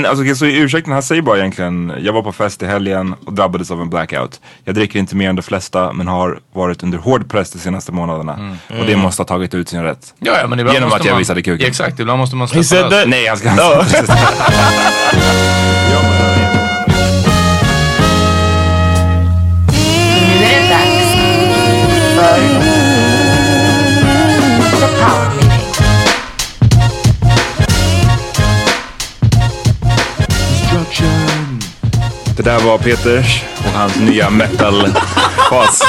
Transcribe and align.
Alltså, 0.00 0.22
okej, 0.22 0.36
så 0.36 0.46
ursäkten, 0.46 0.92
han 0.92 1.02
säger 1.02 1.22
bara 1.22 1.38
egentligen, 1.38 1.92
jag 2.00 2.12
var 2.12 2.22
på 2.22 2.32
fest 2.32 2.62
i 2.62 2.66
helgen 2.66 3.14
och 3.26 3.32
drabbades 3.32 3.70
av 3.70 3.80
en 3.80 3.90
blackout. 3.90 4.40
Jag 4.64 4.74
dricker 4.74 4.98
inte 4.98 5.16
mer 5.16 5.28
än 5.28 5.36
de 5.36 5.42
flesta 5.42 5.92
men 5.92 6.08
har 6.08 6.40
varit 6.52 6.82
under 6.82 6.98
hård 6.98 7.30
press 7.30 7.50
de 7.50 7.58
senaste 7.58 7.92
månaderna. 7.92 8.56
Och 8.80 8.86
det 8.86 8.96
måste 8.96 9.20
ha 9.22 9.26
tagit 9.26 9.54
ut 9.54 9.68
sin 9.68 9.82
rätt. 9.82 10.14
Ja, 10.18 10.38
ja 10.40 10.46
men 10.46 10.60
ibland 10.60 10.74
Genom 10.74 10.88
måste 10.88 11.00
att 11.00 11.06
jag 11.06 11.12
man, 11.12 11.18
visade 11.18 11.42
kuken. 11.42 11.60
Ja, 11.60 11.68
exakt, 11.68 12.00
ibland 12.00 12.18
måste 12.18 12.36
man 12.36 12.48
släppa 12.48 12.90
that? 12.90 13.08
Nej, 13.08 13.26
han 13.26 13.36
ska... 13.36 13.54
Nu 13.54 13.62
Det 32.36 32.42
där 32.42 32.58
var 32.60 32.78
Peters 32.78 33.42
och 33.58 33.78
hans 33.78 33.96
nya 34.00 34.30
metal-fas. 34.30 35.82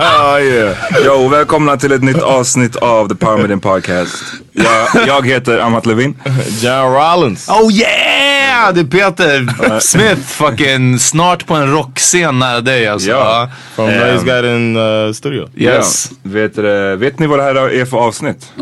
Oh 0.00 0.42
yeah. 0.42 0.76
Jo, 1.04 1.28
välkomna 1.28 1.76
till 1.76 1.92
ett 1.92 2.02
nytt 2.02 2.22
avsnitt 2.22 2.76
av 2.76 3.08
The 3.08 3.14
Power 3.14 3.36
Meeting 3.38 3.60
Podcast. 3.60 4.14
Jag, 4.52 5.08
jag 5.08 5.26
heter 5.26 5.58
Amat 5.58 5.86
Levin. 5.86 6.14
John 6.60 6.92
Rollins. 6.94 7.48
Oh 7.48 7.72
yeah! 7.72 8.74
Det 8.74 8.80
är 8.80 8.84
Peter 8.84 9.80
Smith 9.80 10.20
fucking 10.20 10.98
snart 10.98 11.46
på 11.46 11.54
en 11.54 11.72
rockscen 11.72 12.38
nära 12.38 12.60
dig 12.60 12.88
alltså. 12.88 13.10
Ja. 13.10 13.50
From 13.76 13.84
Um, 13.88 13.94
Noise 13.94 14.24
Guide 14.24 14.44
in 14.56 14.76
uh, 14.76 15.12
studio. 15.12 15.48
Yes. 15.56 16.10
Ja. 16.10 16.30
Vet, 16.30 16.58
eh, 16.58 16.64
vet 16.98 17.18
ni 17.18 17.26
vad 17.26 17.38
det 17.38 17.42
här 17.42 17.54
är 17.54 17.84
för 17.84 17.96
avsnitt? 17.96 18.52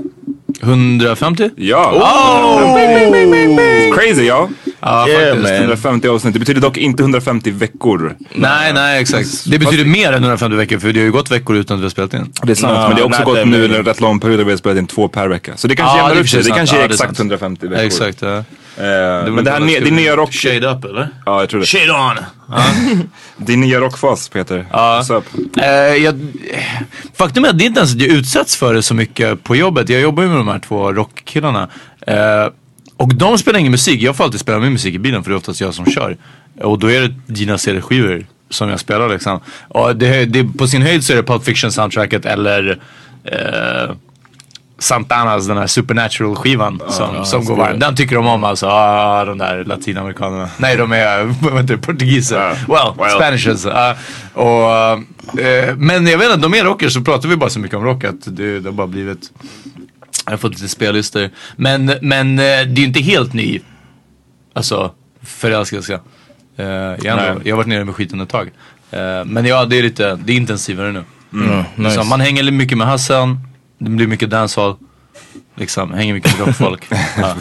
150? 0.62 1.50
Ja! 1.56 1.92
Crazy 3.94 4.26
ja! 4.26 4.48
Ja, 4.84 5.08
Yeah, 5.08 5.20
faktiskt. 5.34 5.50
man. 5.52 5.60
150 5.60 6.08
avsnitt. 6.08 6.32
Det 6.34 6.40
betyder 6.40 6.60
dock 6.60 6.76
inte 6.76 7.02
150 7.02 7.50
veckor. 7.50 8.16
Nej, 8.34 8.72
nej 8.72 9.00
exakt. 9.00 9.50
Det 9.50 9.58
betyder 9.58 9.84
mer 9.84 10.12
än 10.12 10.22
150 10.22 10.56
veckor 10.56 10.78
för 10.78 10.92
det 10.92 11.00
har 11.00 11.04
ju 11.04 11.12
gått 11.12 11.30
veckor 11.30 11.56
utan 11.56 11.74
att 11.74 11.80
vi 11.80 11.84
har 11.84 11.90
spelat 11.90 12.14
in. 12.14 12.32
Det 12.42 12.50
är 12.52 12.54
sant, 12.54 12.72
No, 12.72 12.78
men 12.88 12.96
det 12.96 13.02
har 13.02 13.08
också 13.08 13.24
gått 13.24 13.48
nu 13.48 13.64
en 13.76 13.84
rätt 13.84 14.00
lång 14.00 14.20
period 14.20 14.38
där 14.38 14.44
vi 14.44 14.50
har 14.50 14.58
spelat 14.58 14.78
in 14.78 14.86
två 14.86 15.08
per 15.08 15.28
vecka. 15.28 15.52
Så 15.56 15.68
det 15.68 15.76
kanske 15.76 15.96
Ja, 15.96 16.02
jämnar 16.02 16.14
det 16.14 16.20
är 16.20 16.22
upp 16.22 16.28
sig. 16.28 16.42
Det 16.42 16.50
kanske 16.50 16.76
är 16.76 16.80
Ja, 16.80 16.86
det 16.88 16.92
är 16.92 16.94
exakt 16.94 17.08
sant. 17.16 17.18
150 17.18 17.66
veckor. 17.66 17.84
Exakt. 17.84 18.22
Ja. 18.22 18.28
Eh, 18.36 18.44
men 19.32 19.44
det 19.44 19.50
här 19.50 19.60
ne- 19.60 19.84
din 19.84 19.96
nya 19.96 20.16
rock... 20.16 20.32
Shade 20.32 20.70
up 20.70 20.84
eller? 20.84 21.08
Ja, 21.26 21.40
jag 21.40 21.48
tror 21.48 21.60
det. 21.60 21.66
Shade 21.66 21.92
on! 21.92 22.16
Din 23.36 23.60
nya 23.60 23.80
rockfas, 23.80 24.28
Peter. 24.28 24.66
Ja. 24.72 25.04
Up? 25.10 25.24
Eh, 25.58 25.66
jag, 26.04 26.20
faktum 27.16 27.44
är 27.44 27.48
att 27.48 27.58
det 27.58 27.64
är 27.64 27.66
inte 27.66 27.80
ens 27.80 27.94
att 27.94 28.00
jag 28.00 28.08
utsätts 28.10 28.56
för 28.56 28.74
det 28.74 28.82
så 28.82 28.94
mycket 28.94 29.44
på 29.44 29.56
jobbet. 29.56 29.88
Jag 29.88 30.00
jobbar 30.00 30.22
ju 30.22 30.28
med 30.28 30.38
de 30.38 30.48
här 30.48 30.58
två 30.58 30.92
rockkillarna. 30.92 31.68
Och 33.02 33.14
de 33.14 33.38
spelar 33.38 33.58
ingen 33.58 33.72
musik. 33.72 34.02
Jag 34.02 34.16
får 34.16 34.24
alltid 34.24 34.40
spela 34.40 34.58
min 34.58 34.72
musik 34.72 34.94
i 34.94 34.98
bilen 34.98 35.22
för 35.22 35.30
det 35.30 35.34
är 35.34 35.38
oftast 35.38 35.60
jag 35.60 35.74
som 35.74 35.86
kör. 35.86 36.16
Och 36.60 36.78
då 36.78 36.90
är 36.90 37.00
det 37.00 37.14
dina 37.26 37.58
CD-skivor 37.58 38.26
som 38.50 38.68
jag 38.68 38.80
spelar 38.80 39.08
liksom. 39.08 39.40
Och 39.68 39.96
det, 39.96 40.24
det, 40.24 40.44
på 40.44 40.66
sin 40.66 40.82
höjd 40.82 41.04
så 41.04 41.12
är 41.12 41.16
det 41.16 41.22
Pulp 41.22 41.44
Fiction 41.44 41.72
soundtracket 41.72 42.26
eller 42.26 42.78
eh, 43.24 43.94
Santanas 44.78 45.46
den 45.46 45.56
här 45.56 45.66
Supernatural 45.66 46.36
skivan 46.36 46.82
som, 46.88 47.24
som 47.24 47.44
går 47.44 47.56
varm. 47.56 47.78
Den 47.78 47.96
tycker 47.96 48.16
de 48.16 48.26
om 48.26 48.44
alltså. 48.44 48.66
Ah, 48.66 49.24
de 49.24 49.38
där 49.38 49.64
latinamerikanerna. 49.64 50.48
Nej 50.58 50.76
de 50.76 50.92
är 50.92 51.62
det, 51.62 51.76
portugiser. 51.76 52.48
well, 52.68 52.94
well. 52.98 53.10
Spanishes. 53.10 53.66
Ah, 53.66 53.94
och, 54.34 55.40
eh, 55.40 55.76
men 55.76 56.06
jag 56.06 56.18
vet 56.18 56.34
inte, 56.34 56.48
de 56.48 56.54
är 56.54 56.64
rockers 56.64 56.94
så 56.94 57.00
pratar 57.00 57.28
vi 57.28 57.36
bara 57.36 57.50
så 57.50 57.60
mycket 57.60 57.76
om 57.76 57.84
rock 57.84 58.04
att 58.04 58.36
det, 58.36 58.60
det 58.60 58.68
har 58.68 58.72
bara 58.72 58.86
blivit 58.86 59.30
jag 60.24 60.32
har 60.32 60.38
fått 60.38 60.52
lite 60.52 60.68
spellistor. 60.68 61.30
Men, 61.56 61.92
men 62.02 62.38
eh, 62.38 62.44
det 62.44 62.48
är 62.48 62.78
ju 62.78 62.84
inte 62.84 63.00
helt 63.00 63.32
ny. 63.32 63.60
Alltså 64.52 64.94
förälskelse. 65.22 66.00
Uh, 66.58 66.66
jag, 66.66 67.16
har 67.16 67.40
jag 67.44 67.52
har 67.52 67.56
varit 67.56 67.66
nere 67.66 67.84
med 67.84 67.94
skiten 67.94 68.20
ett 68.20 68.28
tag. 68.28 68.50
Eh, 68.90 69.24
men 69.24 69.46
ja, 69.46 69.64
det 69.64 69.78
är 69.78 69.82
lite, 69.82 70.18
det 70.24 70.32
är 70.32 70.36
intensivare 70.36 70.92
nu. 70.92 71.04
Mm, 71.32 71.64
nice. 71.76 71.94
Så 71.94 72.04
man 72.04 72.20
hänger 72.20 72.50
mycket 72.50 72.78
med 72.78 72.86
Hassan, 72.86 73.40
det 73.78 73.90
blir 73.90 74.06
mycket 74.06 74.30
dancehall. 74.30 74.76
Liksom, 75.54 75.92
hänger 75.92 76.14
mycket 76.14 76.38
med 76.38 76.46
rockfolk. 76.46 76.88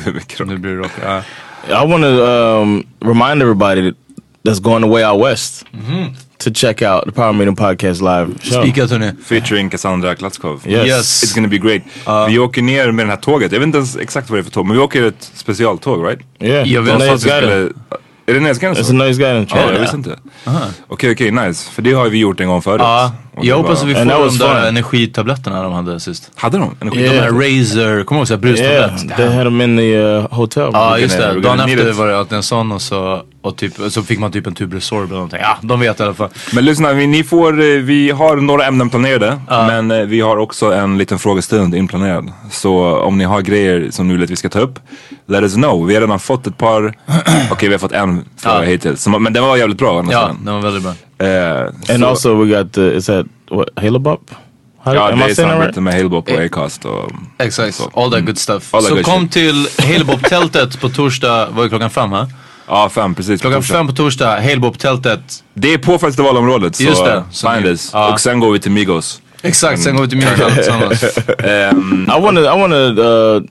rock. 0.06 0.48
nu 0.48 0.58
blir 0.58 0.72
det 0.72 0.78
rock. 0.78 0.92
Ja. 1.04 1.24
I 1.68 1.88
want 1.88 2.04
to 2.04 2.08
um, 2.08 2.84
remind 3.00 3.42
everybody 3.42 3.94
that's 4.44 4.60
going 4.62 4.84
away 4.84 5.04
out 5.06 5.22
west 5.22 5.66
to 6.38 6.50
check 6.54 6.82
out 6.82 7.06
the 7.06 7.12
Power 7.12 7.34
Meeting 7.34 7.56
Podcast 7.56 8.02
live 8.02 8.28
show. 8.42 8.62
Spikat 8.64 8.92
hörni. 8.92 9.12
Featuring 9.26 9.70
Cassandra 9.70 10.16
Klatskov. 10.16 10.62
Yes. 10.68 10.88
Yes. 10.88 11.24
It's 11.24 11.36
gonna 11.36 11.48
be 11.48 11.58
great. 11.58 11.82
vi 12.30 12.40
åker 12.40 12.62
ner 12.62 12.92
med 12.92 13.06
det 13.06 13.10
här 13.10 13.18
tåget. 13.18 13.52
Jag 13.52 13.60
vet 13.60 13.66
inte 13.68 13.78
ens 13.78 13.98
exakt 13.98 14.30
vad 14.30 14.38
det 14.38 14.42
är 14.42 14.44
för 14.44 14.52
tåg, 14.52 14.66
men 14.66 14.76
vi 14.78 14.82
åker 14.84 15.04
ett 15.04 15.32
specialtåg, 15.34 16.06
right? 16.08 16.20
Yeah. 16.40 16.68
Jag 16.72 16.82
vet 16.82 16.98
Guide. 17.00 17.20
skulle... 17.20 17.70
Är 18.26 18.34
det 18.34 18.40
Näsgränsen? 18.40 18.86
It's 18.86 18.90
a 18.90 18.94
Noise 18.94 19.20
Guide 19.22 19.38
in 19.38 19.48
Ja, 19.50 19.56
China. 19.58 19.74
jag 19.74 19.80
visste 19.80 19.96
inte. 19.98 20.20
Okej, 20.88 21.12
okej, 21.12 21.32
nice. 21.32 21.72
För 21.72 21.82
det 21.82 21.94
har 21.94 22.10
vi 22.10 22.18
gjort 22.18 22.40
en 22.40 22.48
gång 22.48 22.62
förut. 22.62 22.82
Det 23.42 23.48
jag 23.48 23.58
hoppas 23.58 23.82
att 23.82 23.88
vi 23.88 23.94
får 23.96 24.06
de 24.06 24.38
där 24.38 24.56
fun. 24.60 24.68
energitabletterna 24.68 25.64
de 25.64 25.74
hade 25.74 26.00
sist. 26.00 26.32
Hade 26.36 26.58
de 26.58 26.76
energi? 26.82 26.98
De 27.04 27.04
Yeah. 27.10 27.16
där 27.26 27.32
Razer, 27.60 28.04
kommer 28.04 28.20
du 28.20 28.22
ihåg 28.22 28.28
såhär 28.28 28.46
Yeah, 28.64 28.90
brustablett? 28.96 29.18
they 29.18 29.36
had 29.36 29.46
them 29.46 29.62
in 29.62 29.78
the 29.78 29.98
uh, 29.98 30.28
hotel. 30.34 30.70
Ja 30.74 30.98
just 30.98 31.18
gonna- 31.18 31.34
det, 31.34 31.40
dagen 31.42 31.60
efter 31.60 31.92
var 31.92 32.08
det 32.08 32.18
alltid 32.18 32.36
en 32.38 32.44
sån 32.44 32.72
och 32.72 32.82
så, 32.82 33.22
och 33.42 33.58
typ, 33.58 33.74
så 33.90 34.04
fick 34.04 34.20
man 34.20 34.32
typ 34.32 34.48
en 34.48 34.56
Tubresorb 34.56 35.04
eller 35.04 35.14
någonting. 35.14 35.40
Ja, 35.42 35.58
de 35.62 35.80
vet 35.80 36.00
i 36.00 36.04
alla 36.04 36.14
fall. 36.14 36.30
Men 36.54 36.66
lyssna, 36.66 36.94
vi, 36.94 37.08
ni 37.08 37.24
får, 37.24 37.62
eh, 37.62 37.66
vi 37.66 38.12
har 38.12 38.36
några 38.36 38.66
ämnen 38.66 38.90
planerade. 38.90 39.42
Men 39.48 39.92
eh, 39.92 39.98
vi 40.02 40.22
har 40.22 40.38
också 40.38 40.74
en 40.74 40.98
liten 40.98 41.20
frågestund 41.20 41.76
inplanerad. 41.76 42.32
Så 42.52 42.96
om 43.00 43.18
ni 43.18 43.24
har 43.24 43.42
grejer 43.42 43.92
som 43.92 44.08
ni 44.08 44.14
vill 44.14 44.24
att 44.24 44.30
vi 44.30 44.36
ska 44.36 44.50
ta 44.50 44.60
upp, 44.60 44.80
let 45.28 45.42
us 45.42 45.54
know. 45.54 45.88
Vi 45.88 45.94
har 45.94 46.02
redan 46.02 46.20
fått 46.20 46.48
ett 46.48 46.58
par, 46.58 46.94
okej 47.52 47.70
vi 47.70 47.74
har 47.74 47.80
fått 47.80 47.92
en 47.92 48.26
fråga 48.38 48.56
Ja. 48.56 48.62
hittills. 48.62 49.02
Som, 49.04 49.24
men 49.24 49.34
den 49.34 49.44
var 49.44 49.58
jävligt 49.58 49.78
bra. 49.78 50.06
Ja, 50.12 50.28
den. 50.28 50.46
den 50.46 50.54
var 50.54 50.62
väldigt 50.62 50.84
bra. 50.84 51.28
Eh, 51.28 51.62
And 51.62 52.00
så- 52.00 52.08
also 52.08 52.36
we 52.44 52.58
got 52.58 52.74
the, 52.74 52.82
is 52.82 53.06
that 53.06 53.26
what, 53.52 53.68
Halo 53.76 54.00
Bop? 54.00 54.32
How, 54.84 54.94
Ja, 54.96 55.12
det 55.12 55.24
är 55.24 55.34
samarbete 55.34 55.82
med 55.82 55.94
Halebop 55.94 56.30
och 56.32 56.40
Acast 56.40 56.86
och... 56.86 57.12
Exakt, 57.38 57.82
all 57.94 58.12
that 58.12 58.26
good 58.26 58.38
stuff. 58.38 58.74
All 58.74 58.82
that 58.82 58.90
så 58.90 58.96
good 58.96 59.06
kom 59.06 59.28
till 59.28 59.68
Halebop-tältet 59.80 60.82
på 60.82 60.90
torsdag, 60.90 61.48
var 61.52 61.64
det 61.64 61.70
klockan 61.70 61.90
fem 61.90 62.12
va? 62.12 62.28
Ja, 62.72 62.90
fem 62.90 63.16
precis. 63.16 63.42
Klockan 63.42 63.64
fem 63.64 63.88
på 63.88 63.94
torsdag, 63.94 64.40
Halebop-tältet. 64.42 65.44
Det 65.54 65.74
är 65.74 65.78
på 65.78 65.98
festivalområdet 66.00 66.76
så 66.76 66.84
Just 66.84 67.06
det, 67.06 67.24
så 67.32 67.52
find 67.52 67.66
us. 67.66 67.90
ja. 67.94 68.14
Och 68.14 68.20
sen 68.20 68.40
går 68.40 68.52
vi 68.52 68.60
till 68.60 68.72
Migos. 68.72 69.22
Exakt, 69.42 69.82
sen 69.84 69.96
går 69.96 70.04
vi 70.04 70.10
till 70.10 70.18
Mjölndal 70.18 70.52
tillsammans. 70.56 71.04
Ehm, 71.44 72.08
I 72.18 72.22
want 72.22 72.38
to 72.38 72.44
I 72.44 72.60
want 72.62 72.74
to 72.74 73.02
uh, 73.02 73.42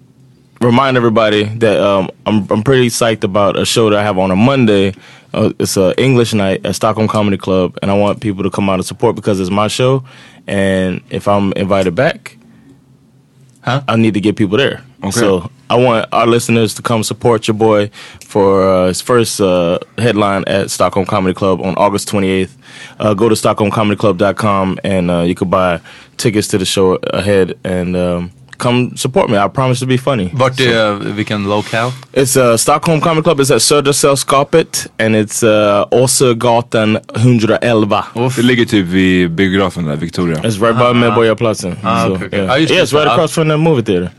remind 0.61 0.97
everybody 0.97 1.45
that 1.59 1.77
um, 1.81 2.09
I'm 2.25 2.47
I'm 2.49 2.63
pretty 2.63 2.89
psyched 2.91 3.25
about 3.25 3.57
a 3.57 3.65
show 3.65 3.91
that 3.91 3.99
I 4.01 4.03
have 4.07 4.21
on 4.23 4.31
a 4.31 4.35
Monday. 4.37 4.95
Uh, 5.35 5.51
it's 5.59 5.77
a 5.77 5.93
English 5.99 6.35
night 6.35 6.67
at 6.67 6.77
Stockholm 6.77 7.09
Comedy 7.09 7.37
Club, 7.37 7.73
and 7.83 7.91
I 7.91 7.95
want 7.95 8.21
people 8.21 8.43
to 8.45 8.51
come 8.51 8.73
out 8.73 8.75
and 8.79 8.87
support 8.87 9.17
because 9.17 9.43
it's 9.43 9.51
my 9.51 9.69
show. 9.69 10.03
And 10.49 11.01
if 11.11 11.27
I'm 11.29 11.53
invited 11.57 11.95
back, 11.95 12.37
Huh? 13.63 13.83
I 13.89 13.97
need 13.97 14.15
to 14.15 14.21
get 14.21 14.37
people 14.37 14.59
there. 14.59 14.81
Okay. 15.03 15.11
So 15.21 15.51
I 15.71 15.77
want 15.77 16.09
our 16.13 16.27
listeners 16.27 16.75
to 16.75 16.83
come 16.83 17.05
support 17.05 17.47
your 17.47 17.55
boy 17.55 17.93
for 18.25 18.69
uh, 18.69 18.89
his 18.89 19.01
first 19.01 19.41
uh, 19.41 19.79
headline 19.99 20.43
at 20.49 20.69
Stockholm 20.69 21.07
Comedy 21.07 21.33
Club 21.33 21.61
on 21.61 21.77
August 21.77 22.09
28th. 22.09 22.51
Uh, 22.99 23.15
go 23.15 23.29
to 23.29 23.37
stockholmcomedyclub.com 23.37 24.81
and 24.83 25.11
uh, 25.13 25.21
you 25.21 25.37
can 25.37 25.49
buy 25.49 25.81
tickets 26.17 26.49
to 26.49 26.59
the 26.59 26.65
show 26.65 26.97
ahead 26.97 27.57
and 27.63 27.97
um, 27.97 28.33
come 28.61 28.97
support 28.97 29.31
me. 29.31 29.39
I 29.39 29.49
promise 29.49 29.81
to 29.81 29.87
be 29.87 29.99
funny. 29.99 30.31
Vart 30.33 30.61
är, 30.61 31.15
vilken 31.15 31.45
lokal? 31.49 31.93
It's 32.13 32.37
uh, 32.37 32.57
Stockholm 32.57 33.01
Comedy 33.01 33.23
Club. 33.23 33.41
It's 33.41 33.51
at 33.51 33.63
Södersällskapet 33.63 34.87
and 34.99 35.17
it's 35.17 35.43
uh, 35.43 35.89
Åsögatan 35.91 36.99
111. 37.15 38.05
det 38.37 38.43
ligger 38.43 38.65
typ 38.65 38.87
vid 38.87 39.31
biografen 39.31 39.85
där, 39.85 39.97
Victoria. 39.97 40.37
It's 40.37 40.61
right 40.61 40.79
by 40.79 41.01
Medborgarplatsen. 41.01 41.77
Ah, 41.83 42.07
so, 42.07 42.13
okay, 42.15 42.27
okay. 42.27 42.39
yeah. 42.39 42.59
I 42.59 42.61
yeah, 42.61 42.83
it's 42.83 42.93
right 42.93 43.09
ah. 43.09 43.13
across 43.13 43.33
from 43.33 43.49
the 43.49 43.57
movie 43.57 43.83
theater. 43.83 44.11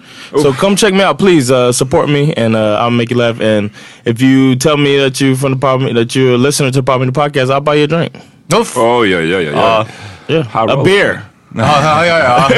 So 0.41 0.53
come 0.53 0.75
check 0.75 0.93
me 0.93 1.03
out, 1.03 1.17
please. 1.17 1.53
Uh, 1.53 1.71
support 1.71 2.09
me, 2.09 2.33
and 2.37 2.55
uh, 2.55 2.79
I'll 2.81 2.91
make 2.91 3.11
you 3.11 3.17
laugh. 3.17 3.41
And 3.41 3.69
if 4.05 4.21
you 4.21 4.55
tell 4.55 4.77
me 4.77 4.97
that 4.97 5.21
you 5.21 5.35
from 5.35 5.51
the 5.51 5.59
Pop 5.59 5.79
that 5.93 6.15
you're 6.15 6.33
a 6.33 6.37
listener 6.37 6.71
to 6.71 6.79
the 6.79 6.83
Pop 6.83 6.99
Me 6.99 7.05
the 7.05 7.11
podcast, 7.11 7.51
I'll 7.51 7.61
buy 7.61 7.75
you 7.75 7.83
a 7.83 7.87
drink. 7.87 8.13
Uff! 8.53 8.75
Oj, 8.75 9.09
yeah, 9.09 9.19
yeah, 9.19 9.39
yeah. 9.39 9.51
Ja. 9.51 9.85
Yeah, 10.27 10.43
How 10.43 10.65
a 10.65 10.75
roll. 10.75 10.85
beer. 10.85 11.30
Ja, 11.57 11.81
ja, 11.83 12.05
ja. 12.05 12.19
ja. 12.19 12.49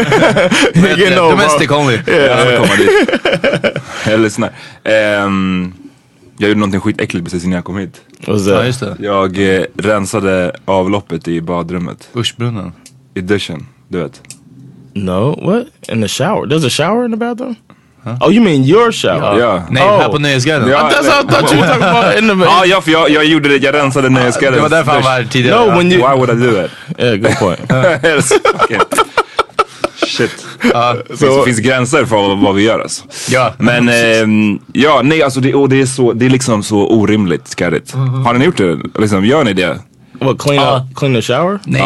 You 0.75 0.98
get 0.98 1.10
no, 1.10 1.16
bro. 1.16 1.30
Domestic 1.31 1.72
only. 1.72 2.00
Jag 2.07 2.40
ska 2.40 2.57
komma 2.57 2.75
dit. 2.75 3.78
Jag 4.07 4.19
lyssnar. 4.19 4.50
Ehm, 4.84 5.74
jag 6.38 6.48
gjorde 6.48 6.60
någonting 6.60 6.81
skitäckligt 6.81 7.25
precis 7.25 7.44
innan 7.44 7.56
jag 7.56 7.66
kom 7.66 7.78
hit. 7.78 8.01
Ja, 8.28 8.63
just 8.66 8.80
det. 8.80 8.95
Jag 9.00 9.56
eh, 9.56 9.63
rensade 9.78 10.51
avloppet 10.66 11.28
i 11.28 11.42
badrummet. 11.42 12.10
Ursbrunnen. 12.13 12.72
I 13.13 13.22
duschen, 13.22 13.68
du 13.88 14.00
vet. 14.00 14.22
no, 14.96 15.39
what? 15.42 15.66
In 15.89 16.01
the 16.01 16.07
shower? 16.07 16.46
There's 16.48 16.66
a 16.66 16.69
shower 16.69 17.06
in 17.06 17.12
the 17.12 17.18
bathroom. 17.18 17.56
Oh, 18.22 18.30
you 18.30 18.42
mean 18.44 18.63
your 18.63 18.92
shower? 18.92 19.39
Ja. 19.39 19.63
Nej, 19.69 19.84
Oh. 19.84 20.00
här 20.01 20.10
på 20.10 20.19
Nöjesguiden. 20.19 20.69
Ja. 20.69 20.89
That's 20.89 21.07
what 21.07 21.25
I 21.25 21.28
thought 21.28 21.51
you 21.54 21.62
were 21.62 21.68
talking 21.68 21.88
about 21.88 22.19
in 22.19 22.28
the. 22.39 22.46
Ja, 22.46 22.66
ja, 22.66 22.81
för 22.81 22.92
jag, 22.92 23.10
jag 23.10 23.25
gjorde 23.25 23.50
det. 23.50 23.57
Jag 23.57 23.75
rensade 23.75 24.10
Nöjesguidens 24.10 24.56
Det 24.56 24.62
var 24.62 24.69
därför 24.69 24.92
han 24.92 25.01
var 25.01 25.10
här 25.12 25.24
tidigare. 25.24 25.66
No, 25.66 25.78
when 25.78 25.92
you. 25.92 25.98
Why 25.98 26.16
would 26.19 26.30
I 26.30 26.46
do 26.48 26.51
that? 26.54 26.72
Yeah, 27.00 27.16
good 27.16 27.38
point. 27.39 27.60
Okay. 28.63 28.80
Shit. 30.07 30.45
det 31.10 31.45
finns, 31.45 31.60
gränser 31.60 32.06
för 32.06 32.36
vad, 32.36 32.56
vi 32.56 32.63
gör 32.63 32.80
alltså. 32.80 33.04
Ja. 33.30 33.54
Men 33.57 33.89
ehm, 33.89 34.60
ja, 34.74 35.01
nej 35.04 35.24
alltså 35.24 35.39
det, 35.39 35.54
och 35.54 35.69
det, 35.69 35.81
är 35.81 35.86
så, 35.86 36.13
det 36.13 36.25
är 36.25 36.30
liksom 36.30 36.63
så 36.63 36.88
orimligt 36.88 37.48
skarrigt. 37.48 37.94
Har 37.94 38.33
ni 38.33 38.45
gjort 38.45 38.57
det? 38.57 38.80
Liksom, 39.00 39.25
gör 39.25 39.44
ni 39.44 39.54
det? 39.54 39.80
What? 40.25 40.38
Clean 40.38 40.60
Uh, 40.60 40.75
up? 40.78 40.94
Clean 40.94 41.14
the 41.14 41.22
shower? 41.22 41.60
Nej, 41.66 41.80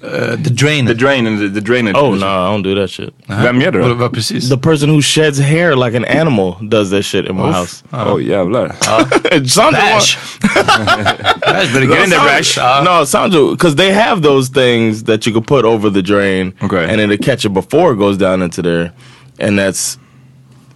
the, 0.00 0.06
uh, 0.06 0.36
the 0.36 0.50
drain. 0.50 0.84
The 0.86 0.94
drain 0.94 1.26
and 1.26 1.38
the, 1.38 1.48
the 1.48 1.60
drainage. 1.60 1.96
Oh 1.96 2.14
no, 2.14 2.26
I 2.26 2.50
don't 2.50 2.62
do 2.62 2.74
that 2.74 2.90
shit. 2.90 3.12
Vem 3.28 3.60
gör 3.60 3.72
det 3.72 3.94
Vad, 3.94 4.12
precis? 4.12 4.48
The 4.48 4.56
person 4.58 4.88
who 4.90 5.00
sheds 5.02 5.38
hair 5.38 5.76
like 5.76 5.94
an 5.96 6.04
animal 6.04 6.56
does 6.68 6.90
that 6.90 7.02
shit 7.04 7.26
in 7.26 7.36
my 7.36 7.52
house. 7.52 7.82
Oj 7.92 8.22
jävlar. 8.28 8.72
Sandra 9.48 9.80
Bash! 9.80 10.16
Bash, 10.84 11.72
better 11.72 11.86
get 11.86 12.04
in 12.04 12.10
there, 12.10 12.18
Bash. 12.20 12.58
Uh, 12.58 12.82
no, 12.84 13.04
Sandra, 13.04 13.50
because 13.50 13.74
they 13.76 13.92
have 13.92 14.22
those 14.22 14.48
things 14.48 15.04
that 15.04 15.26
you 15.26 15.32
can 15.32 15.42
put 15.44 15.64
over 15.64 15.90
the 15.90 16.02
drain, 16.02 16.52
Okay. 16.62 16.84
and 16.88 17.00
it'll 17.00 17.16
catch 17.18 17.44
it 17.44 17.50
before 17.52 17.92
it 17.92 17.96
goes 17.98 18.16
down 18.18 18.42
into 18.42 18.62
there, 18.62 18.92
and 19.38 19.58
that's 19.58 19.98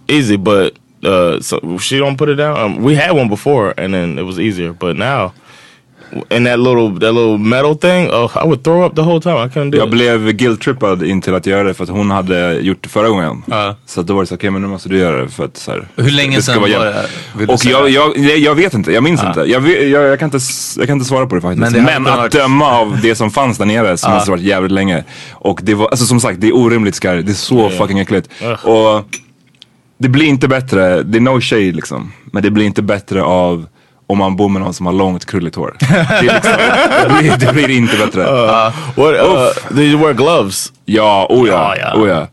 easy. 0.07 0.37
But 0.37 0.77
uh, 1.03 1.39
so 1.41 1.77
she 1.77 1.97
don't 1.97 2.17
put 2.17 2.29
it 2.29 2.35
down. 2.35 2.57
Um, 2.57 2.83
we 2.83 2.95
had 2.95 3.11
one 3.11 3.29
before, 3.29 3.73
and 3.77 3.93
then 3.93 4.17
it 4.19 4.23
was 4.23 4.39
easier. 4.39 4.73
But 4.73 4.95
now, 4.97 5.33
and 6.29 6.47
that 6.47 6.59
little 6.59 6.89
that 6.99 7.13
little 7.13 7.37
metal 7.37 7.75
thing, 7.77 8.09
oh, 8.09 8.31
I 8.43 8.45
would 8.47 8.63
throw 8.63 8.85
up 8.85 8.95
the 8.95 9.01
whole 9.01 9.21
time. 9.21 9.35
I 9.45 9.49
couldn't 9.49 9.71
do 9.71 9.77
Jag 9.77 9.87
it. 9.87 9.91
blev 9.91 10.31
guilt-trippad 10.31 11.03
in 11.03 11.21
till 11.21 11.35
att 11.35 11.45
göra 11.45 11.63
det 11.63 11.73
för 11.73 11.83
att 11.83 11.89
hon 11.89 12.11
hade 12.11 12.53
gjort 12.59 12.77
det 12.81 12.89
förra 12.89 13.09
gången. 13.09 13.43
Ja. 13.45 13.75
Så 13.85 14.01
då 14.01 14.13
var 14.13 14.21
det 14.21 14.27
så 14.27 14.35
okej 14.35 14.49
men 14.49 14.61
nu 14.61 14.67
måste 14.67 14.89
du 14.89 14.97
göra 14.97 15.21
det 15.23 15.29
för 15.29 15.45
att 15.45 15.57
så 15.57 15.71
här, 15.71 15.87
Hur 15.95 16.11
länge 16.11 16.41
sedan 16.41 16.61
vara 16.61 16.77
var 16.79 16.85
det? 16.85 17.05
Vill 17.37 17.49
Och 17.49 17.65
jag, 17.65 17.89
jag, 17.89 18.17
jag, 18.17 18.37
jag 18.37 18.55
vet 18.55 18.73
inte, 18.73 18.91
jag 18.91 19.03
minns 19.03 19.23
inte. 19.23 19.39
Jag, 19.39 19.69
jag, 19.69 19.89
jag, 20.09 20.19
kan 20.19 20.25
inte. 20.27 20.39
jag 20.77 20.87
kan 20.87 20.93
inte 20.97 21.05
svara 21.09 21.27
på 21.27 21.35
det 21.35 21.41
faktiskt. 21.41 21.71
Men 21.73 21.83
Men, 21.83 22.03
det 22.03 22.09
hade 22.09 22.13
att 22.13 22.17
varit- 22.19 22.31
döma 22.43 22.71
av 22.79 22.99
det 23.01 23.15
som 23.15 23.31
fanns 23.31 23.57
där 23.57 23.65
nere 23.65 23.97
så 23.97 24.09
måste 24.09 24.27
det 24.27 24.31
varit 24.31 24.43
jävligt 24.43 24.71
länge. 24.71 25.03
Och 25.31 25.59
det 25.63 25.73
var, 25.73 25.87
alltså 25.87 26.05
som 26.05 26.19
sagt 26.19 26.41
det 26.41 26.47
är 26.47 26.55
orimligt 26.55 26.95
skarrigt. 26.95 27.25
Det 27.25 27.31
är 27.31 27.35
så 27.35 27.69
fucking 27.69 27.99
äckligt. 27.99 28.29
Och 28.63 29.03
det 29.97 30.09
blir 30.09 30.25
inte 30.25 30.47
bättre, 30.47 31.03
det 31.03 31.17
är 31.17 31.21
no 31.21 31.41
shade 31.41 31.71
liksom. 31.71 32.11
Men 32.31 32.43
det 32.43 32.51
blir 32.51 32.65
inte 32.65 32.81
bättre 32.81 33.23
av 33.23 33.65
om 34.09 34.17
man 34.17 34.35
bor 34.35 34.49
med 34.49 34.61
någon 34.61 34.73
som 34.73 34.85
har 34.85 34.93
långt 34.93 35.25
krulligt 35.25 35.55
hår. 35.55 35.75
Det, 35.79 36.21
liksom, 36.21 36.51
det, 37.07 37.13
blir, 37.19 37.37
det 37.47 37.53
blir 37.53 37.69
inte 37.69 37.97
bättre. 37.97 38.23
What? 38.95 39.13
Uh, 39.13 39.75
did 39.75 39.91
you 39.91 39.99
wear 40.03 40.13
gloves? 40.13 40.71
Ja, 40.85 41.27
oh 41.29 41.47
ja. 41.47 41.75
Ja, 41.79 41.91
ja. 41.95 42.01
Oh 42.01 42.09
ja. 42.09 42.27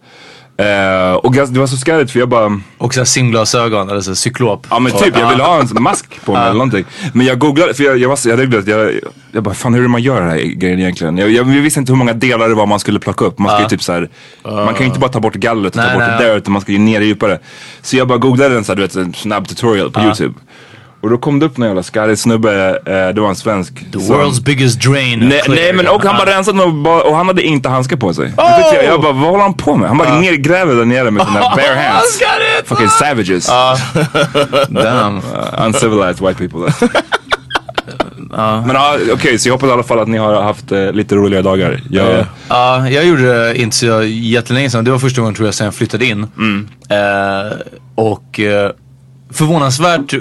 Eh, 0.58 1.12
och 1.14 1.36
jag- 1.36 1.52
det 1.54 1.60
var 1.60 1.66
så 1.66 1.76
skarrigt 1.76 2.10
för 2.10 2.18
jag 2.18 2.28
bara, 2.28 2.60
Och 2.78 2.94
så 2.94 3.04
simglasögon 3.04 3.90
eller 3.90 4.00
så 4.00 4.14
cyklop. 4.14 4.66
ja 4.70 4.78
men 4.78 4.92
typ 4.92 5.18
jag 5.18 5.28
ville 5.30 5.42
ha 5.42 5.60
en 5.60 5.82
mask 5.82 6.24
på 6.24 6.32
mig 6.32 6.42
eller 6.42 6.52
någonting. 6.52 6.84
Men 7.12 7.26
jag 7.26 7.38
googlade, 7.38 7.74
för 7.74 7.84
jag, 7.84 7.98
jag, 7.98 8.08
var, 8.08 8.16
så- 8.16 8.28
jag, 8.28 8.54
jag, 8.54 8.68
jag, 8.68 8.90
jag 9.32 9.42
bara, 9.42 9.54
fan 9.54 9.74
hur 9.74 9.80
är 9.80 9.82
det 9.82 9.88
man 9.88 10.02
gör 10.02 10.20
den 10.20 10.30
här 10.30 10.36
grejen 10.38 10.78
egentligen? 10.80 11.18
Jag, 11.18 11.30
jag 11.30 11.44
visste 11.44 11.80
inte 11.80 11.92
hur 11.92 11.96
många 11.96 12.12
delar 12.12 12.48
det 12.48 12.54
var 12.54 12.66
man 12.66 12.80
skulle 12.80 12.98
plocka 12.98 13.24
upp. 13.24 13.38
Man 13.38 13.52
ska 13.52 13.62
ju 13.62 13.68
typ 13.68 13.82
så 13.82 13.92
här, 13.92 14.08
man 14.42 14.66
kan 14.74 14.78
ju 14.80 14.86
inte 14.86 15.00
bara 15.00 15.10
ta 15.10 15.20
bort 15.20 15.34
gallret 15.34 15.72
och 15.72 15.76
Nej, 15.76 15.86
ta 15.86 15.92
bort 15.94 16.08
nej, 16.08 16.18
det 16.18 16.24
ja. 16.24 16.30
där 16.30 16.36
utan 16.36 16.52
man 16.52 16.62
ska 16.62 16.72
ju 16.72 16.78
ner 16.78 17.00
djupare. 17.00 17.38
Så 17.82 17.96
jag 17.96 18.08
bara 18.08 18.18
googlade 18.18 18.56
en 18.56 18.64
så 18.64 18.72
här, 18.72 18.76
du 18.76 18.82
vet, 18.82 18.94
en 18.96 19.14
snabb 19.14 19.48
tutorial 19.48 19.90
på 19.90 20.00
youtube. 20.00 20.34
Och 21.06 21.10
då 21.12 21.18
kom 21.18 21.38
det 21.38 21.46
upp 21.46 21.56
någon 21.58 21.68
jävla 21.68 21.82
skarrig 21.82 22.18
snubbe, 22.18 22.70
eh, 22.86 23.14
det 23.14 23.20
var 23.20 23.28
en 23.28 23.36
svensk. 23.36 23.74
The 23.92 24.00
som- 24.00 24.16
world's 24.16 24.42
biggest 24.44 24.80
drain. 24.80 25.18
Nej, 25.28 25.40
clear. 25.44 25.56
nej 25.62 25.72
men 25.72 25.88
och 25.88 26.04
han 26.04 26.16
bara 26.16 26.30
rensade 26.36 26.62
och, 26.62 26.74
bara, 26.74 27.02
och 27.02 27.16
han 27.16 27.26
hade 27.26 27.42
inte 27.42 27.68
handskar 27.68 27.96
på 27.96 28.14
sig. 28.14 28.32
Jag, 28.36 28.84
jag 28.84 29.00
bara, 29.02 29.12
vad 29.12 29.30
håller 29.30 29.42
han 29.42 29.54
på 29.54 29.76
med? 29.76 29.88
Han 29.88 29.98
bara 29.98 30.20
nergräver 30.20 30.74
där 30.74 30.84
nere 30.84 31.10
med 31.10 31.26
sina 31.26 31.40
bare 31.40 31.80
hands. 31.88 32.22
Fucking 32.64 32.88
savages. 32.88 33.46
Damn. 34.68 35.16
Uh, 35.16 35.66
uncivilized 35.66 36.26
white 36.28 36.48
people. 36.48 36.88
Men 38.66 38.70
ja, 38.74 38.96
okej 39.12 39.38
så 39.38 39.48
jag 39.48 39.54
hoppas 39.54 39.68
i 39.68 39.72
alla 39.72 39.82
fall 39.82 39.98
att 39.98 40.08
ni 40.08 40.18
har 40.18 40.42
haft 40.42 40.72
eh, 40.72 40.92
lite 40.92 41.14
roliga 41.14 41.42
dagar. 41.42 41.80
Jag, 41.90 42.24
Ja, 42.48 42.88
jag 42.88 43.04
gjorde 43.06 43.22
det 43.44 43.58
inte 43.58 43.76
så 43.76 44.02
jättelänge 44.04 44.70
sedan. 44.70 44.84
Det 44.84 44.90
var 44.90 44.98
första 44.98 45.20
gången 45.20 45.34
tror 45.34 45.46
jag 45.48 45.54
sen 45.54 45.64
jag 45.64 45.74
flyttade 45.74 46.04
in. 46.06 46.22
Eh, 46.90 47.56
och 47.94 48.40
eh, 48.40 48.70
förvånansvärt 49.32 50.12
eh, 50.12 50.20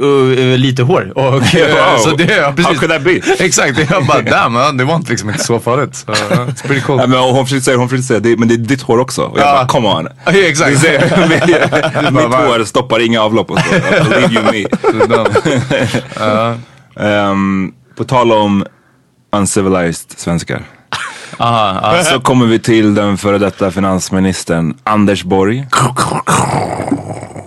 lite 0.57 0.83
hår. 0.83 1.11
Och, 1.17 1.23
eh, 1.55 1.91
Wow. 1.91 1.97
så 1.97 2.15
det, 2.15 2.23
ja, 2.35 2.53
precis. 2.55 2.65
How 2.65 2.75
could 2.75 2.91
that 2.91 3.03
be? 3.03 3.45
Exakt, 3.45 3.91
jag 3.91 4.05
bara 4.05 4.21
damn, 4.31 4.55
ja, 4.55 4.71
det 4.71 4.83
var 4.83 4.95
inte 4.95 5.11
liksom 5.11 5.29
inte 5.29 5.43
så 5.43 5.59
farligt. 5.59 5.95
Så, 5.95 6.05
ja, 6.07 6.15
it's 6.35 6.67
pretty 6.67 6.81
cool. 6.81 6.97
Nej, 6.97 7.07
men 7.07 7.19
hon 7.19 7.45
försökte 7.45 7.65
säga, 7.65 7.77
hon 7.77 7.89
försökte 7.89 8.07
säga 8.07 8.19
det, 8.19 8.37
men 8.37 8.47
det 8.47 8.53
är 8.53 8.57
ditt 8.57 8.81
hår 8.81 8.99
också. 8.99 9.21
Och 9.23 9.39
jag 9.39 9.47
Ja. 9.47 9.53
bara, 9.53 9.67
come 9.67 9.87
on. 9.87 10.07
Ja, 10.25 10.31
exakt. 10.31 10.79
Ser, 10.79 11.27
mitt, 11.29 12.23
hår 12.33 12.63
stoppar 12.63 12.99
inga 13.05 13.21
avlopp 13.21 13.51
och 13.51 13.59
så. 13.59 13.69
Believe 14.09 14.33
you 14.33 14.43
me. 14.51 14.65
Ehm, 16.99 17.71
på 17.97 18.03
tal 18.03 18.31
om 18.31 18.65
uncivilized 19.35 20.11
svenskar. 20.19 20.61
Aha, 21.37 21.95
ja. 21.97 22.03
Så 22.03 22.19
kommer 22.19 22.45
vi 22.45 22.59
till 22.59 22.95
den 22.95 23.17
före 23.17 23.37
detta 23.37 23.71
finansministern 23.71 24.73
Anders 24.83 25.23
Borg. 25.23 25.67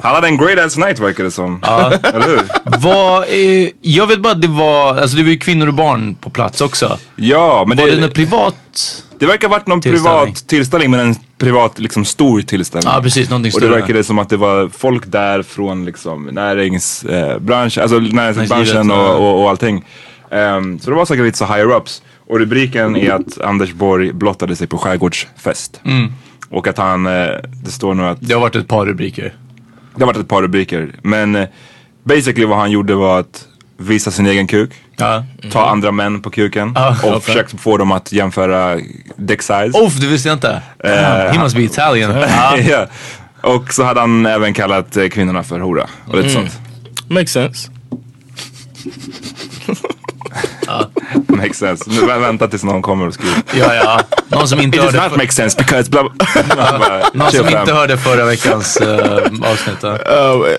Han 0.03 0.15
hade 0.15 0.27
en 0.27 0.37
great 0.37 0.59
ass 0.67 0.77
night 0.77 0.99
verkar 0.99 1.25
det 1.25 1.31
som. 1.31 1.61
Eller 2.03 2.27
hur? 2.29 2.41
Vad, 2.79 3.23
eh, 3.23 3.71
jag 3.81 4.07
vet 4.07 4.21
bara 4.21 4.33
att 4.33 4.43
det 4.43 4.49
var, 4.49 4.97
alltså 4.97 5.17
det 5.17 5.23
var 5.23 5.31
ju 5.31 5.39
kvinnor 5.39 5.67
och 5.69 5.75
barn 5.75 6.15
på 6.15 6.31
plats 6.31 6.61
också. 6.61 6.99
Ja, 7.17 7.65
men 7.69 7.77
Var 7.77 7.87
det 7.87 7.95
det, 7.95 8.01
något 8.01 8.15
privat? 8.15 9.05
det 9.19 9.27
verkar 9.27 9.49
ha 9.49 9.57
varit 9.57 9.67
någon 9.67 9.81
Tillställning. 9.81 10.25
privat 10.25 10.47
tillställning 10.49 10.91
men 10.91 11.01
en 11.01 11.15
privat 11.39 11.79
liksom 11.79 12.05
stor 12.05 12.41
tillställning. 12.41 12.93
Ja 12.95 13.03
precis, 13.03 13.31
någonting 13.31 13.53
Och 13.55 13.61
det 13.61 13.67
större. 13.67 13.81
verkade 13.81 14.05
som 14.05 14.19
att 14.19 14.29
det 14.29 14.37
var 14.37 14.69
folk 14.69 15.07
där 15.07 15.43
från 15.43 15.85
liksom 15.85 16.25
näringsbranschen, 16.25 17.83
alltså 17.83 17.99
näringsbranschen 17.99 18.91
och, 18.91 18.97
ja. 18.97 19.13
och, 19.15 19.43
och 19.43 19.51
allting. 19.51 19.85
Ehm, 20.31 20.79
så 20.79 20.91
det 20.91 20.97
var 20.97 21.05
säkert 21.05 21.25
lite 21.25 21.39
så 21.39 21.47
higher 21.47 21.77
ups. 21.77 22.03
Och 22.29 22.39
rubriken 22.39 22.97
är 22.97 23.11
att 23.13 23.41
Anders 23.41 23.73
Borg 23.73 24.13
blottade 24.13 24.57
sig 24.57 24.67
på 24.67 24.79
skärgårdsfest. 24.79 25.81
Mm. 25.85 26.13
Och 26.51 26.67
att 26.69 26.79
han, 26.79 27.07
eh, 27.07 27.13
det 27.65 27.71
står 27.71 27.95
nu 27.95 28.05
att 28.07 28.19
Det 28.21 28.35
har 28.35 28.41
varit 28.41 28.57
ett 28.57 28.69
par 28.69 28.87
rubriker. 28.87 29.35
Det 29.99 30.05
har 30.05 30.07
varit 30.07 30.17
ett 30.23 30.29
par 30.29 30.43
rubriker. 30.43 30.95
Men 31.03 31.37
eh, 31.37 31.49
basically 32.05 32.47
vad 32.47 32.59
han 32.59 32.71
gjorde 32.71 32.95
var 32.95 33.21
att 33.21 33.45
visa 33.77 34.11
sin 34.11 34.27
egen 34.27 34.47
kuk. 34.47 34.71
Ja. 34.97 35.25
Ta 35.53 35.67
andra 35.67 35.93
män 35.93 36.23
på 36.23 36.31
kuken. 36.31 36.73
Ah, 36.77 36.89
och 36.91 36.97
okej. 37.09 37.21
försökte 37.21 37.57
få 37.57 37.77
dem 37.77 37.93
att 37.93 38.13
jämföra 38.13 38.81
dick 39.17 39.43
size. 39.43 39.71
Oh, 39.75 39.93
det 40.01 40.07
visste 40.07 40.29
jag 40.29 40.37
inte. 40.37 40.63
Eh, 40.85 40.91
He 40.93 41.39
must 41.43 41.57
be 41.57 41.63
Italian. 41.63 42.11
Ja. 42.69 42.87
Och 43.43 43.73
så 43.75 43.85
hade 43.85 44.01
han 44.01 44.27
även 44.27 44.55
kallat 44.55 44.97
eh, 44.97 45.09
kvinnorna 45.09 45.43
för 45.43 45.61
hora. 45.61 45.87
Och 46.07 46.17
lite 46.17 46.31
sånt. 46.31 46.59
Makes 47.09 47.33
sense. 47.33 47.71
Makes 51.29 51.59
sense. 51.59 51.85
Nu 51.91 52.01
vä- 52.01 52.21
vänta 52.21 52.49
tills 52.49 52.65
någon 52.65 52.83
kommer 52.83 53.07
och 53.07 53.15
skriver. 53.15 53.43
Ja, 53.59 53.75
ja. 53.75 54.01
Någon 54.29 54.49
som 54.49 54.61
inte 54.61 54.77
It 54.77 54.83
does 54.83 54.95
hörde, 54.95 55.05
not 55.05 55.13
för, 55.13 55.19
make 55.19 55.33
sense 55.33 55.57
because 55.59 55.91
blah, 55.91 56.05
blah. 56.57 57.09
Någon 57.15 57.33
som 57.33 57.47
inte 57.49 57.73
hörde 57.73 57.97
förra 57.99 58.25
veckans 58.25 58.79
uh, 58.83 58.89
avsnitt. 59.51 59.85
Uh, 59.85 59.91
uh, 59.91 60.57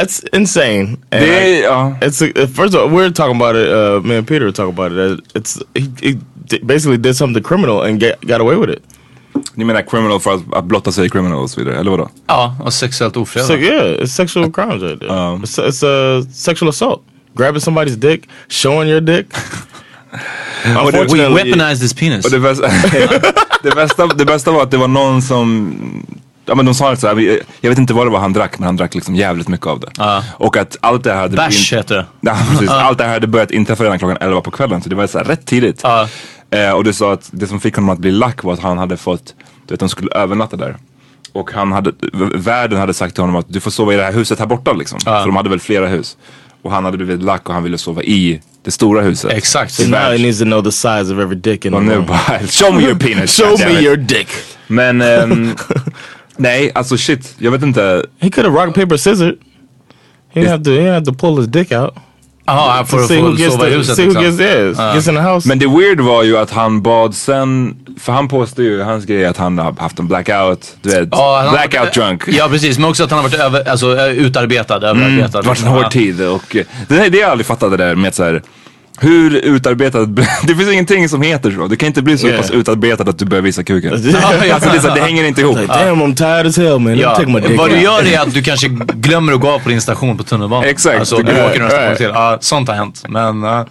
that's 0.00 0.22
insane. 0.36 0.80
And 0.82 0.96
Det 1.10 1.58
ja. 1.60 1.94
It's 2.00 2.44
a, 2.44 2.48
first 2.56 2.74
of 2.74 2.80
all, 2.82 2.88
we 2.90 2.96
were 2.96 3.10
talking 3.12 3.42
about 3.42 3.56
it. 3.56 3.68
Uh, 3.68 4.00
me 4.08 4.16
and 4.18 4.26
Peter 4.28 4.50
talking 4.52 4.72
about 4.78 4.92
it. 4.92 4.98
uh, 4.98 5.40
It's 5.40 5.58
he, 5.74 5.88
he 6.02 6.18
basically 6.62 6.98
did 6.98 7.16
something 7.16 7.42
criminal 7.44 7.82
and 7.82 8.00
get, 8.00 8.20
got 8.20 8.40
away 8.40 8.56
with 8.56 8.70
it. 8.72 8.82
Ni 9.54 9.64
menar 9.64 9.82
criminal 9.82 10.20
för 10.20 10.34
att, 10.34 10.54
att 10.54 10.64
blotta 10.64 10.92
sig 10.92 11.10
criminal 11.10 11.38
och 11.42 11.50
så 11.50 11.60
vidare, 11.60 11.78
eller 11.80 11.90
vadå? 11.90 12.08
Ja, 12.26 12.56
och 12.60 12.72
sexuellt 12.72 13.16
ofredande. 13.16 13.54
So 13.66 13.72
yeah, 13.72 13.84
it's 14.02 14.06
sexual 14.06 14.52
crimes 14.52 14.82
right 14.82 15.00
there. 15.00 15.10
Um, 15.12 15.42
it's, 15.42 15.58
it's 15.58 15.82
a 15.86 16.26
sexual 16.34 16.68
assault. 16.68 17.02
Grabbing 17.34 17.60
somebody's 17.60 17.96
dick, 17.96 18.28
showing 18.48 18.88
your 18.88 19.00
dick. 19.00 19.26
We 20.64 21.28
weaponized 21.28 21.82
his 21.82 21.94
penis. 21.94 22.24
Och 22.24 22.30
det, 22.30 22.40
bästa, 22.40 22.68
det, 23.62 23.74
bästa, 23.74 24.06
det 24.06 24.24
bästa 24.24 24.50
var 24.52 24.62
att 24.62 24.70
det 24.70 24.76
var 24.76 24.88
någon 24.88 25.22
som 25.22 26.06
Ja 26.46 26.54
men 26.54 26.64
de 26.66 26.74
sa 26.74 26.96
så 26.96 27.06
här, 27.06 27.14
vi- 27.14 27.40
jag 27.60 27.70
vet 27.70 27.78
inte 27.78 27.94
vad 27.94 28.06
det 28.06 28.10
var 28.10 28.18
han 28.18 28.32
drack 28.32 28.58
men 28.58 28.66
han 28.66 28.76
drack 28.76 28.94
liksom 28.94 29.14
jävligt 29.14 29.48
mycket 29.48 29.66
av 29.66 29.80
det. 29.80 29.90
Ja. 29.98 30.24
Och 30.32 30.56
att 30.56 30.76
allt 30.80 31.04
det 31.04 31.12
här 31.12 31.20
hade 31.20 31.36
Bärs 31.36 31.72
heter 31.72 31.96
det. 31.96 32.06
Ja, 32.20 32.36
precis. 32.50 32.70
Allt 32.70 32.98
det 32.98 33.04
här 33.04 33.12
hade 33.12 33.26
börjat 33.26 33.50
inträffa 33.50 33.84
redan 33.84 33.98
klockan 33.98 34.18
11 34.20 34.40
på 34.40 34.50
kvällen 34.50 34.82
så 34.82 34.88
det 34.88 34.94
var 34.96 35.06
så 35.06 35.18
här 35.18 35.24
rätt 35.24 35.46
tidigt. 35.46 35.80
Ja. 35.82 36.08
Eh, 36.50 36.70
och 36.70 36.84
du 36.84 36.92
sa 36.92 37.12
att 37.12 37.28
det 37.32 37.46
som 37.46 37.60
fick 37.60 37.74
honom 37.74 37.90
att 37.90 37.98
bli 37.98 38.10
lack 38.10 38.42
var 38.42 38.52
att 38.52 38.60
han 38.60 38.78
hade 38.78 38.96
fått, 38.96 39.34
du 39.66 39.72
vet 39.74 39.80
de 39.80 39.88
skulle 39.88 40.10
övernatta 40.12 40.56
där. 40.56 40.76
Och 41.32 41.50
han 41.52 41.72
hade, 41.72 41.92
värden 42.34 42.78
hade 42.78 42.94
sagt 42.94 43.14
till 43.14 43.22
honom 43.22 43.36
att 43.36 43.46
du 43.48 43.60
får 43.60 43.70
sova 43.70 43.94
i 43.94 43.96
det 43.96 44.02
här 44.04 44.12
huset 44.12 44.38
här 44.38 44.46
borta 44.46 44.72
liksom. 44.72 45.00
För 45.00 45.26
de 45.26 45.36
hade 45.36 45.50
väl 45.50 45.60
flera 45.60 45.86
hus. 45.86 46.16
Och 46.62 46.70
han 46.70 46.84
hade 46.84 46.96
blivit 46.96 47.22
lack 47.22 47.48
och 47.48 47.54
han 47.54 47.62
ville 47.62 47.78
sova 47.78 48.02
i 48.02 48.40
det 48.64 48.70
stora 48.70 49.02
huset. 49.02 49.30
Exakt. 49.32 49.74
So 49.74 49.82
now 49.82 49.98
he 49.98 50.18
needs 50.18 50.38
to 50.38 50.44
know 50.44 50.62
the 50.64 50.72
size 50.72 51.14
of 51.14 51.18
every 51.20 51.36
dick 51.36 51.64
in 51.64 51.72
the 51.72 51.76
Och 51.78 51.84
nu 51.84 51.94
room. 51.94 52.06
bara, 52.06 52.46
show 52.46 52.74
me 52.74 52.82
your 52.82 52.94
penis. 52.98 53.36
Show 53.36 53.58
me 53.58 53.80
your 53.80 53.96
dick. 53.96 54.28
Men, 54.66 55.00
ehm, 55.02 55.54
nej 56.36 56.70
alltså 56.74 56.96
shit, 56.96 57.34
jag 57.38 57.50
vet 57.50 57.62
inte. 57.62 58.06
He 58.18 58.30
could 58.30 58.46
have 58.46 58.64
rock 58.66 58.74
paper 58.74 58.96
scissors. 58.96 59.34
He 60.34 60.40
didn't 60.40 60.50
have 60.50 60.64
to. 60.64 60.70
He 60.70 60.76
didn't 60.76 60.92
have 60.94 61.04
to 61.04 61.12
pull 61.14 61.36
his 61.36 61.46
dick 61.48 61.72
out. 61.72 61.94
Jaha, 62.56 62.84
för 62.84 62.96
To 62.96 63.02
att 63.02 63.08
see 63.08 63.20
who 63.20 63.30
få 63.30 63.36
gets 63.36 63.54
sova 63.54 63.68
i 63.68 63.74
huset 63.74 63.96
see 63.96 64.02
who 64.06 64.08
liksom. 64.20 64.24
gets 64.24 64.40
yeah, 64.40 64.94
gets 64.94 65.08
in 65.08 65.14
the 65.14 65.20
house. 65.20 65.48
Men 65.48 65.58
det 65.58 65.66
weird 65.66 66.00
var 66.00 66.22
ju 66.22 66.38
att 66.38 66.50
han 66.50 66.82
bad 66.82 67.14
sen, 67.14 67.76
för 68.00 68.12
han 68.12 68.28
påstår 68.28 68.64
ju, 68.64 68.82
hans 68.82 69.04
grej 69.04 69.26
att 69.26 69.36
han 69.36 69.58
har 69.58 69.74
haft 69.78 69.98
en 69.98 70.08
blackout, 70.08 70.76
du 70.82 70.90
vet, 70.90 71.08
Ja, 71.12 71.36
han 71.36 71.46
har 71.46 71.52
blackout 71.52 71.80
varit- 71.80 71.94
drunk. 71.94 72.22
Ja 72.26 72.48
precis, 72.48 72.78
men 72.78 72.90
också 72.90 73.04
att 73.04 73.10
han 73.10 73.18
har 73.22 73.28
varit 73.28 73.40
över, 73.40 73.68
alltså, 73.68 74.00
utarbetad, 74.10 74.74
överarbetad. 74.76 75.28
Det 75.42 75.48
har 75.48 75.54
varit 75.54 75.62
en 75.62 75.68
hård 75.68 75.90
tid 75.90 76.22
och 76.28 76.56
det, 76.88 77.08
det 77.08 77.18
jag 77.18 77.30
aldrig 77.30 77.46
fattade 77.46 77.76
det 77.76 77.84
där 77.84 77.94
med 77.94 78.14
så 78.14 78.24
här, 78.24 78.42
hur 79.00 79.36
utarbetad, 79.36 80.06
det 80.46 80.54
finns 80.56 80.72
ingenting 80.72 81.08
som 81.08 81.22
heter 81.22 81.50
så. 81.50 81.66
Du 81.66 81.76
kan 81.76 81.86
inte 81.86 82.02
bli 82.02 82.18
så 82.18 82.26
Yeah. 82.26 82.40
pass 82.40 82.50
utarbetad 82.50 83.10
att 83.10 83.18
du 83.18 83.24
börjar 83.24 83.42
visa 83.42 83.62
kuken. 83.62 83.92
Alltså 84.52 84.70
det, 84.72 84.80
så 84.80 84.88
det 84.88 85.00
hänger 85.00 85.24
inte 85.24 85.40
ihop. 85.40 85.58
Like, 85.58 85.72
damn, 85.72 86.02
I'm 86.02 86.14
tired 86.16 86.46
as 86.46 86.56
hell, 86.56 86.78
man. 86.78 86.98
Ja, 86.98 87.14
take 87.16 87.28
my 87.28 87.40
dick 87.40 87.58
vad 87.58 87.70
du 87.70 87.80
gör 87.80 88.06
är 88.06 88.20
att 88.20 88.34
du 88.34 88.42
kanske 88.42 88.68
glömmer 88.94 89.32
att 89.32 89.40
gå 89.40 89.50
av 89.50 89.58
på 89.58 89.68
din 89.68 89.80
station 89.80 90.16
på 90.18 90.24
tunnelbanan. 90.24 90.68
Exakt. 90.68 90.98
Alltså 90.98 91.16
du 91.16 91.22
åker 91.22 91.58
några 91.58 91.70
stationer 91.70 91.94
till. 91.94 92.10
Ja, 92.14 92.38
sånt 92.40 92.68
har 92.68 92.74
hänt. 92.74 93.04
Men 93.08 93.44
eh, 93.44 93.64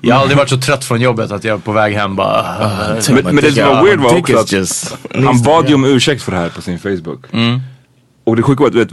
jag 0.00 0.14
har 0.14 0.20
aldrig 0.20 0.38
varit 0.38 0.48
så 0.48 0.56
trött 0.56 0.84
från 0.84 1.00
jobbet 1.00 1.32
att 1.32 1.44
jag 1.44 1.54
är 1.54 1.58
på 1.60 1.72
väg 1.72 1.94
hem 1.94 2.16
bara... 2.16 2.42
Take 3.00 3.12
Men, 3.12 3.34
men 3.34 3.44
det 3.44 3.52
som 3.52 3.68
var 3.68 3.84
weird 3.84 4.00
var 4.00 4.18
också 4.18 4.36
att 4.36 4.52
just 4.52 4.96
han 5.24 5.42
bad 5.42 5.68
ju 5.68 5.74
om 5.74 5.84
ursäkt 5.84 6.22
för 6.22 6.32
det 6.32 6.38
här 6.38 6.48
på 6.48 6.62
sin 6.62 6.78
Facebook. 6.78 7.24
Mm. 7.32 7.60
Och 8.24 8.36
det 8.36 8.42
sjuka 8.42 8.60
var 8.60 8.66
att 8.66 8.72
du 8.72 8.78
vet, 8.78 8.92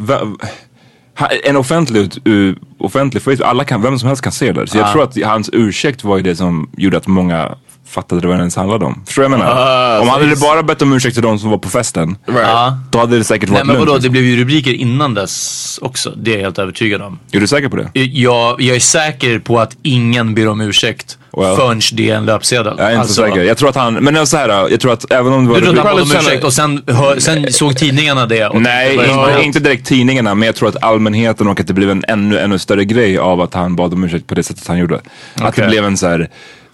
en 1.44 1.56
offentlig, 1.58 2.12
u- 2.26 2.56
offentlig 2.78 3.22
Facebook, 3.24 3.42
alla 3.48 3.64
kan, 3.64 3.82
vem 3.82 4.00
som 4.00 4.08
helst 4.08 4.24
kan 4.24 4.32
se 4.32 4.52
det. 4.52 4.68
Så 4.68 4.78
jag 4.78 4.92
tror 4.92 5.04
att 5.04 5.18
hans 5.24 5.50
ursäkt 5.54 6.04
var 6.04 6.18
ju 6.18 6.24
det 6.24 6.36
som 6.36 6.70
gjorde 6.78 6.98
att 6.98 7.08
många 7.08 7.56
fattade 7.90 8.28
vad 8.28 8.38
det 8.38 8.40
ens 8.40 8.56
handlade 8.56 8.86
om. 8.86 9.02
Förstår 9.06 9.24
du 9.24 9.30
vad 9.30 9.40
jag 9.40 9.46
menar? 9.46 9.56
Ah, 9.98 10.00
om 10.02 10.08
hade 10.08 10.26
it's- 10.26 10.42
bara 10.42 10.64
bett 10.64 10.82
om 10.82 10.94
ursäkt 10.94 11.14
till 11.14 11.24
de 11.24 11.40
som 11.40 11.50
var 11.50 11.58
på 11.58 11.70
festen, 11.70 12.18
Ja. 12.28 12.78
då 12.92 13.00
hade 13.00 13.18
det 13.18 13.24
säkert 13.24 13.50
Nej 13.50 13.54
varit 13.58 13.68
men 13.68 13.76
vadå, 13.80 13.92
lugnt. 13.92 14.04
det 14.04 14.10
blev 14.10 14.24
ju 14.24 14.38
rubriker 14.38 14.74
innan 14.74 15.14
dess 15.14 15.80
också. 15.82 16.14
Det 16.18 16.32
är 16.32 16.36
jag 16.36 16.42
helt 16.44 16.60
övertygad 16.60 17.02
om. 17.02 17.20
Är 17.32 17.40
du 17.40 17.48
säker 17.48 17.70
på 17.70 17.76
det? 17.76 17.90
Jag, 17.94 18.62
jag 18.62 18.76
är 18.76 18.80
säker 18.80 19.40
på 19.40 19.60
att 19.60 19.78
ingen 19.82 20.36
ber 20.36 20.48
om 20.48 20.62
ursäkt 20.62 21.18
Well. 21.38 21.56
förrän 21.56 21.82
det 21.94 22.10
är 22.10 22.16
en 22.16 22.26
löpsedel. 22.26 22.74
Jag 22.78 22.86
är 22.88 22.90
inte 22.92 23.00
Alltså, 23.00 23.14
så 23.14 23.22
säker. 23.22 23.44
Jag 23.44 23.58
tror 23.58 23.70
att 23.70 23.76
han, 23.76 23.94
men 23.94 24.28
så 24.28 24.38
här, 24.38 24.50
jag 24.70 24.80
tror 24.80 24.94
att 24.94 25.12
även 25.12 25.34
om 25.34 25.46
det 25.46 25.52
var... 25.52 25.60
Du 25.60 25.66
tror 25.66 25.72
att 25.80 25.86
han 25.86 25.86
bad 25.96 26.02
om 26.04 26.10
Probably 26.10 26.28
ursäkt 26.30 26.44
och 26.44 26.54
sen, 26.54 26.84
hör, 26.88 27.20
sen 27.20 27.54
såg 27.54 27.78
tidningarna 27.78 28.26
det? 28.26 28.48
Och 28.48 28.62
Nej, 28.62 28.98
det 28.98 29.04
inte, 29.12 29.42
inte 29.44 29.60
direkt 29.60 29.88
tidningarna, 29.88 30.36
men 30.36 30.46
jag 30.46 30.56
tror 30.56 30.70
att 30.70 30.84
allmänheten 30.84 31.48
och 31.48 31.60
att 31.60 31.68
det 31.68 31.74
blev 31.74 31.90
en 31.90 32.04
ännu, 32.08 32.40
ännu 32.40 32.60
större 32.60 32.86
grej 32.86 33.18
av 33.18 33.42
att 33.42 33.54
han 33.54 33.76
bad 33.76 33.94
om 33.94 34.04
ursäkt 34.04 34.28
på 34.28 34.36
det 34.36 34.44
sättet 34.44 34.68
han 34.68 34.78
gjorde. 34.78 35.00
Att 35.36 35.56
det 35.56 35.68
blev 35.68 35.86
en 35.86 35.98
så 35.98 36.08
här, 36.08 36.30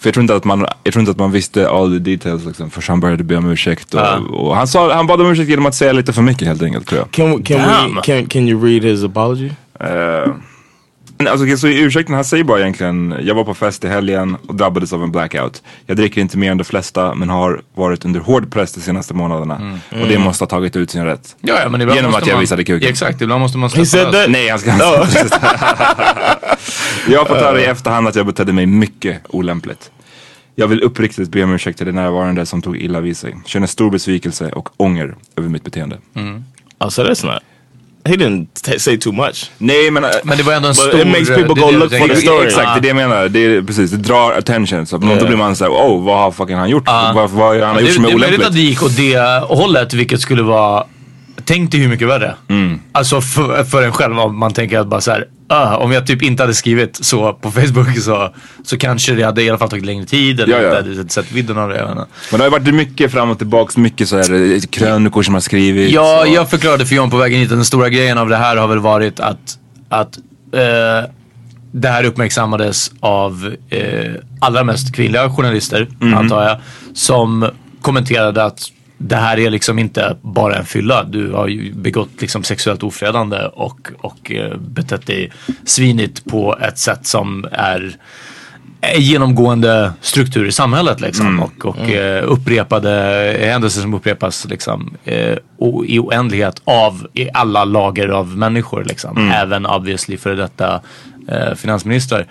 för 0.06 0.10
jag 0.10 0.14
tror 0.14 0.22
inte 0.24 0.36
att 0.36 0.44
man, 0.44 0.66
jag 0.84 0.94
tror 0.94 1.02
inte 1.02 1.12
att 1.12 1.18
man 1.18 1.32
visste 1.32 1.70
all 1.70 1.92
the 1.92 2.12
details 2.12 2.46
liksom, 2.46 2.70
förrän 2.70 2.84
han 2.88 3.00
började 3.00 3.24
be 3.24 3.36
om 3.36 3.50
ursäkt. 3.52 3.94
Och, 3.94 4.00
Ja. 4.00 4.18
och 4.18 4.56
han, 4.56 4.68
sa, 4.68 4.94
han 4.94 5.08
bad 5.08 5.22
om 5.22 5.32
ursäkt 5.32 5.50
genom 5.50 5.66
att 5.66 5.76
säga 5.76 5.92
lite 5.94 6.14
för 6.14 6.22
mycket 6.22 6.48
helt 6.48 6.64
enkelt 6.64 6.88
tror 6.88 7.00
jag. 7.00 7.12
Can 7.12 7.38
we, 7.38 7.44
can 7.44 7.58
Damn. 7.62 7.96
we 7.96 8.02
can 8.02 8.26
can 8.26 8.48
you 8.50 8.66
read 8.66 8.84
his 8.84 9.04
apology? 9.04 9.50
Men 11.18 11.28
alltså, 11.28 11.58
så 11.58 11.68
i 11.68 11.80
ursäkten, 11.80 12.16
han 12.16 12.26
säger 12.26 12.44
bara 12.44 12.60
egentligen, 12.60 13.16
jag 13.22 13.36
var 13.36 13.44
på 13.44 13.54
fest 13.54 13.84
i 13.84 13.88
helgen 13.88 14.38
och 14.48 14.56
drabbades 14.56 14.94
av 14.94 15.04
en 15.04 15.12
blackout. 15.12 15.64
Jag 15.86 15.98
dricker 15.98 16.22
inte 16.22 16.38
mer 16.38 16.52
än 16.52 16.58
de 16.58 16.64
flesta 16.64 17.16
men 17.16 17.30
har 17.30 17.62
varit 17.76 18.06
under 18.06 18.20
hård 18.20 18.52
press 18.52 18.74
de 18.74 18.82
senaste 18.82 19.14
månaderna. 19.14 19.80
Och 20.02 20.08
det 20.08 20.20
måste 20.20 20.42
ha 20.42 20.50
tagit 20.50 20.76
ut 20.76 20.92
sin 20.92 21.06
rätt. 21.06 21.36
Ja, 21.42 21.60
ja, 21.64 21.70
men 21.70 21.82
ibland 21.82 21.96
Genom 21.98 22.12
måste 22.12 22.22
att 22.24 22.28
jag 22.28 22.36
man, 22.36 22.42
visade 22.42 22.64
kuken. 22.64 22.90
Exakt, 22.90 23.22
ibland 23.22 23.42
måste 23.42 23.58
man 23.58 23.70
släppa 23.70 24.12
lös. 24.12 24.28
Nej, 24.30 24.50
han 24.50 24.60
ska 24.60 24.72
inte. 24.74 24.84
Jag 27.08 27.20
har 27.20 27.26
fått 27.26 27.38
höra 27.38 27.62
i 27.62 27.66
efterhand 27.66 28.08
att 28.08 28.16
jag 28.16 28.26
betedde 28.26 28.54
mig 28.54 28.66
mycket 28.66 29.22
olämpligt. 29.30 29.92
Jag 30.56 30.68
vill 30.68 30.82
uppriktigt 30.82 31.30
be 31.30 31.44
om 31.44 31.54
ursäkt 31.54 31.78
till 31.78 31.88
de 31.88 31.92
närvarande 31.92 32.46
som 32.46 32.62
tog 32.62 32.78
illa 32.78 33.00
vid 33.02 33.18
sig. 33.18 33.36
Känner 33.46 33.68
stor 33.68 33.92
besvikelse 33.92 34.50
och 34.50 34.70
ånger 34.78 35.16
över 35.36 35.50
mitt 35.50 35.64
beteende. 35.64 35.98
Oh, 36.80 36.90
so 36.90 37.04
that's 37.04 37.26
not. 37.26 37.42
He 38.08 38.16
didn't 38.16 38.78
say 38.78 38.98
too 38.98 39.14
much. 39.14 39.52
Nej 39.58 39.92
men... 39.92 40.04
äh, 40.04 40.10
Men 40.24 40.38
det 40.38 40.44
var 40.44 40.54
ändå 40.54 40.68
en 40.68 40.76
stor... 40.76 41.00
it 41.00 41.08
makes 41.08 41.28
people 41.30 41.54
det 41.54 41.62
go 41.62 41.68
är 41.68 41.72
det 41.72 41.78
look 41.78 41.92
for 41.92 42.08
the 42.08 42.16
story. 42.16 42.46
Exakt, 42.46 42.74
det 42.74 42.80
är 42.80 42.82
det 42.82 42.88
jag 42.88 42.96
menar. 42.96 43.30
Det 43.30 43.40
är, 43.40 43.62
precis, 43.62 43.92
det 43.92 43.98
drar 43.98 44.32
attention. 44.32 44.86
Så 44.86 45.04
yeah. 45.04 45.20
då 45.20 45.26
blir 45.26 45.38
man 45.38 45.56
såhär, 45.56 45.72
oh 45.72 46.04
vad 46.04 46.18
har 46.18 46.32
fucking 46.32 46.56
han 46.56 46.70
gjort? 46.70 46.88
Vad, 46.88 47.16
vad 47.16 47.30
har 47.30 47.62
han 47.62 47.76
det, 47.76 47.82
gjort 47.82 47.94
som 47.94 48.06
är 48.06 48.10
det 48.10 48.14
är 48.14 48.18
möjligt 48.18 48.40
olämpligt? 48.40 48.48
att 48.48 48.54
det 48.54 48.62
gick 48.62 48.84
åt 48.84 48.98
det 48.98 49.44
hållet, 49.48 49.94
vilket 49.94 50.22
skulle 50.22 50.44
vara... 50.44 50.86
Tänk 51.46 51.72
dig 51.72 51.80
hur 51.82 51.90
mycket 51.90 52.08
värre. 52.08 52.36
Mm. 52.48 52.80
Alltså 52.92 53.22
för, 53.22 53.64
för 53.64 53.84
en 53.84 53.92
själv, 53.92 54.20
om 54.20 54.40
man 54.40 54.54
tänker 54.54 54.80
att 54.80 54.88
bara 54.88 55.02
så 55.02 55.12
här, 55.12 55.26
ah, 55.48 55.76
om 55.78 55.92
jag 55.92 56.08
typ 56.08 56.22
inte 56.22 56.44
hade 56.44 56.54
skrivit 56.54 57.06
så 57.06 57.34
på 57.34 57.52
Facebook 57.52 57.98
så, 58.00 58.34
så 58.64 58.78
kanske 58.78 59.14
det 59.14 59.24
hade 59.24 59.44
i 59.44 59.50
alla 59.50 59.58
fall 59.58 59.70
tagit 59.70 59.86
längre 59.86 60.06
tid 60.06 60.40
eller 60.40 60.54
Ja, 60.54 60.62
ja. 60.62 60.80
inte 60.80 60.90
hade 61.00 61.10
sett 61.10 61.32
vidden 61.32 61.58
av 61.58 61.70
det. 61.70 61.78
Jag. 61.78 61.88
Men 62.32 62.40
det 62.40 62.44
har 62.44 62.50
varit 62.52 62.74
mycket 62.74 63.12
fram 63.12 63.30
och 63.30 63.38
tillbaks, 63.38 63.78
mycket 63.78 64.10
så 64.10 64.18
här 64.18 64.54
eh, 64.54 64.60
krönikor 64.70 65.24
som 65.24 65.34
har 65.34 65.42
skrivits. 65.42 65.94
Ja, 65.94 66.22
och- 66.22 66.28
jag 66.28 66.50
förklarade 66.50 66.86
för 66.86 66.96
John 66.96 67.10
på 67.10 67.18
vägen 67.18 67.40
hit 67.40 67.52
att 67.52 67.58
den 67.58 67.66
stora 67.66 67.90
grejen 67.90 68.18
av 68.18 68.30
det 68.30 68.38
här 68.38 68.58
har 68.58 68.68
väl 68.68 68.80
varit 68.80 69.20
att, 69.20 69.58
att 69.90 70.18
eh, 70.54 71.10
det 71.72 71.88
här 71.90 72.04
uppmärksammades 72.04 72.92
av 73.00 73.56
eh, 73.70 74.12
allra 74.42 74.64
mest 74.64 74.96
kvinnliga 74.96 75.30
journalister, 75.30 75.88
antar 76.16 76.44
jag, 76.44 76.58
som 76.94 77.50
kommenterade 77.82 78.44
att 78.44 78.72
det 78.98 79.16
här 79.16 79.40
är 79.40 79.50
liksom 79.50 79.80
inte 79.80 80.18
bara 80.22 80.56
en 80.56 80.66
fylla. 80.66 81.04
Du 81.04 81.32
har 81.32 81.48
ju 81.48 81.74
begått 81.74 82.22
liksom 82.22 82.44
sexuellt 82.44 82.84
ofredande 82.84 83.38
och, 83.54 83.92
och 83.98 84.32
eh, 84.32 84.58
betett 84.58 85.06
dig 85.06 85.32
svinigt 85.66 86.26
på 86.26 86.58
ett 86.58 86.78
sätt 86.78 87.08
som 87.08 87.46
är 87.52 87.98
genomgående 88.98 89.94
struktur 90.02 90.48
i 90.48 90.52
samhället 90.52 91.02
liksom 91.02 91.40
och, 91.40 91.66
och 91.66 91.90
eh, 91.90 92.32
upprepade 92.32 92.90
händelser 93.40 93.82
som 93.82 93.94
upprepas 93.94 94.46
liksom 94.46 94.98
eh, 95.04 95.38
i 95.86 96.00
oändlighet 96.00 96.62
av 96.64 97.08
i 97.14 97.30
alla 97.34 97.66
lager 97.66 98.08
av 98.08 98.38
människor 98.38 98.84
liksom. 98.84 99.32
Även 99.32 99.66
obviously 99.66 100.18
före 100.18 100.36
detta 100.36 100.82
eh, 101.28 101.56
finansministrar. 101.56 102.28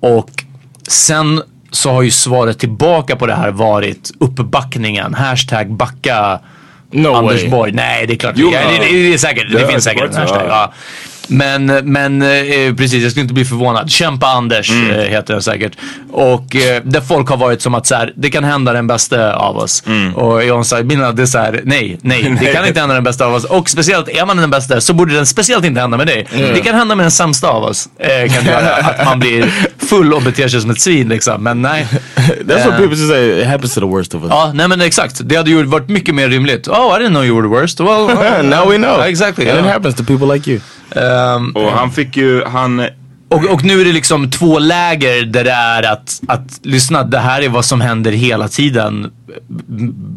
Och 0.00 0.44
sen 0.88 1.42
så 1.72 1.90
har 1.90 2.02
ju 2.02 2.10
svaret 2.10 2.58
tillbaka 2.58 3.16
på 3.16 3.26
det 3.26 3.34
här 3.34 3.50
varit 3.50 4.10
uppbackningen, 4.20 5.14
hashtag 5.14 5.72
backa 5.72 6.40
No 6.90 7.08
Anders 7.08 7.40
way. 7.40 7.50
Borg. 7.50 7.72
Nej, 7.72 8.06
det 8.06 8.12
är 8.12 8.16
klart. 8.16 8.34
Jo, 8.36 8.50
ja, 8.52 8.60
det, 8.70 8.78
det, 8.78 8.92
det 8.92 9.14
är 9.14 9.18
säkert. 9.18 9.52
Det, 9.52 9.58
det 9.58 9.66
finns 9.66 9.84
säkert 9.84 10.10
en 10.10 10.16
hashtag. 10.16 10.46
ja. 10.48 10.72
Men, 11.26 11.66
men 11.66 12.22
eh, 12.22 12.74
precis, 12.76 13.02
jag 13.02 13.10
skulle 13.10 13.22
inte 13.22 13.34
bli 13.34 13.44
förvånad. 13.44 13.90
Kämpa 13.90 14.26
Anders 14.26 14.70
eh, 14.70 14.76
heter 14.96 15.34
den 15.34 15.42
säkert. 15.42 15.72
Och 16.10 16.56
eh, 16.56 16.82
där 16.84 17.00
folk 17.00 17.28
har 17.28 17.36
varit 17.36 17.62
som 17.62 17.74
att 17.74 17.86
så 17.86 17.94
här, 17.94 18.12
det 18.16 18.30
kan 18.30 18.44
hända 18.44 18.72
den 18.72 18.86
bästa 18.86 19.34
av 19.34 19.56
oss. 19.56 19.82
Och 20.14 20.44
John 20.44 20.64
sa, 20.64 20.82
mina 20.82 21.12
det 21.12 21.22
är 21.22 21.26
så 21.26 21.38
här, 21.38 21.60
nej, 21.64 21.98
nej, 22.02 22.36
det 22.40 22.46
kan 22.54 22.66
inte 22.66 22.80
hända 22.80 22.94
den 22.94 23.04
bästa 23.04 23.26
av 23.26 23.34
oss. 23.34 23.44
Och 23.44 23.70
speciellt, 23.70 24.08
är 24.08 24.26
man 24.26 24.36
den 24.36 24.50
bästa 24.50 24.80
så 24.80 24.92
borde 24.92 25.14
den 25.14 25.26
speciellt 25.26 25.64
inte 25.64 25.80
hända 25.80 25.96
med 25.96 26.06
dig. 26.06 26.26
Det 26.54 26.60
kan 26.60 26.74
hända 26.74 26.94
med 26.94 27.04
den 27.04 27.10
sämsta 27.10 27.48
av 27.48 27.62
oss. 27.64 27.88
Eh, 27.98 28.32
kan 28.32 28.44
göra 28.44 28.74
att 28.76 29.04
man 29.04 29.18
blir 29.20 29.52
full 29.78 30.14
och 30.14 30.22
beter 30.22 30.48
sig 30.48 30.60
som 30.60 30.70
ett 30.70 30.80
svin 30.80 31.08
liksom. 31.08 31.42
Men 31.42 31.62
nej. 31.62 31.86
That's 32.16 32.66
what 32.66 32.72
Eh, 32.72 32.78
people 32.78 32.96
say. 32.96 33.40
It 33.40 33.46
happens 33.46 33.74
to 33.74 33.80
the 33.80 33.86
worst 33.86 34.14
of 34.14 34.22
us. 34.22 34.30
Ja, 34.30 34.52
nej 34.54 34.68
men 34.68 34.80
exakt. 34.80 35.20
Det 35.24 35.36
hade 35.36 35.50
ju 35.50 35.62
varit 35.62 35.88
mycket 35.88 36.14
mer 36.14 36.28
rimligt. 36.28 36.68
Oh, 36.68 36.96
I 36.96 37.02
didn't 37.02 37.10
know 37.10 37.24
you 37.24 37.36
were 37.36 37.48
the 37.48 37.60
worst. 37.60 37.80
Well, 37.80 38.06
Now 38.42 38.70
we 38.70 38.76
know. 38.76 39.00
Exactly. 39.00 39.50
And 39.50 39.58
it 39.58 39.64
ja. 39.64 39.72
happens 39.72 39.94
to 39.94 40.04
people 40.04 40.34
like 40.34 40.50
you. 40.50 40.60
Ehm, 40.96 41.50
Och 41.56 41.72
han 41.72 41.90
fick 41.92 42.16
ju, 42.16 42.44
han 42.44 42.80
Och, 43.28 43.44
och 43.44 43.64
nu 43.64 43.80
är 43.80 43.84
det 43.84 43.92
liksom 43.92 44.30
två 44.30 44.58
läger 44.58 45.22
där 45.24 45.44
det 45.44 45.50
är 45.50 45.82
att, 45.82 46.20
att 46.28 46.60
lyssna, 46.62 47.02
det 47.02 47.18
här 47.18 47.42
är 47.42 47.48
vad 47.48 47.64
som 47.64 47.80
händer 47.80 48.12
hela 48.12 48.48
tiden 48.48 49.12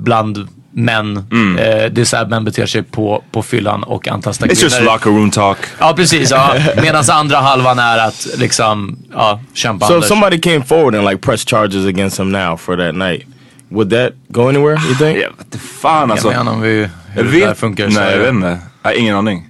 bland 0.03 0.47
män. 0.71 1.25
Mm. 1.31 1.57
Eh, 1.57 1.91
det 1.91 2.01
är 2.01 2.05
så 2.05 2.17
här 2.17 2.25
män 2.25 2.45
beter 2.45 2.65
sig 2.65 2.83
på, 2.83 3.23
på 3.31 3.43
fyllan 3.43 3.83
och 3.83 4.07
antastar 4.07 4.47
It's 4.47 4.63
just 4.63 4.81
locker 4.81 5.09
room 5.09 5.31
talk. 5.31 5.57
Ja 5.79 5.93
precis, 5.95 6.31
ja. 6.31 6.53
medan 6.81 7.03
andra 7.11 7.37
halvan 7.37 7.79
är 7.79 7.97
att 7.97 8.27
liksom, 8.37 8.97
ja, 9.13 9.39
kämpa 9.53 9.85
So 9.87 9.91
if 9.91 9.95
Anders. 9.95 10.07
somebody 10.09 10.39
came 10.41 10.61
forward 10.63 10.95
and 10.95 11.05
like 11.05 11.17
pressed 11.17 11.49
charges 11.49 11.85
against 11.87 12.19
him 12.19 12.31
now 12.31 12.57
for 12.57 12.77
that 12.77 12.95
night, 12.95 13.21
would 13.69 13.89
that 13.89 14.11
go 14.29 14.49
anywhere? 14.49 14.77
You 14.87 14.95
think? 14.95 15.17
Jag 15.17 15.29
vet 15.51 15.61
fan 15.81 16.11
alltså. 16.11 16.27
Jag 16.27 16.33
vet 16.33 16.39
inte 16.41 16.51
om 16.51 16.61
vi, 16.61 16.69
hur 16.69 16.89
Jag 17.15 17.25
det 17.25 17.39
där 17.39 17.47
vet, 17.47 17.57
funkar. 17.57 17.87
nej 17.87 18.11
jag 18.11 18.19
vet 18.19 18.29
inte. 18.33 18.57
Jag 18.83 18.89
har 18.89 18.97
ingen 18.97 19.15
aning. 19.15 19.47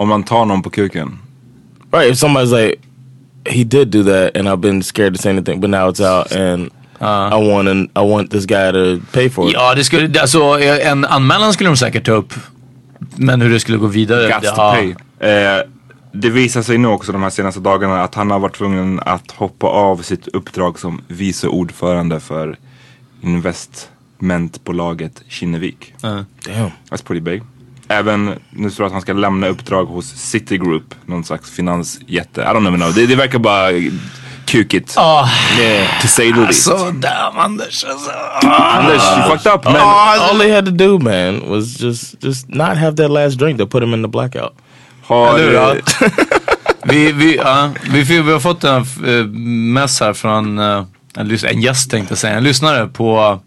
Om 0.00 0.08
man 0.08 0.22
tar 0.22 0.44
någon 0.44 0.62
på 0.62 0.70
kuken. 0.70 1.18
Right. 1.92 2.12
If 2.12 2.18
somebody's 2.18 2.52
like, 2.52 2.76
he 3.44 3.64
did 3.64 3.88
do 3.88 4.04
that, 4.04 4.36
and 4.36 4.48
I've 4.48 4.60
been 4.60 4.82
scared 4.82 5.14
to 5.14 5.22
say 5.22 5.30
anything, 5.30 5.60
but 5.60 5.70
now 5.70 5.90
it's 5.90 6.00
out, 6.00 6.32
and 6.32 6.70
I 7.00 7.50
want 7.50 7.68
and 7.68 7.90
I 7.96 8.00
want 8.12 8.30
this 8.30 8.46
guy 8.46 8.72
to 8.72 9.00
pay 9.12 9.30
for 9.30 9.48
it. 9.48 9.54
Ja, 9.54 9.74
det 9.74 9.84
skulle, 9.84 10.20
alltså, 10.20 10.42
en 10.82 11.04
anmälan 11.04 11.52
skulle 11.52 11.70
de 11.70 11.76
säkert 11.76 12.06
ta 12.06 12.12
upp. 12.12 12.34
Men 13.16 13.40
hur 13.40 13.50
det 13.50 13.60
skulle 13.60 13.78
gå 13.78 13.86
vidare. 13.86 14.32
Got 14.32 14.42
to 14.42 14.48
ja. 14.56 14.74
pay. 14.74 14.94
Eh, 15.30 15.60
det 16.12 16.30
visar 16.30 16.62
sig 16.62 16.78
nu 16.78 16.88
också 16.88 17.12
de 17.12 17.22
här 17.22 17.30
senaste 17.30 17.60
dagarna 17.60 18.02
att 18.02 18.14
han 18.14 18.30
har 18.30 18.38
varit 18.38 18.56
tvungen 18.56 19.00
att 19.00 19.30
hoppa 19.30 19.66
av 19.66 19.96
sitt 19.96 20.28
uppdrag 20.28 20.78
som 20.78 21.00
vice 21.08 21.48
ordförande 21.48 22.20
för 22.20 22.56
investmentbolaget 23.20 25.22
Kinnevik. 25.28 25.94
Damn. 26.00 26.24
That's 26.90 27.04
pretty 27.04 27.20
big. 27.20 27.42
Även, 27.90 28.38
nu 28.50 28.70
står 28.70 28.84
det 28.84 28.86
att 28.86 28.92
han 28.92 29.02
ska 29.02 29.12
lämna 29.12 29.48
uppdrag 29.48 29.84
hos 29.84 30.06
Citigroup, 30.06 30.94
någon 31.06 31.24
slags 31.24 31.50
finansjätte. 31.50 32.40
I 32.40 32.44
don't 32.44 32.76
know. 32.76 32.94
Det, 32.94 33.06
det 33.06 33.14
verkar 33.14 33.38
bara 33.38 33.70
kukigt. 34.46 34.94
Ah, 34.96 35.28
To 36.02 36.06
say 36.06 36.32
the 36.32 36.40
least. 36.40 36.62
så 36.62 36.90
damn 36.90 37.38
Anders 37.38 37.84
alltså. 37.84 38.10
Anders, 38.42 39.02
you 39.02 39.36
fucked 39.36 39.52
up. 39.54 39.64
Men, 39.64 39.76
all 39.76 40.38
they 40.38 40.52
had 40.52 40.64
to 40.64 40.70
do, 40.70 40.98
man, 40.98 41.42
was 41.48 41.80
just 41.80 42.24
just 42.24 42.48
not 42.48 42.76
have 42.76 42.96
that 42.96 43.10
last 43.10 43.38
drink 43.38 43.58
that 43.58 43.70
put 43.70 43.82
him 43.82 43.94
in 43.94 44.02
the 44.02 44.08
blackout. 44.08 44.52
har, 45.02 45.38
Eller 45.38 45.46
hur? 45.46 45.52
Ja. 45.54 45.74
vi, 46.84 47.12
vi, 47.12 47.36
ja, 47.36 47.70
vi, 47.90 48.02
vi, 48.02 48.20
vi 48.20 48.32
har 48.32 48.40
fått 48.40 48.64
en 48.64 48.86
uh, 49.06 49.26
mess 49.74 50.00
här 50.00 50.12
från 50.12 50.58
eh, 50.58 50.84
en, 51.16 51.38
en 51.44 51.60
gäst 51.60 51.90
tänkte 51.90 52.12
jag 52.12 52.18
säga, 52.18 52.34
en 52.34 52.44
lyssnare 52.44 52.86
på, 52.86 53.38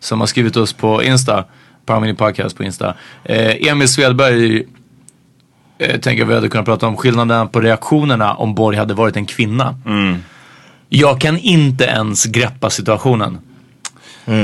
som 0.00 0.20
har 0.20 0.26
skrivit 0.26 0.56
oss 0.56 0.72
på 0.72 1.02
Insta, 1.02 1.44
Parmini 1.86 2.14
Podcast 2.14 2.56
på 2.56 2.64
Insta. 2.64 2.94
Eh, 3.24 3.68
Emil 3.68 3.88
Svedberg 3.88 4.62
eh, 5.78 6.00
tänker 6.00 6.24
vi 6.24 6.34
hade 6.34 6.48
kunnat 6.48 6.66
prata 6.66 6.86
om 6.86 6.96
skillnaden 6.96 7.48
på 7.48 7.60
reaktionerna 7.60 8.34
om 8.34 8.54
Borg 8.54 8.76
hade 8.76 8.94
varit 8.94 9.16
en 9.16 9.26
kvinna. 9.26 9.74
Jag 10.88 11.20
kan 11.20 11.38
inte 11.38 11.84
ens 11.84 12.24
greppa 12.24 12.70
situationen. 12.70 13.38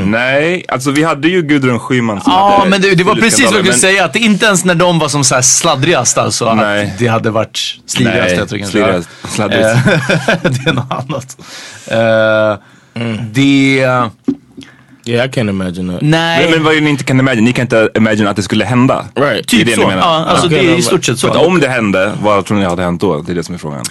Nej, 0.07 0.65
alltså 0.69 0.91
vi 0.91 1.03
hade 1.05 1.29
ju 1.29 1.43
Gudrun 1.43 1.79
Schyman 1.81 2.21
som 2.21 2.33
Ja, 2.33 2.57
hade 2.59 2.71
men 2.71 2.81
det, 2.81 2.95
det 2.95 3.05
var 3.05 3.15
precis 3.15 3.45
vad 3.45 3.55
jag 3.55 3.65
men- 3.65 3.73
skulle 3.75 3.93
säga. 3.93 4.05
Att 4.05 4.17
inte 4.17 4.47
ens 4.47 4.65
när 4.65 4.75
de 4.75 4.99
var 4.99 5.09
som 5.09 5.25
så 5.25 5.35
här 5.35 5.43
sladdrigast 5.43 6.19
alltså. 6.19 6.55
Nej. 6.55 6.87
Att 6.87 6.99
det 6.99 7.07
hade 7.07 7.31
varit 7.31 7.59
slirigast. 7.87 8.53
Nej, 8.53 8.61
jag 8.61 8.61
kanske. 8.61 8.81
Eh, 9.61 9.81
det 10.43 10.71
är 10.71 10.73
något 10.73 10.93
annat. 10.93 11.37
Eh, 11.87 12.59
Det... 13.33 13.85
Yeah, 15.09 15.27
I 15.27 15.29
can't 15.29 15.51
imagine 15.51 15.93
that. 15.93 16.03
Nej. 16.03 16.51
Men, 16.51 16.65
vad 16.65 16.83
ni 16.83 16.91
inte 16.91 17.05
kan 17.05 17.21
imagine, 17.21 17.45
ni 17.45 17.53
kan 17.53 17.63
inte 17.63 17.91
imagine 17.97 18.29
att 18.29 18.37
det 18.37 18.43
skulle 18.43 18.65
hända. 18.65 19.05
Right. 19.15 19.49
Det 19.49 19.57
är 19.57 19.65
typ 19.65 19.67
det 19.67 19.75
så. 19.75 19.93
Ja, 19.97 20.25
alltså 20.29 20.49
det 20.49 20.59
är 20.59 20.79
i 20.79 20.83
stort 20.83 21.05
sett 21.05 21.19
så. 21.19 21.31
om 21.31 21.61
det 21.61 21.69
hände, 21.69 22.13
vad 22.23 22.47
tror 22.47 22.59
ni 22.59 22.65
hade 22.65 22.83
hänt 22.83 23.01
då? 23.01 23.23
Det 23.23 23.33
är 23.33 23.35
det 23.35 23.45
som 23.45 23.55
är 23.55 23.59
frågan. 23.59 23.85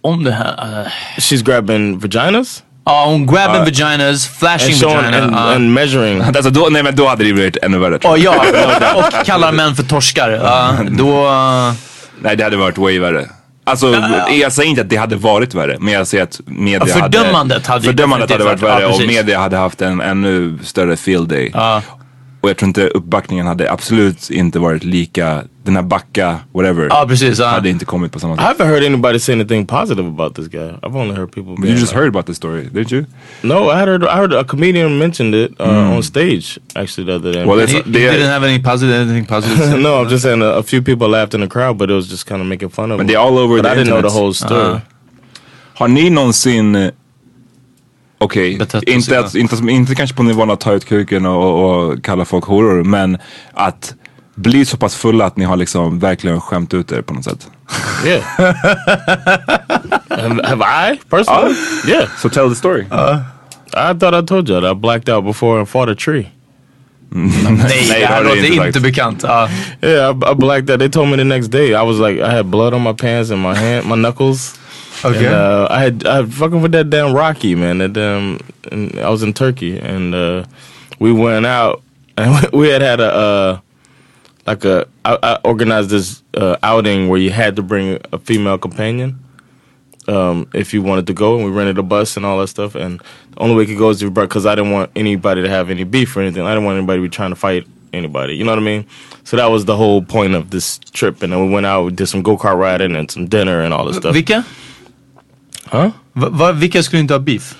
Om 0.00 0.24
det 0.24 0.32
här... 0.32 0.80
eh, 0.80 1.20
She's 1.20 1.44
grabbing 1.44 1.98
vaginas 1.98 2.62
Ja, 2.86 3.04
hon 3.06 3.26
grabbing 3.26 3.64
vaginas, 3.64 4.28
flashing 4.38 4.88
vagina. 4.88 5.18
and, 5.22 5.34
ja. 5.34 5.54
and 5.54 5.72
measuring. 5.72 6.20
Alltså, 6.20 6.50
då, 6.50 6.68
nej 6.70 6.82
men 6.82 6.96
då 6.96 7.08
hade 7.08 7.24
det 7.24 7.32
blivit 7.32 7.56
ännu 7.56 7.78
värre. 7.78 7.98
jag. 8.02 8.18
ja, 8.18 8.44
och 8.94 9.26
kallar 9.26 9.52
män 9.52 9.76
för 9.76 9.82
torskar. 9.82 10.30
Ja, 10.30 10.76
då... 10.90 11.28
Nej 12.20 12.36
det 12.36 12.44
hade 12.44 12.56
varit 12.56 12.78
way 12.78 12.98
värre. 12.98 13.26
Alltså 13.64 13.94
jag 14.40 14.52
säger 14.52 14.70
inte 14.70 14.82
att 14.82 14.90
det 14.90 14.96
hade 14.96 15.16
varit 15.16 15.54
värre, 15.54 15.76
men 15.80 15.94
jag 15.94 16.06
säger 16.06 16.24
att 16.24 16.40
media 16.44 16.88
Ja, 16.88 16.94
fördömandet 16.94 17.66
hade 17.66 17.72
hade, 17.72 17.84
fördömandet 17.84 18.30
hade 18.30 18.44
varit 18.44 18.62
värre 18.62 18.82
ja, 18.82 18.94
och 18.94 19.00
media 19.06 19.38
hade 19.38 19.56
haft 19.56 19.82
en 19.82 20.00
ännu 20.00 20.58
större 20.62 20.96
field 20.96 21.28
day. 21.28 21.50
Ja. 21.54 21.82
Och 22.40 22.50
jag 22.50 22.56
tror 22.56 22.66
inte 22.68 22.86
uppbackningen 22.88 23.46
hade 23.46 23.72
absolut 23.72 24.30
inte 24.30 24.58
varit 24.58 24.84
lika, 24.84 25.42
den 25.64 25.76
här 25.76 25.82
backa, 25.82 26.38
whatever, 26.52 26.86
Ja, 26.90 27.04
precis. 27.08 27.38
Ja. 27.38 27.46
hade 27.46 27.68
inte 27.70 27.84
kommit 27.84 28.12
på 28.12 28.18
samma 28.20 28.34
I 28.34 28.36
sätt. 28.36 28.46
haven't 28.46 28.66
heard 28.66 28.84
anybody 28.84 29.18
say 29.18 29.32
anything 29.34 29.66
positive 29.66 30.08
about 30.08 30.34
this 30.34 30.48
guy. 30.48 30.60
I've 30.82 30.96
only 30.96 31.14
heard 31.16 31.32
people. 31.32 31.54
But 31.56 31.64
you 31.64 31.72
just 31.78 31.92
like- 31.92 31.98
heard 31.98 32.08
about 32.08 32.26
the 32.26 32.34
story, 32.34 32.64
didn't 32.72 32.92
you? 32.92 33.04
No, 33.42 33.70
I 33.70 33.74
heard. 33.76 34.02
I 34.04 34.06
heard 34.16 34.32
a 34.34 34.44
comedian 34.44 34.98
mentioned 34.98 35.34
it 35.34 35.50
uh, 35.60 35.96
on 35.96 36.02
stage 36.02 36.58
actually 36.74 37.06
the 37.06 37.14
other 37.16 37.32
day. 37.32 37.44
Well, 37.44 37.66
He, 37.66 37.76
he 37.76 37.82
det, 37.82 38.10
didn't 38.12 38.28
have 38.32 38.48
any 38.48 38.62
positive, 38.62 38.94
anything 39.00 39.26
positive 39.26 39.78
no, 39.82 40.02
I'm 40.02 40.08
just 40.10 40.22
saying 40.22 40.42
a, 40.42 40.46
a 40.58 40.62
few 40.62 40.82
people 40.82 41.08
laughed 41.08 41.34
in 41.34 41.40
the 41.40 41.48
crowd, 41.48 41.78
but 41.78 41.90
it 41.90 41.94
was 41.94 42.10
just 42.10 42.28
kind 42.28 42.40
of 42.40 42.46
making 42.46 42.70
fun 42.70 42.92
of 42.92 42.98
Men 42.98 43.08
him. 43.08 43.16
är 43.16 43.20
all 43.20 43.38
over 43.38 43.56
but 43.56 43.64
the 43.64 43.72
I 43.72 43.74
didn't 43.76 43.86
know 43.88 43.96
internet. 43.98 44.12
the 44.12 44.18
whole 44.20 44.34
story. 44.34 44.72
Uh. 44.74 44.78
Har 45.74 45.88
ni 45.88 46.10
någonsin 46.10 46.74
eh, 46.74 46.90
Okej, 48.18 48.52
inte, 48.52 48.80
sina- 49.02 49.18
att- 49.20 49.34
inte, 49.34 49.56
inte 49.70 49.94
kanske 49.94 50.16
på 50.16 50.22
nivån 50.22 50.50
att 50.50 50.60
ta 50.60 50.72
ut 50.72 50.84
kuken 50.84 51.26
och, 51.26 51.64
och 51.90 52.04
kalla 52.04 52.24
folk 52.24 52.44
horor, 52.44 52.84
men 52.84 53.18
att 53.52 53.94
bli 54.34 54.64
så 54.64 54.76
pass 54.76 54.96
fulla 54.96 55.24
att 55.24 55.36
ni 55.36 55.44
har 55.44 55.56
liksom 55.56 55.98
verkligen 55.98 56.40
skämt 56.40 56.74
ut 56.74 56.92
er 56.92 57.02
på 57.02 57.14
något 57.14 57.24
sätt. 57.24 57.50
Yeah. 58.04 58.22
have, 60.10 60.40
have 60.44 60.92
I 60.92 61.00
personally? 61.10 61.54
Yeah. 61.88 62.08
So 62.16 62.28
tell 62.28 62.48
the 62.48 62.54
story. 62.54 62.86
I 63.76 63.94
thought 63.94 64.14
I 64.14 64.26
told 64.26 64.48
you 64.48 64.60
that 64.60 64.70
I 64.70 64.74
blacked 64.74 65.08
out 65.08 65.24
before 65.24 65.58
and 65.58 65.68
fought 65.68 65.88
a 65.88 65.94
tree. 65.94 66.30
Nej, 67.16 67.32
Nej, 67.88 68.00
det 68.00 68.06
här 68.06 68.24
låter 68.24 68.52
inte 68.52 68.66
inte 68.66 68.80
bekant. 68.80 69.22
Ja. 69.22 69.48
Yeah, 69.82 70.10
I, 70.10 70.32
I 70.32 70.34
blacked 70.34 70.70
out. 70.70 70.78
They 70.80 70.88
told 70.88 71.08
me 71.08 71.16
the 71.16 71.24
next 71.24 71.50
day. 71.50 71.68
I 71.68 71.84
was 71.84 71.98
like, 71.98 72.20
I 72.20 72.30
had 72.30 72.46
blood 72.46 72.74
on 72.74 72.82
my 72.82 72.92
pants 72.92 73.30
and 73.30 73.42
my 73.42 73.54
hand, 73.54 73.86
my 73.86 73.96
knuckles. 73.96 74.58
Okay. 75.04 75.26
And, 75.26 75.34
uh, 75.34 75.68
I 75.70 75.78
had 75.78 76.06
I 76.06 76.16
had 76.16 76.32
fucking 76.32 76.62
with 76.62 76.72
that 76.72 76.90
damn 76.90 77.14
Rocky 77.14 77.54
man. 77.54 77.78
That 77.78 77.92
damn. 77.92 78.38
And 78.72 78.98
I 78.98 79.10
was 79.10 79.22
in 79.22 79.32
Turkey 79.32 79.78
and 79.78 80.14
uh, 80.14 80.44
we 80.98 81.12
went 81.12 81.46
out 81.46 81.82
and 82.16 82.48
we 82.52 82.68
had 82.68 82.82
had 82.82 83.00
a 83.00 83.12
uh, 83.12 83.58
like 84.46 84.64
a 84.64 84.86
I, 85.04 85.18
I 85.22 85.38
organized 85.44 85.90
this 85.90 86.22
uh, 86.34 86.56
outing 86.62 87.08
where 87.08 87.20
you 87.20 87.30
had 87.30 87.56
to 87.56 87.62
bring 87.62 87.98
a 88.12 88.18
female 88.18 88.58
companion. 88.58 89.20
Um, 90.06 90.48
if 90.52 90.74
you 90.74 90.82
wanted 90.82 91.06
to 91.06 91.14
go, 91.14 91.36
and 91.36 91.46
we 91.46 91.50
rented 91.50 91.78
a 91.78 91.82
bus 91.82 92.18
and 92.18 92.26
all 92.26 92.38
that 92.40 92.48
stuff. 92.48 92.74
And 92.74 93.00
the 93.00 93.38
only 93.38 93.56
way 93.56 93.62
you 93.62 93.68
could 93.68 93.78
go 93.78 93.88
is 93.88 94.02
if 94.02 94.06
you 94.06 94.10
brought, 94.10 94.28
because 94.28 94.44
I 94.44 94.54
didn't 94.54 94.70
want 94.70 94.90
anybody 94.94 95.40
to 95.42 95.48
have 95.48 95.70
any 95.70 95.84
beef 95.84 96.14
or 96.14 96.20
anything. 96.20 96.42
I 96.42 96.50
didn't 96.50 96.64
want 96.64 96.76
anybody 96.76 96.98
to 96.98 97.02
be 97.04 97.08
trying 97.08 97.30
to 97.30 97.36
fight 97.36 97.66
anybody. 97.94 98.36
You 98.36 98.44
know 98.44 98.52
what 98.52 98.58
I 98.58 98.62
mean? 98.62 98.86
So 99.24 99.38
that 99.38 99.46
was 99.46 99.64
the 99.64 99.76
whole 99.76 100.02
point 100.02 100.34
of 100.34 100.50
this 100.50 100.78
trip. 100.78 101.22
And 101.22 101.32
then 101.32 101.46
we 101.46 101.50
went 101.50 101.64
out, 101.64 101.84
we 101.84 101.92
did 101.92 102.06
some 102.08 102.22
go 102.22 102.36
kart 102.36 102.58
riding 102.58 102.94
and 102.96 103.10
some 103.10 103.26
dinner 103.26 103.62
and 103.62 103.72
all 103.72 103.86
this 103.86 103.96
stuff. 103.96 104.12
Vilka? 104.12 104.44
Huh? 105.68 105.92
Va, 106.14 106.28
va, 106.28 106.52
vilka 106.52 106.82
skulle 106.82 107.00
inte 107.00 107.14
ha 107.14 107.18
beef? 107.18 107.56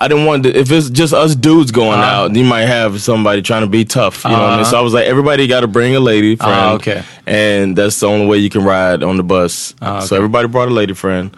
I 0.00 0.08
didn't 0.08 0.24
want 0.24 0.44
to, 0.44 0.58
if 0.58 0.70
it's 0.72 0.88
just 0.88 1.12
us 1.12 1.34
dudes 1.34 1.70
going 1.70 1.98
uh-huh. 1.98 2.24
out, 2.24 2.34
you 2.34 2.42
might 2.42 2.64
have 2.64 3.02
somebody 3.02 3.42
trying 3.42 3.62
to 3.62 3.68
be 3.68 3.84
tough. 3.84 4.24
You 4.24 4.30
know 4.30 4.38
what 4.38 4.50
I 4.50 4.56
mean? 4.56 4.64
So 4.64 4.70
uh-huh. 4.70 4.80
I 4.80 4.82
was 4.82 4.94
like, 4.94 5.04
everybody 5.04 5.46
got 5.46 5.60
to 5.60 5.68
bring 5.68 5.94
a 5.94 6.00
lady 6.00 6.38
uh-huh, 6.40 6.46
friend. 6.46 6.60
Ah, 6.60 6.74
okay. 6.74 7.04
And 7.26 7.76
that's 7.76 8.00
the 8.00 8.06
only 8.06 8.26
way 8.26 8.38
you 8.38 8.48
can 8.48 8.64
ride 8.64 9.02
on 9.02 9.18
the 9.18 9.22
bus. 9.22 9.74
So 9.80 10.16
everybody 10.16 10.48
brought 10.48 10.68
a 10.68 10.72
lady 10.72 10.94
friend. 10.94 11.36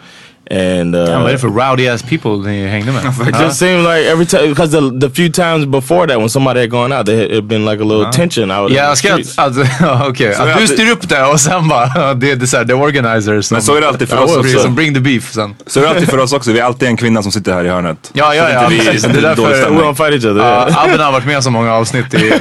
And 0.51 0.95
uh, 0.95 1.05
Damn, 1.05 1.25
är 1.25 1.31
det 1.31 1.37
för 1.37 1.47
rowdy 1.47 1.87
ass 1.87 2.01
people 2.03 2.31
ni 2.51 2.67
hängde 2.67 2.91
med? 2.91 3.29
It 3.29 3.39
just 3.41 3.59
seemed 3.59 3.83
like 3.83 4.09
every 4.11 4.25
time 4.25 4.47
because 4.47 4.71
the 4.71 4.99
the 5.07 5.09
few 5.15 5.29
times 5.31 5.65
before 5.65 6.07
that 6.07 6.17
when 6.19 6.29
somebody 6.29 6.59
had 6.59 6.69
gone 6.69 6.97
out, 6.97 7.05
there 7.05 7.17
had 7.21 7.31
it'd 7.31 7.47
been 7.47 7.65
like 7.65 7.81
a 7.83 7.85
little 7.85 8.11
tension 8.13 8.51
out. 8.51 8.69
the 8.69 8.75
jag 8.75 8.97
ska 8.97 9.13
alltså, 9.13 9.65
okej. 10.09 10.33
Så 10.35 10.41
Att 10.43 10.49
jag 10.49 10.59
du 10.59 10.67
styr 10.67 10.91
upp 10.91 11.09
det 11.09 11.23
och 11.25 11.39
sen 11.39 11.67
bara, 11.67 12.13
det 12.13 12.31
är 12.31 12.35
det 12.35 12.47
så 12.47 12.57
här, 12.57 12.65
the 12.65 12.73
organizers 12.73 13.51
Men 13.51 13.61
så 13.61 13.75
är 13.75 13.81
det 13.81 13.87
alltid 13.87 14.09
för 14.09 14.23
oss 14.23 14.37
också. 14.37 14.59
som 14.59 14.75
bring 14.75 14.93
the 14.93 14.99
beef 14.99 15.31
sen. 15.33 15.55
Så 15.67 15.79
är 15.79 15.83
det 15.83 15.89
alltid 15.89 16.09
för 16.09 16.17
oss 16.17 16.33
också. 16.33 16.51
Vi 16.51 16.59
är 16.59 16.63
alltid 16.63 16.87
en 16.87 16.97
kvinna 16.97 17.23
som 17.23 17.31
sitter 17.31 17.53
här 17.53 17.65
i 17.65 17.69
hörnet. 17.69 18.11
Ja, 18.13 18.35
ja, 18.35 18.47
Så 18.47 18.53
ja. 18.53 18.67
vi- 18.91 18.99
så 18.99 19.07
Det 19.07 19.17
är 19.17 19.21
därför 19.35 19.69
we 19.69 19.81
don't 19.81 19.95
fight 19.95 20.13
each 20.13 20.25
other. 20.25 20.41
Yeah. 20.45 20.83
Abben 20.83 20.99
har 20.99 21.11
varit 21.11 21.25
med 21.25 21.43
så 21.43 21.49
många 21.49 21.73
avsnitt 21.73 22.13
i... 22.13 22.33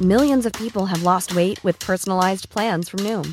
Millions 0.00 0.46
of 0.46 0.52
people 0.52 0.86
have 0.86 1.02
lost 1.02 1.32
weight 1.34 1.64
with 1.64 1.86
personalized 1.86 2.50
plans 2.50 2.88
from 2.90 3.00
Noom, 3.04 3.32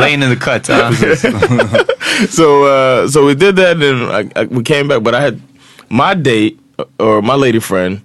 Playing 0.00 0.22
in 0.22 0.30
the 0.30 0.36
cut. 0.36 0.66
huh? 0.68 0.90
so 2.28 2.64
uh, 2.64 3.08
so 3.08 3.24
we 3.26 3.34
did 3.34 3.56
that 3.56 3.76
and 3.82 4.02
I, 4.10 4.40
I, 4.40 4.44
we 4.44 4.62
came 4.62 4.88
back 4.88 5.02
but 5.02 5.14
I 5.14 5.20
had 5.20 5.40
my 5.88 6.14
date 6.14 6.58
uh, 6.78 6.84
or 6.98 7.22
my 7.22 7.34
lady 7.34 7.60
friend 7.60 8.00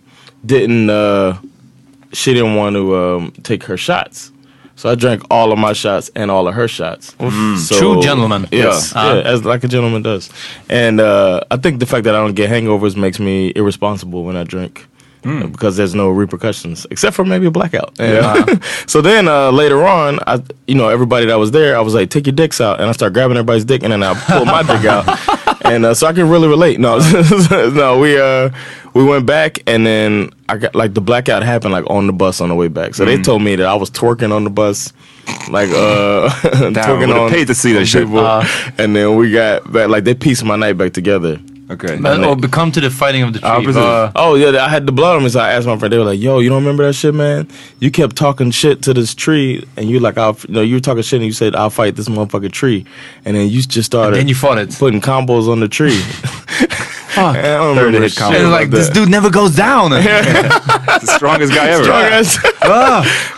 didn't 0.46 0.90
uh, 0.90 1.38
she 2.14 2.34
didn't 2.34 2.56
want 2.56 2.76
to 2.76 2.96
um, 2.96 3.32
take 3.44 3.64
her 3.64 3.78
shots. 3.78 4.32
So 4.78 4.90
I 4.90 4.96
drank 4.96 5.24
all 5.32 5.54
of 5.54 5.58
my 5.58 5.72
shots 5.74 6.12
and 6.16 6.30
all 6.30 6.48
of 6.50 6.54
her 6.56 6.68
shots. 6.68 7.16
So- 7.18 7.80
True 7.80 8.02
gentleman. 8.02 8.46
Yes, 8.52 8.94
Uh, 8.94 9.22
yeah, 9.24 9.32
as 9.32 9.46
like 9.46 9.64
a 9.64 9.70
gentleman 9.70 10.02
does. 10.02 10.30
And 10.70 11.00
uh, 11.00 11.40
I 11.50 11.56
think 11.58 11.80
the 11.80 11.86
fact 11.86 12.04
that 12.04 12.14
I 12.14 12.20
don't 12.20 12.36
get 12.36 12.50
hangovers 12.50 12.96
makes 12.98 13.18
me 13.20 13.54
irresponsible 13.56 14.24
when 14.26 14.36
I 14.36 14.44
drink. 14.44 14.86
Uh, 15.26 15.48
Because 15.48 15.76
there's 15.78 15.96
no 15.96 16.10
repercussions 16.10 16.86
except 16.92 17.16
for 17.16 17.26
maybe 17.26 17.46
a 17.48 17.52
blackout. 17.52 18.00
And, 18.00 18.64
so 18.88 19.02
then 19.02 19.28
uh, 19.28 19.52
later 19.52 19.86
on, 19.86 20.20
I, 20.28 20.42
you 20.68 20.76
know, 20.76 20.90
everybody 20.90 21.26
that 21.26 21.36
was 21.40 21.52
there, 21.52 21.76
I 21.78 21.82
was 21.82 21.94
like, 21.94 22.10
"Take 22.10 22.28
your 22.28 22.36
dicks 22.36 22.62
out," 22.62 22.80
and 22.80 22.90
I 22.90 22.92
start 22.92 23.14
grabbing 23.14 23.38
everybody's 23.38 23.66
dick, 23.66 23.84
and 23.84 23.92
then 23.92 24.04
I 24.04 24.14
pull 24.14 24.46
my 24.46 24.62
dick 24.62 24.86
out, 24.86 25.06
and 25.66 25.86
uh, 25.86 25.94
so 25.94 26.08
I 26.08 26.14
can 26.14 26.30
really 26.30 26.48
relate. 26.48 26.80
No, 26.80 27.00
no, 27.52 28.00
we 28.00 28.20
uh, 28.20 28.50
we 28.94 29.04
went 29.04 29.26
back, 29.26 29.60
and 29.68 29.86
then 29.86 30.30
I 30.48 30.58
got 30.58 30.76
like 30.76 30.94
the 30.94 31.02
blackout 31.02 31.44
happened 31.44 31.74
like 31.74 31.90
on 31.90 32.08
the 32.08 32.14
bus 32.14 32.40
on 32.42 32.50
the 32.50 32.56
way 32.56 32.68
back. 32.68 32.96
So 32.96 33.06
they 33.06 33.22
told 33.22 33.42
me 33.42 33.56
that 33.56 33.66
I 33.66 33.74
was 33.76 33.90
twerking 33.90 34.32
on 34.32 34.44
the 34.44 34.50
bus, 34.50 34.94
like 35.50 35.70
uh, 35.70 36.30
twerking 36.30 37.14
on 37.14 37.30
paid 37.32 37.48
to 37.48 37.56
see 37.56 37.74
that 37.74 37.86
shit. 37.88 38.06
people. 38.06 38.26
and 38.78 38.96
then 38.96 39.16
we 39.16 39.32
got 39.32 39.72
back 39.72 39.90
like 39.90 40.04
they 40.04 40.14
pieced 40.14 40.44
my 40.44 40.56
night 40.56 40.74
back 40.78 40.94
together. 40.94 41.40
Okej. 41.70 41.98
Men, 42.00 42.24
och 42.24 42.52
come 42.52 42.72
to 42.72 42.80
the 42.82 42.90
fighting 42.90 43.24
of 43.24 43.34
the 43.34 43.40
tree. 43.40 43.50
Ja, 43.50 43.56
precis. 43.60 43.76
Vad- 43.76 44.12
Oh 44.16 44.40
yeah, 44.40 44.66
I 44.68 44.70
had 44.70 44.86
the 44.86 44.92
blood 44.92 45.16
on 45.18 45.24
me, 45.24 45.30
so 45.30 45.40
I 45.40 45.54
asked 45.58 45.66
my 45.68 45.78
friend. 45.80 45.92
They 45.92 45.98
were 46.00 46.12
like, 46.12 46.24
"Yo, 46.26 46.40
you 46.40 46.50
don't 46.50 46.60
remember 46.64 46.86
that 46.86 46.94
shit, 46.96 47.14
man? 47.16 47.48
You 47.80 47.90
kept 47.92 48.16
talking 48.16 48.52
shit 48.52 48.82
to 48.84 48.94
this 48.94 49.16
tree, 49.16 49.64
and 49.78 49.90
you 49.90 50.00
like, 50.00 50.18
I'll, 50.22 50.38
you 50.48 50.54
know, 50.54 50.62
you 50.62 50.76
were 50.76 50.82
talking 50.82 51.04
shit, 51.04 51.18
and 51.20 51.26
you 51.26 51.34
said, 51.34 51.56
I'll 51.56 51.70
fight 51.72 51.96
this 51.96 52.08
motherfucking 52.10 52.52
tree, 52.52 52.86
and 53.26 53.36
then 53.36 53.50
you 53.50 53.62
just 53.62 53.86
started, 53.86 54.08
And 54.08 54.16
then 54.18 54.28
you 54.28 54.36
fought 54.36 54.58
it. 54.60 54.78
putting 54.80 55.02
combos 55.02 55.48
on 55.50 55.60
the 55.60 55.68
tree. 55.68 56.00
I 57.18 57.42
don't 57.42 57.78
remember 57.78 58.02
hit 58.02 58.12
shit 58.12 58.20
combo. 58.20 58.40
And 58.40 58.52
like 58.52 58.70
this 58.70 58.88
that. 58.88 58.94
dude 58.94 59.10
never 59.10 59.30
goes 59.30 59.56
down. 59.56 59.92
The 61.06 61.12
strongest 61.16 61.54
guy 61.54 61.68
ever. 61.70 61.84
Strong 61.84 62.04
ass. 62.04 62.40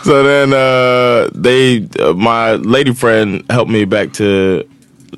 so 0.04 0.22
then 0.22 0.52
uh, 0.52 1.28
they, 1.34 1.86
uh, 2.00 2.12
my 2.14 2.52
lady 2.54 2.92
friend, 2.94 3.42
helped 3.50 3.70
me 3.70 3.84
back 3.84 4.12
to 4.14 4.62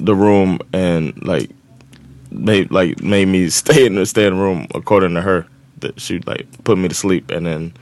the 0.01 0.15
room 0.15 0.59
and 0.73 1.13
like 1.23 1.51
made 2.31 2.71
like 2.71 3.03
made 3.03 3.29
me 3.29 3.49
stay 3.63 3.87
in 3.87 3.95
the 3.95 4.07
stay 4.07 4.27
in 4.27 4.35
the 4.37 4.41
room 4.41 4.67
according 4.75 5.15
to 5.15 5.21
her. 5.23 5.47
That 5.81 5.99
she 6.01 6.19
like 6.27 6.47
put 6.65 6.77
me 6.79 6.89
to 6.89 6.95
sleep 6.95 7.31
and 7.31 7.47
then 7.47 7.73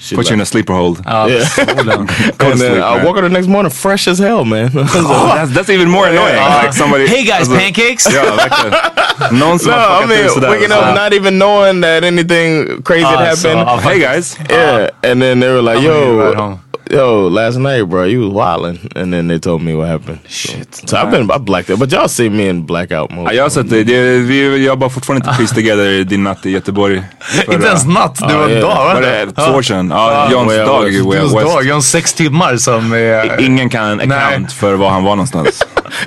she 0.00 0.14
Put 0.14 0.28
you 0.28 0.34
in 0.34 0.40
a 0.40 0.44
sleeper 0.46 0.74
hold. 0.74 1.00
Ja, 1.06 1.26
Yeah. 1.26 1.40
skolan. 1.44 2.00
and 2.08 2.36
sleep, 2.36 2.58
then 2.58 2.82
I 2.82 2.96
man. 2.96 3.06
woke 3.06 3.16
up 3.16 3.22
the 3.22 3.28
next 3.30 3.46
morning 3.48 3.70
fresh 3.72 4.06
as 4.06 4.18
hell, 4.18 4.44
man. 4.44 4.70
Oh, 4.74 5.32
that's, 5.34 5.50
that's 5.52 5.70
even 5.70 5.88
more 5.88 6.06
annoying. 6.08 6.36
Like 6.36 6.72
somebody, 6.72 7.08
Hey 7.08 7.24
guys, 7.24 7.48
alltså- 7.48 7.56
pancakes! 7.58 8.06
Ja, 8.14 8.22
verkligen. 8.36 9.38
Någon 9.38 9.58
som 9.58 9.70
no, 9.72 9.76
I 9.76 10.06
fuckat 10.06 10.32
till 10.32 10.40
mean 10.42 10.50
waking 10.50 10.72
up 10.72 10.94
not 10.94 11.12
even 11.14 11.38
knowing 11.38 11.80
that 11.80 12.04
anything 12.04 12.82
crazy 12.82 13.04
had 13.04 13.32
Ah, 13.32 13.34
so, 13.34 13.48
happened. 13.48 13.68
ah, 13.68 13.80
Hey 13.80 13.98
guys. 13.98 14.36
yeah, 14.50 14.90
and 15.02 15.20
then 15.22 15.40
they 15.40 15.48
were 15.48 15.62
like, 15.62 15.78
How 15.82 15.88
many 15.88 16.06
you 16.06 16.22
at 16.22 16.34
"Yo, 16.34 16.34
home? 16.36 16.60
Yo, 16.90 17.28
last 17.28 17.58
night, 17.58 17.88
bro, 17.88 18.04
you 18.06 18.20
was 18.20 18.32
wilding." 18.32 18.78
And 18.96 19.12
then 19.12 19.28
they 19.28 19.38
told 19.38 19.62
me 19.62 19.74
what 19.74 19.88
happened. 19.88 20.18
Shit. 20.28 20.74
So 20.88 20.96
I've 20.96 21.10
been 21.10 21.30
I 21.30 21.38
blacked 21.38 21.70
out, 21.70 21.78
but 21.78 21.92
y'all 21.92 22.08
see 22.08 22.30
me 22.30 22.48
in 22.48 22.66
blackout 22.66 23.10
mode. 23.10 23.30
Ja, 23.30 23.32
jag 23.32 23.42
har 23.42 23.50
sett 23.50 23.70
det. 23.70 23.84
det 23.84 24.18
vi 24.18 24.64
jobbar 24.66 24.88
fortfarande 24.88 25.26
inte 25.28 25.38
Piece 25.38 25.54
Together 25.60 26.04
din 26.04 26.22
natt 26.24 26.46
i 26.46 26.50
Göteborg. 26.50 27.02
Förra- 27.20 27.54
Inte 27.54 27.66
ens 27.66 27.86
natt, 27.86 28.18
det 28.18 28.32
Ja, 28.32 28.38
var 28.38 28.48
en 28.48 28.54
ja. 28.54 28.60
dag 28.60 28.74
Var 28.84 28.94
var 28.94 29.00
det 29.00 29.24
det? 29.26 29.32
två 29.32 29.52
år 29.58 29.62
sedan? 29.62 29.90
Ja, 29.90 30.12
Ja, 30.12 30.32
Johns 30.32 30.46
Way 30.48 30.58
Out 30.60 30.66
dag 30.66 30.88
i 30.88 30.96
West. 30.96 31.06
Way 31.06 31.16
Out 31.18 31.22
Just 31.24 31.36
West. 31.36 31.46
dag, 31.54 31.64
jag 31.64 31.74
har 31.74 31.80
sex 31.80 32.12
timmar 32.12 32.56
som 32.56 32.92
eh, 32.92 32.98
är... 32.98 33.40
Ingen 33.40 33.70
kan 33.70 34.00
account 34.00 34.52
för 34.52 34.74
var 34.74 34.90
han 34.90 35.04
var 35.04 35.10
någonstans. 35.16 35.62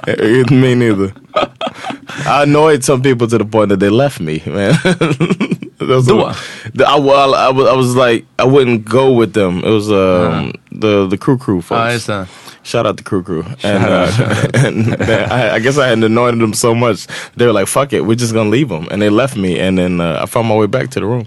me 0.51 0.75
neither. 0.75 1.11
I 2.25 2.43
annoyed 2.43 2.83
some 2.83 3.01
people 3.03 3.27
to 3.27 3.37
the 3.37 3.45
point 3.45 3.69
that 3.69 3.79
they 3.79 3.89
left 3.89 4.19
me, 4.19 4.39
man. 4.45 4.73
That's 5.79 6.07
Då? 6.07 6.15
what- 6.15 6.35
the, 6.77 6.83
I, 6.83 6.99
well, 6.99 7.33
I, 7.35 7.51
was, 7.51 7.67
I 7.73 7.75
was 7.75 7.95
like, 7.95 8.25
I 8.39 8.45
wouldn't 8.45 8.83
go 8.85 9.19
with 9.19 9.33
them. 9.33 9.57
It 9.59 9.69
was 9.71 9.89
um, 9.89 10.53
ah. 10.55 10.57
The 10.81 11.07
the 11.09 11.17
crew 11.17 11.37
crew 11.37 11.61
folks. 11.61 11.81
Ja, 11.81 11.91
just 11.93 12.07
det. 12.07 12.27
Shout 12.63 12.85
out 12.85 12.97
to 12.97 13.03
crew 13.03 13.23
crew. 13.23 13.43
And, 13.63 13.85
uh, 13.85 14.07
and 14.65 14.85
then 15.07 15.31
I, 15.31 15.55
I 15.55 15.59
guess 15.59 15.77
I 15.77 15.87
had 15.87 16.03
annoyed 16.03 16.39
them 16.39 16.53
so 16.53 16.75
much. 16.75 17.07
They 17.35 17.45
were 17.45 17.59
like, 17.59 17.67
fuck 17.67 17.93
it, 17.93 18.01
we're 18.01 18.19
just 18.19 18.33
gonna 18.33 18.49
leave 18.49 18.69
them. 18.69 18.87
And 18.91 19.01
they 19.01 19.09
left 19.09 19.35
me. 19.35 19.59
And 19.59 19.77
then 19.77 19.99
uh, 19.99 20.23
I 20.23 20.27
found 20.27 20.47
my 20.47 20.55
way 20.55 20.67
back 20.67 20.89
to 20.91 20.99
the 20.99 21.05
room. 21.05 21.25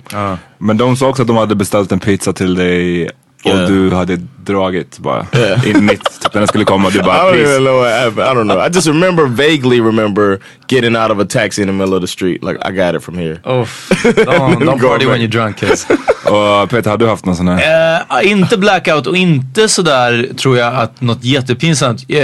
Men 0.59 0.77
de 0.77 0.97
sa 0.97 1.09
också 1.09 1.23
att 1.23 1.29
de 1.29 1.37
hade 1.37 1.55
beställt 1.55 1.93
en 1.93 2.01
pizza 2.01 2.33
till 2.33 2.55
dig 2.55 3.11
och 3.45 3.51
Yeah. 3.51 3.69
du 3.69 3.91
hade 3.91 4.17
dragit 4.45 4.99
bara. 4.99 5.27
Yeah. 5.37 5.69
In 5.71 5.85
mitt, 5.87 6.05
typ 6.23 6.35
när 6.35 6.41
den 6.41 6.49
skulle 6.49 6.65
komma. 6.65 6.91
Du 6.91 6.99
I 6.99 7.03
bara 7.03 7.17
don't 7.23 7.33
please. 7.33 7.51
even 7.51 7.65
know 7.65 7.85
happened. 7.85 8.19
I 8.19 8.35
don't 8.35 8.45
know. 8.55 8.67
I 8.67 8.69
just 8.75 8.87
remember 8.87 9.25
vaguely 9.27 9.81
remember 9.81 10.39
getting 10.69 10.97
out 10.97 11.11
of 11.11 11.19
a 11.19 11.25
taxi 11.25 11.63
in 11.63 11.69
the 11.69 11.73
middle 11.75 11.95
of 11.97 12.01
the 12.01 12.07
street. 12.07 12.43
Like 12.45 12.59
I 12.69 12.73
got 12.73 12.95
it 12.95 13.03
from 13.05 13.19
here. 13.19 13.41
Uff. 13.63 13.89
Don't, 14.05 14.61
don't 14.61 14.81
party 14.81 15.05
back. 15.05 15.13
when 15.13 15.21
you're 15.21 15.29
drunk 15.33 15.57
kids. 15.57 15.87
Och 16.25 16.71
Peter, 16.71 16.91
har 16.91 16.97
du 16.99 17.07
haft 17.07 17.25
någon 17.25 17.37
sån 17.37 17.49
här? 17.49 18.01
Eh, 18.23 18.31
inte 18.33 18.57
blackout 18.59 19.07
och 19.07 19.17
inte 19.17 19.69
sådär 19.69 20.29
tror 20.37 20.59
jag 20.59 20.75
att 20.75 21.01
något 21.01 21.25
jättepinsamt. 21.25 22.05
Eh, 22.11 22.19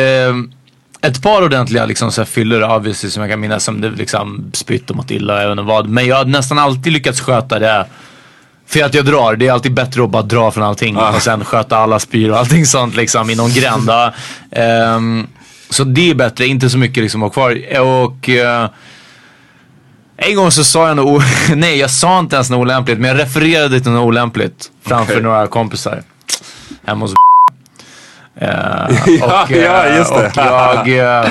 ett 1.02 1.22
par 1.22 1.42
ordentliga 1.44 1.86
liksom, 1.86 2.12
så 2.12 2.20
här, 2.22 2.76
obviously 2.76 3.10
som 3.10 3.20
jag 3.22 3.30
kan 3.30 3.40
minnas 3.40 3.64
som 3.64 3.80
det 3.80 3.90
liksom 3.90 4.50
spytt 4.52 4.90
och 4.90 4.96
mått 4.96 5.10
illa, 5.10 5.42
jag 5.42 5.48
vet 5.48 5.52
inte 5.58 5.62
vad. 5.62 5.88
Men 5.88 6.06
jag 6.06 6.16
har 6.16 6.24
nästan 6.24 6.58
alltid 6.58 6.92
lyckats 6.92 7.20
sköta 7.20 7.58
det. 7.58 7.86
För 8.70 8.84
att 8.84 8.94
jag 8.94 9.04
drar, 9.04 9.36
det 9.36 9.46
är 9.46 9.52
alltid 9.52 9.74
bättre 9.74 10.04
att 10.04 10.10
bara 10.10 10.22
dra 10.22 10.50
från 10.50 10.64
allting 10.64 10.96
och 10.96 11.22
sen 11.22 11.44
sköta 11.44 11.76
alla 11.76 11.98
spyr 11.98 12.30
och 12.30 12.38
allting 12.38 12.66
sånt 12.66 12.96
liksom 12.96 13.30
i 13.30 13.34
någon 13.34 13.50
grända. 13.50 14.14
Ehm, 14.50 15.26
så 15.70 15.84
det 15.84 16.10
är 16.10 16.14
bättre, 16.14 16.46
inte 16.46 16.70
så 16.70 16.78
mycket 16.78 17.02
liksom 17.02 17.22
att 17.22 17.34
ha 17.34 17.48
kvar. 17.48 17.80
Och 17.80 18.28
eh, 18.28 18.70
en 20.16 20.36
gång 20.36 20.50
så 20.50 20.64
sa 20.64 20.88
jag 20.88 20.96
något, 20.96 21.22
nej 21.54 21.78
jag 21.78 21.90
sa 21.90 22.18
inte 22.18 22.36
ens 22.36 22.50
något 22.50 22.58
olämpligt, 22.58 22.98
men 22.98 23.08
jag 23.10 23.18
refererade 23.18 23.80
till 23.80 23.92
något 23.92 24.06
olämpligt 24.06 24.70
framför 24.82 25.12
Okej. 25.12 25.22
några 25.22 25.46
kompisar. 25.46 26.02
Hemma 26.86 27.04
hos 27.04 27.14
Eh, 28.40 28.48
Ja, 29.20 29.42
och, 29.42 29.52
eh, 29.52 29.64
ja, 29.64 29.96
just 29.96 30.14
det. 30.14 30.26
Och 30.26 30.88
jag... 30.88 31.28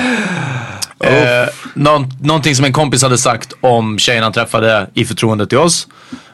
eh, 1.00 1.42
eh, 1.42 1.48
någon, 1.74 2.06
någonting 2.22 2.54
som 2.54 2.64
en 2.64 2.72
kompis 2.72 3.02
hade 3.02 3.18
sagt 3.18 3.52
om 3.60 3.98
tjejen 3.98 4.22
han 4.22 4.32
träffade 4.32 4.86
i 4.94 5.04
förtroende 5.04 5.46
till 5.46 5.58
oss. 5.58 5.86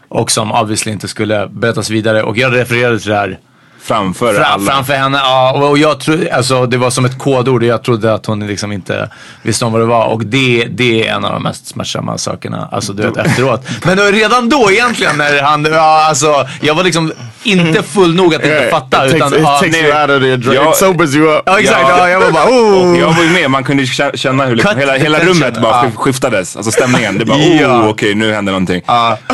Och 0.08 0.30
som 0.30 0.52
obviously 0.52 0.92
inte 0.92 1.08
skulle 1.08 1.48
berättas 1.48 1.90
vidare. 1.90 2.22
Och 2.22 2.38
jag 2.38 2.54
refererade 2.54 2.98
till 2.98 3.10
det 3.10 3.16
här 3.16 3.38
Framför 3.86 4.34
Fra, 4.34 4.44
alla? 4.44 4.70
framför 4.72 4.92
henne, 4.92 5.18
ja. 5.18 5.52
Och, 5.52 5.78
jag 5.78 6.00
tro, 6.00 6.18
alltså, 6.32 6.66
det 6.66 6.76
var 6.76 6.90
som 6.90 7.04
ett 7.04 7.18
kodord 7.18 7.62
och 7.62 7.68
jag 7.68 7.82
trodde 7.82 8.14
att 8.14 8.26
hon 8.26 8.46
liksom 8.46 8.72
inte 8.72 9.10
visste 9.42 9.64
om 9.64 9.72
vad 9.72 9.80
det 9.80 9.86
var. 9.86 10.04
Och 10.06 10.24
det, 10.26 10.66
det 10.70 11.08
är 11.08 11.14
en 11.14 11.24
av 11.24 11.32
de 11.32 11.42
mest 11.42 11.66
smärtsamma 11.68 12.18
sakerna, 12.18 12.68
alltså 12.72 12.92
du 12.92 13.02
vet 13.02 13.16
efteråt. 13.16 13.66
Men 13.84 13.96
då, 13.96 14.02
redan 14.02 14.48
då 14.48 14.70
egentligen 14.72 15.16
när 15.18 15.42
han, 15.42 15.64
ja, 15.64 16.04
alltså, 16.08 16.46
jag 16.60 16.74
var 16.74 16.84
liksom 16.84 17.12
inte 17.42 17.82
full 17.82 18.14
nog 18.14 18.34
att 18.34 18.42
inte 18.44 18.68
fatta. 18.70 19.06
it 19.06 19.12
takes, 19.12 19.14
utan, 19.14 19.34
it 19.34 19.40
ja, 19.42 19.58
takes 19.58 19.72
nej. 19.72 19.84
you 19.84 20.00
out 20.02 20.10
of 20.10 20.44
there. 20.44 20.54
Ja. 20.54 20.70
It 20.70 20.76
sobers 20.76 21.14
you 21.14 21.36
up. 21.36 21.42
Ja 21.46 21.60
exakt, 21.60 21.80
Ja. 21.80 21.98
ja, 21.98 22.08
jag 22.08 22.20
var 22.20 22.30
bara 22.30 22.44
oh. 22.44 22.98
Jag 22.98 23.12
var 23.12 23.22
ju 23.22 23.30
med, 23.30 23.50
man 23.50 23.64
kunde 23.64 23.82
kä- 23.82 24.16
känna 24.16 24.46
hur 24.46 24.56
liksom 24.56 24.72
Cut 24.74 24.80
hela, 24.82 24.92
the 24.92 24.98
hela 24.98 25.18
rummet 25.18 25.62
bara 25.62 25.90
skiftades. 25.90 26.56
Alltså 26.56 26.72
stämningen. 26.72 27.18
Det 27.18 27.24
bara 27.24 27.38
Ja. 27.60 27.68
oh 27.82 27.88
okej 27.88 28.14
nu 28.14 28.32
händer 28.32 28.52
någonting. 28.52 28.82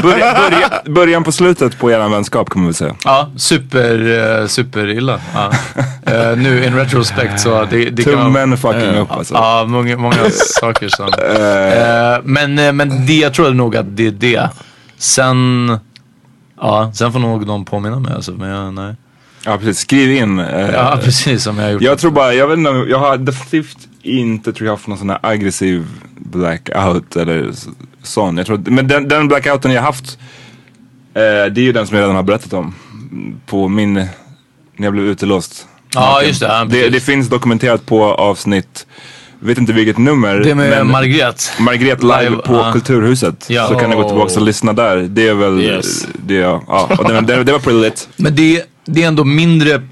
Börja, 0.03 0.17
börja, 0.51 0.71
början 0.85 1.25
på 1.25 1.33
slutet 1.33 1.79
på 1.79 1.91
eran 1.91 2.11
vänskap 2.13 2.51
kan 2.51 2.63
man 2.63 2.67
väl 2.69 2.75
säga. 2.75 2.95
Ja, 3.05 3.31
super, 3.37 4.42
uh, 4.43 4.47
superilla. 4.49 5.21
Ja. 5.35 5.51
Eh, 6.07 6.37
nu 6.37 6.65
in 6.65 6.75
retrospect 6.77 7.41
så 7.41 7.65
det, 7.71 7.91
det 7.91 8.03
kan 8.05 8.13
Tummen 8.13 8.57
fucking 8.57 8.95
upp 8.99 9.11
alltså. 9.11 9.35
Ja, 9.35 9.65
många, 9.69 9.97
många 9.97 10.31
saker 10.61 10.89
som. 10.89 11.07
Eh, 11.07 12.21
men, 12.25 12.59
eh, 12.59 12.73
men 12.73 13.07
det, 13.07 13.17
jag 13.17 13.35
tror 13.35 13.51
nog 13.55 13.77
att 13.77 13.97
det 13.97 14.07
är 14.07 14.11
det. 14.11 14.51
Sen, 14.99 15.79
ja, 16.61 16.91
sen 16.95 17.13
får 17.13 17.19
nog 17.19 17.47
någon 17.47 17.65
påminna 17.65 17.99
mig 17.99 18.15
alltså. 18.15 18.33
Men 18.33 18.49
jag, 18.49 18.75
nej. 18.75 18.95
Ja 19.45 19.59
precis, 19.59 19.79
skriv 19.79 20.13
in. 20.13 20.39
eh, 20.39 20.71
Ja, 20.71 20.99
precis 21.05 21.43
som 21.43 21.59
jag 21.59 21.65
har 21.65 21.71
gjort. 21.73 21.83
Jag 21.83 21.99
tror 21.99 22.11
bara, 22.11 22.35
jag 22.35 22.49
vet 22.49 22.59
inte, 22.59 22.71
jag 22.71 22.99
har 22.99 23.17
definitivt 23.17 23.77
inte 24.03 24.53
tror 24.53 24.67
jag 24.67 24.73
haft 24.73 24.87
någon 24.87 24.99
sån 24.99 25.11
här 25.11 25.19
aggressiv 25.23 25.87
blackout 26.17 27.17
eller 27.17 27.51
sån. 28.03 28.37
Jag 28.37 28.47
tror, 28.47 28.63
men 28.65 28.89
den, 28.89 29.09
den 29.09 29.29
blackouten 29.29 29.73
jag 29.73 29.83
haft, 29.83 30.19
eh, 31.15 31.21
det 31.23 31.59
är 31.61 31.65
ju 31.65 31.73
den 31.73 31.87
som 31.87 31.97
jag 31.97 32.03
redan 32.03 32.17
har 32.17 32.23
berättat 32.23 32.53
om. 32.53 32.75
På 33.47 33.69
min, 33.69 34.07
när 34.77 34.87
jag 34.87 34.93
blev 34.93 35.07
utelåst. 35.07 35.67
Ja, 35.95 36.23
just 36.23 36.41
det. 36.41 36.47
Ja, 36.47 36.65
Det, 36.65 36.89
det 36.89 37.01
finns 37.01 37.29
dokumenterat 37.29 37.87
på 37.87 38.05
avsnitt, 38.05 38.87
vet 39.41 39.59
inte 39.59 39.73
vilket 39.73 39.99
nummer. 39.99 40.35
Det 40.35 40.55
med 40.55 40.71
men 40.71 40.91
Margret. 40.91 41.53
Margret 41.59 42.03
live, 42.03 42.23
Live, 42.31 42.37
på 42.43 42.55
ja. 42.55 42.73
Kulturhuset. 42.73 43.47
Ja. 43.49 43.69
Så 43.69 43.75
kan 43.75 43.91
ni 43.91 43.97
gå 43.97 44.09
tillbaka 44.09 44.35
och 44.35 44.43
lyssna 44.47 44.73
där. 44.73 44.97
Det 44.97 45.29
är 45.29 45.35
väl, 45.35 45.61
Yes. 45.61 46.07
det, 46.27 46.35
ja, 46.35 46.63
ja. 46.69 46.89
Och 46.99 47.09
det, 47.09 47.21
det, 47.21 47.45
det 47.45 47.53
var 47.53 47.59
pretty 47.59 47.81
lit. 47.81 48.09
Men 48.17 48.35
det, 48.37 48.63
det 48.85 49.03
är 49.03 49.09
ändå 49.09 49.25
mindre 49.25 49.83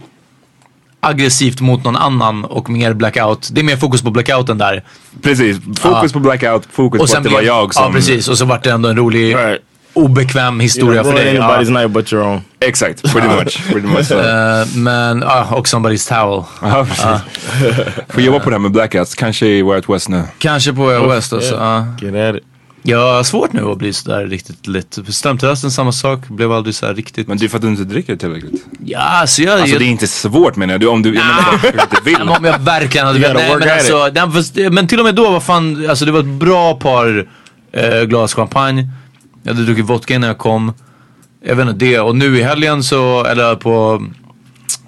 aggressivt 1.00 1.60
mot 1.60 1.84
någon 1.84 1.96
annan 1.96 2.44
och 2.44 2.70
mer 2.70 2.92
blackout. 2.94 3.48
Det 3.52 3.60
är 3.60 3.64
mer 3.64 3.76
fokus 3.76 4.02
på 4.02 4.10
blackouten 4.10 4.58
där. 4.58 4.84
Precis, 5.22 5.56
fokus 5.80 6.12
på 6.12 6.18
blackout, 6.18 6.68
fokus 6.72 7.12
på 7.12 7.16
att 7.18 7.24
det 7.24 7.30
var 7.30 7.42
jag 7.42 7.74
som... 7.74 7.84
Ja 7.84 7.92
precis, 7.92 8.28
och 8.28 8.38
så 8.38 8.44
vart 8.44 8.64
det 8.64 8.70
ändå 8.70 8.88
en 8.88 8.96
rolig 8.96 9.34
Right. 9.36 9.60
Obekväm 9.92 10.60
historia 10.60 11.04
för 11.04 11.12
dig. 11.12 11.36
anybody's 11.38 11.64
Ja. 11.72 11.80
night 11.80 11.90
but 11.90 12.12
your 12.12 12.24
own. 12.26 12.40
Exakt, 12.60 13.02
pretty 13.12 13.28
much. 13.44 13.66
Pretty 13.72 13.86
much. 13.86 14.10
Eh, 14.12 14.66
men, 14.74 15.20
ja, 15.20 15.46
och 15.50 15.66
somebody's 15.66 16.08
towel. 16.08 16.44
Ja, 16.62 16.86
precis. 16.88 17.84
Får 18.08 18.22
jobba 18.22 18.38
på 18.40 18.50
det 18.50 18.54
här 18.54 18.60
med 18.60 18.70
blackouts, 18.72 19.14
kanske 19.14 19.46
i 19.46 19.62
Way 19.62 19.76
Out 19.76 19.88
West 19.88 20.08
nu. 20.08 20.22
Kanske 20.38 20.72
på 20.72 20.84
Way 20.86 20.96
Out 20.96 21.12
West 21.16 21.32
alltså. 21.32 21.54
ja. 21.54 21.86
Get 22.00 22.14
at 22.14 22.36
it. 22.36 22.42
Jag 22.82 23.12
har 23.14 23.22
svårt 23.22 23.52
nu 23.52 23.64
att 23.64 23.78
bli 23.78 23.92
sådär 23.92 24.26
riktigt 24.26 24.66
lite. 24.66 25.12
Stamterrassen 25.12 25.70
samma 25.70 25.92
sak, 25.92 26.28
blev 26.28 26.52
aldrig 26.52 26.74
så 26.74 26.86
här 26.86 26.94
riktigt. 26.94 27.28
Men 27.28 27.38
det 27.38 27.44
är 27.44 27.48
för 27.48 27.56
att 27.56 27.62
du 27.62 27.68
inte 27.68 27.84
dricker 27.84 28.16
tillräckligt. 28.16 28.64
Ja, 28.84 28.98
alltså 28.98 29.42
jag... 29.42 29.52
Alltså 29.52 29.68
jag 29.68 29.80
det 29.80 29.84
är 29.84 29.88
inte 29.90 30.06
svårt 30.06 30.56
menar 30.56 30.74
jag. 30.74 30.80
Du, 30.80 30.86
om 30.86 31.02
du, 31.02 31.14
jag 31.14 31.24
menar 31.26 31.42
bara 31.42 31.72
du 31.72 31.80
inte 31.80 31.96
vill. 32.04 32.28
om 32.28 32.44
jag 32.44 32.58
verkligen 32.58 33.06
hade 33.06 33.18
velat. 33.18 33.36
Nej, 33.42 33.56
men, 33.58 33.70
alltså, 33.70 34.10
den, 34.54 34.74
men 34.74 34.86
till 34.88 34.98
och 34.98 35.04
med 35.04 35.14
då 35.14 35.30
var 35.30 35.40
fan, 35.40 35.86
alltså 35.90 36.04
det 36.04 36.12
var 36.12 36.20
ett 36.20 36.26
bra 36.26 36.74
par 36.74 37.26
eh, 37.72 38.02
glas 38.02 38.34
champagne. 38.34 38.88
Jag 39.42 39.54
hade 39.54 39.66
druckit 39.66 39.84
vodka 39.84 40.14
innan 40.14 40.28
jag 40.28 40.38
kom. 40.38 40.72
Jag 41.44 41.56
vet 41.56 41.68
inte 41.68 41.84
det. 41.84 42.00
Och 42.00 42.16
nu 42.16 42.38
i 42.38 42.42
helgen 42.42 42.82
så, 42.82 43.24
eller 43.24 43.56
på 43.56 44.04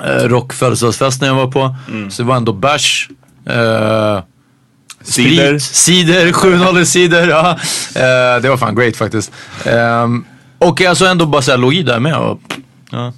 eh, 0.04 0.28
rock 0.28 0.52
födelsedagsfesten 0.52 1.28
jag 1.28 1.34
var 1.34 1.50
på. 1.50 1.76
Mm. 1.88 2.10
Så 2.10 2.22
det 2.22 2.28
var 2.28 2.36
ändå 2.36 2.52
bärs. 2.52 3.08
Eh, 3.46 4.20
Cider. 5.02 5.58
Cider, 5.58 6.32
7-0 6.32 6.84
cider. 6.84 7.28
Ja. 7.28 7.50
Eh, 7.94 8.42
det 8.42 8.48
var 8.48 8.56
fan 8.56 8.74
great 8.74 8.96
faktiskt. 8.96 9.32
Ehm, 9.64 10.24
och 10.58 10.80
alltså 10.80 11.06
ändå 11.06 11.26
bara 11.26 11.42
såhär 11.42 11.58
låg 11.58 11.74
i 11.74 11.82
där 11.82 12.00
med. 12.00 12.16
Och, 12.16 12.40
ja. 12.90 13.12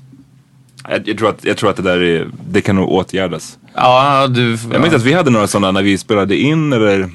Jag, 0.88 1.08
jag, 1.08 1.18
tror 1.18 1.28
att, 1.28 1.44
jag 1.44 1.56
tror 1.56 1.70
att 1.70 1.76
det 1.76 1.82
där 1.82 2.02
är, 2.02 2.28
det 2.48 2.60
kan 2.60 2.76
nog 2.76 2.88
åtgärdas. 2.88 3.58
ja, 3.74 4.26
du. 4.26 4.58
Jag 4.72 4.82
minns 4.82 4.94
att 4.94 5.02
vi 5.02 5.12
hade 5.12 5.30
några 5.30 5.46
sådana 5.46 5.70
när 5.70 5.82
vi 5.82 5.98
spelade 5.98 6.36
in 6.36 6.72
eller 6.72 7.10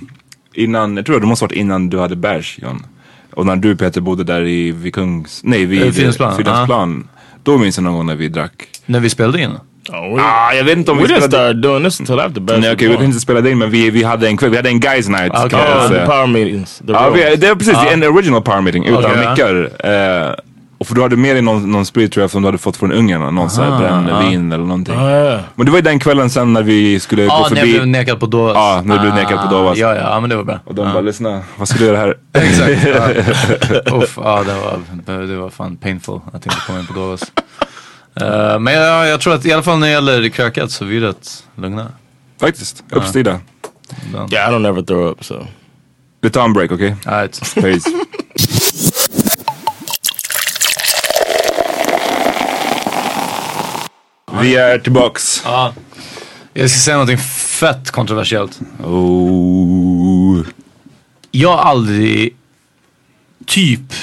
innan, 0.53 0.95
jag 0.95 1.05
tror 1.05 1.15
att 1.15 1.21
det 1.21 1.27
måste 1.27 1.45
varit 1.45 1.51
innan 1.51 1.89
du 1.89 1.99
hade 1.99 2.15
bärs 2.15 2.60
John. 2.62 2.86
Och 3.33 3.45
när 3.45 3.55
du 3.55 3.75
Peter 3.75 4.01
bodde 4.01 4.23
där 4.23 4.41
i, 4.41 4.71
vid 4.71 4.93
Kungs, 4.93 5.41
nej 5.43 5.65
vid 5.65 5.83
Eh, 5.83 5.91
Fridhemsplan, 5.91 6.35
Fridhemsplan. 6.35 7.07
Då 7.43 7.57
minns 7.57 7.77
jag 7.77 7.83
någon 7.83 7.93
gång 7.93 8.05
när 8.05 8.15
vi 8.15 8.27
drack. 8.27 8.51
När 8.85 8.99
vi 8.99 9.09
spelade 9.09 9.41
in. 9.41 9.49
Oh, 9.89 10.15
we, 10.15 10.21
Ah, 10.21 10.53
jag 10.53 10.63
vet 10.63 10.77
inte 10.77 10.91
om 10.91 10.97
we 10.97 11.03
vi 11.03 11.13
didn't 11.13 11.21
spelade 11.21 11.49
start 11.51 11.61
doing 11.63 11.83
this 11.83 11.99
until 11.99 12.19
after 12.19 12.29
basketball. 12.29 12.59
Nej 12.59 12.73
okej, 12.73 12.87
vi 12.87 12.93
kunde 12.93 13.05
inte 13.05 13.19
spela 13.19 13.49
in 13.49 13.57
men 13.57 13.69
vi, 13.71 13.89
vi 13.89 14.03
hade 14.03 14.27
en 14.27 14.37
kväll, 14.37 14.49
vi 14.49 14.55
hade 14.57 14.69
en 14.69 14.79
guys 14.79 15.07
night 15.09 15.31
jag 15.33 15.45
Oh, 15.53 15.87
the 15.89 16.05
power 16.05 16.27
meetings. 16.27 16.77
The 16.87 16.91
Ja, 16.91 16.99
real 16.99 17.13
vi, 17.13 17.35
det 17.35 17.47
är 17.47 17.55
precis, 17.55 17.73
Ja. 17.73 17.85
en 17.91 18.03
original 18.03 18.41
power 18.41 18.61
meeting 18.61 18.85
utan 18.85 19.05
Okej, 19.05 19.17
ja. 19.23 19.29
mickar. 19.29 19.69
Eh, 20.27 20.33
och 20.79 20.87
för 20.87 20.95
du 20.95 21.01
hade 21.01 21.15
med 21.17 21.35
dig 21.35 21.41
någon, 21.41 21.71
någon 21.71 21.85
sprit 21.85 22.11
tror 22.11 22.23
jag 22.23 22.31
som 22.31 22.41
du 22.41 22.47
hade 22.47 22.57
fått 22.57 22.77
från 22.77 22.91
Ungarn, 22.91 23.35
någon 23.35 23.49
sån 23.49 23.63
här 23.63 23.79
brännvin 23.79 24.51
eller 24.51 24.63
någonting. 24.63 24.95
Oh, 24.95 25.09
yeah. 25.09 25.41
Men 25.55 25.65
det 25.65 25.71
var 25.71 25.77
ju 25.77 25.81
den 25.81 25.99
kvällen 25.99 26.29
sen 26.29 26.53
när 26.53 26.63
vi 26.63 26.99
skulle 26.99 27.23
Ja, 27.23 27.27
gå 27.27 27.33
när 27.35 27.41
jag 27.41 27.49
förbi 27.59 27.73
blev 27.73 27.87
nekad 27.87 28.19
på 28.19 28.25
Dovas. 28.25 28.55
Ja, 28.55 28.81
när 28.85 28.95
du 28.95 29.01
blev 29.01 29.13
nekad 29.13 29.41
på 29.41 29.47
Dovas. 29.55 29.77
Ja, 29.77 29.95
ja, 29.95 30.01
ja, 30.01 30.19
men 30.19 30.29
det 30.29 30.35
var 30.35 30.43
bra. 30.43 30.59
och 30.65 30.75
de 30.75 30.93
bara 30.93 31.01
lyssna, 31.01 31.41
vad 31.57 31.67
ska 31.67 31.79
du 31.79 31.85
göra 31.85 31.97
här? 31.97 32.17
Exakt. 32.33 32.87
Ja. 32.87 33.09
Uff, 33.97 34.17
ja, 34.23 34.43
det 34.43 35.13
var, 35.13 35.27
det 35.27 35.35
var 35.37 35.49
fan 35.49 35.77
painful 35.77 36.19
att 36.33 36.45
inte 36.45 36.57
komma 36.67 36.79
in 36.79 36.85
på 36.87 36.93
Dovas. 36.93 37.31
Eh, 38.21 38.59
men 38.59 38.73
jag, 38.73 39.07
jag 39.07 39.21
tror 39.21 39.33
att 39.33 39.45
i 39.45 39.53
alla 39.53 39.63
fall 39.63 39.79
när 39.79 39.87
det 39.87 39.93
gäller 39.93 40.29
krökat 40.29 40.71
så 40.71 40.83
är 40.83 40.89
vi 40.89 40.99
rätt 40.99 41.43
lugna. 41.55 41.87
Faktiskt, 42.41 42.83
uppstyrda. 42.91 43.39
Yeah, 44.31 44.51
I 44.51 44.55
don't 44.55 44.67
ever 44.67 44.81
throw 44.81 45.11
up, 45.11 45.25
so. 45.25 45.35
Vi 46.21 46.29
tar 46.29 46.45
en 46.45 46.53
break, 46.53 46.71
okej? 46.71 46.95
Alright. 47.05 47.55
Peace. 47.55 47.89
Vi 54.41 54.56
är 54.56 54.80
tillbaks. 54.80 55.41
Ja. 55.45 55.73
Jag 56.54 56.69
ska 56.69 56.80
säga 56.80 56.97
någonting 56.97 57.17
fett 57.17 57.91
kontroversiellt. 57.91 58.60
Oh. 58.84 60.45
Jag 61.32 61.58
har 61.58 61.63
aldrig 61.63 62.36
typ 63.45 63.93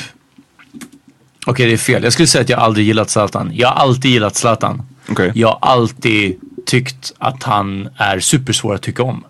Okej 1.46 1.66
det 1.66 1.72
är 1.72 1.76
fel. 1.76 2.04
Jag 2.04 2.12
skulle 2.12 2.26
säga 2.26 2.42
att 2.42 2.48
jag 2.48 2.58
aldrig 2.58 2.86
gillat 2.86 3.10
Zlatan. 3.10 3.50
Jag 3.54 3.68
har 3.68 3.74
alltid 3.74 4.10
gillat 4.10 4.36
Zlatan. 4.36 4.82
Okej. 5.08 5.32
Jag 5.34 5.48
har 5.48 5.58
alltid 5.60 6.40
tyckt 6.66 7.12
att 7.18 7.42
han 7.42 7.88
är 7.96 8.20
supersvår 8.20 8.74
att 8.74 8.82
tycka 8.82 9.02
om. 9.02 9.24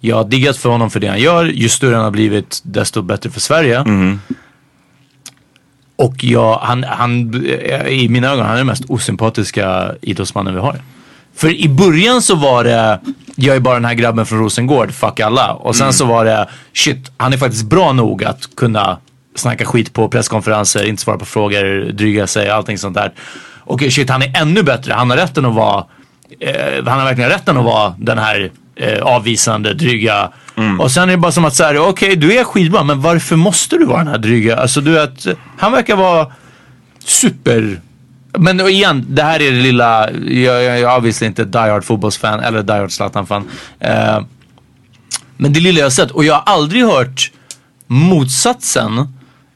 Jag 0.00 0.16
har 0.16 0.24
diggat 0.24 0.56
för 0.56 0.68
honom 0.68 0.90
för 0.90 1.00
det 1.00 1.08
han 1.08 1.20
gör. 1.20 1.44
Ju 1.44 1.68
större 1.68 1.94
han 1.94 2.04
har 2.04 2.10
blivit 2.10 2.60
desto 2.64 3.02
bättre 3.02 3.30
för 3.30 3.40
Sverige. 3.40 3.84
Och 5.96 6.24
jag, 6.24 6.56
han, 6.56 6.84
han, 6.84 7.44
eh, 7.46 7.86
i 7.86 8.08
mina 8.08 8.28
ögon, 8.28 8.44
han 8.44 8.52
är 8.54 8.58
den 8.58 8.66
mest 8.66 8.84
osympatiska 8.88 9.94
idrottsmannen 10.00 10.54
vi 10.54 10.60
har. 10.60 10.80
För 11.36 11.48
i 11.48 11.68
början 11.68 12.22
så 12.22 12.34
var 12.34 12.64
det, 12.64 13.00
jag 13.36 13.56
är 13.56 13.60
bara 13.60 13.74
den 13.74 13.84
här 13.84 13.94
grabben 13.94 14.26
från 14.26 14.38
Rosengård, 14.38 14.92
fuck 14.92 15.20
alla. 15.20 15.52
Och 15.52 15.76
sen 15.76 15.92
så 15.92 16.04
var 16.04 16.24
det, 16.24 16.48
shit, 16.72 17.12
han 17.16 17.32
är 17.32 17.36
faktiskt 17.36 17.64
bra 17.64 17.92
nog 17.92 18.24
att 18.24 18.56
kunna 18.56 18.98
snacka 19.34 19.64
skit 19.64 19.92
på 19.92 20.08
presskonferenser, 20.08 20.84
inte 20.84 21.02
svara 21.02 21.18
på 21.18 21.24
frågor, 21.24 21.92
dryga 21.92 22.26
sig, 22.26 22.50
allting 22.50 22.78
sånt 22.78 22.94
där. 22.94 23.12
Okej, 23.64 23.90
shit, 23.90 24.10
han 24.10 24.22
är 24.22 24.40
ännu 24.40 24.62
bättre. 24.62 24.92
Han 24.92 25.10
har 25.10 25.16
rätten 25.16 25.44
att 25.44 25.54
vara, 25.54 25.84
eh, 26.40 26.84
han 26.86 26.98
har 26.98 27.04
verkligen 27.04 27.30
rätten 27.30 27.56
att 27.56 27.64
vara 27.64 27.94
den 27.98 28.18
här 28.18 28.50
eh, 28.76 29.02
avvisande, 29.02 29.74
dryga. 29.74 30.30
Och 30.78 30.90
sen 30.90 31.02
är 31.02 31.12
det 31.12 31.16
bara 31.16 31.32
som 31.32 31.44
att 31.44 31.54
säga, 31.54 31.82
okej 31.82 32.16
du 32.16 32.32
är 32.32 32.44
skitbra 32.44 32.84
men 32.84 33.00
varför 33.00 33.36
måste 33.36 33.76
du 33.76 33.84
vara 33.84 33.98
den 33.98 34.08
här 34.08 34.18
dryga? 34.18 34.56
Alltså 34.56 34.80
du 34.80 34.90
vet, 34.90 35.26
han 35.58 35.72
verkar 35.72 35.96
vara 35.96 36.26
super 37.04 37.80
men 38.38 38.60
igen, 38.60 39.04
det 39.08 39.22
här 39.22 39.42
är 39.42 39.50
det 39.52 39.60
lilla, 39.60 40.10
jag, 40.10 40.62
jag 40.64 40.80
är 40.80 40.96
obviously 40.96 41.26
inte 41.26 41.44
die 41.44 41.58
hard 41.58 41.84
fotbollsfan 41.84 42.40
eller 42.40 42.62
die 42.62 42.72
hard 42.72 42.90
Zlatan-fan. 42.92 43.48
Eh, 43.80 44.20
men 45.36 45.52
det 45.52 45.60
lilla 45.60 45.78
jag 45.78 45.86
har 45.86 45.90
sett, 45.90 46.10
och 46.10 46.24
jag 46.24 46.34
har 46.34 46.54
aldrig 46.54 46.84
hört 46.84 47.32
motsatsen. 47.86 49.08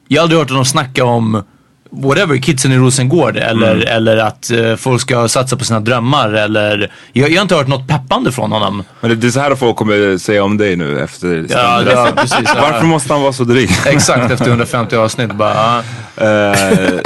Jag 0.08 0.20
har 0.20 0.22
aldrig 0.22 0.38
hört 0.38 0.50
honom 0.50 0.64
snacka 0.64 1.04
om 1.04 1.42
whatever, 1.90 2.36
kidsen 2.36 2.72
i 2.72 2.76
Rosengård 2.76 3.36
eller, 3.36 3.74
Mm. 3.74 3.88
eller 3.88 4.16
att 4.16 4.50
eh, 4.50 4.76
folk 4.76 5.00
ska 5.00 5.28
satsa 5.28 5.56
på 5.56 5.64
sina 5.64 5.80
drömmar 5.80 6.32
eller 6.32 6.90
jag, 7.12 7.30
jag 7.30 7.36
har 7.36 7.42
inte 7.42 7.54
hört 7.54 7.66
något 7.68 7.88
peppande 7.88 8.32
från 8.32 8.52
honom. 8.52 8.84
Men 9.00 9.20
det, 9.20 9.26
är 9.26 9.30
så 9.30 9.40
här 9.40 9.54
folk 9.54 9.76
kommer 9.76 10.18
säga 10.18 10.44
om 10.44 10.56
dig 10.56 10.76
nu 10.76 11.00
efter 11.00 11.46
Ja, 11.50 11.82
ja, 11.90 12.08
precis. 12.16 12.54
Varför 12.60 12.86
måste 12.86 13.12
han 13.12 13.22
vara 13.22 13.32
så 13.32 13.44
dryg? 13.44 13.70
Exakt 13.86 14.30
efter 14.30 14.48
150 14.48 14.96
avsnitt 14.96 15.32
bara. 15.34 15.78
Eh, 16.16 17.00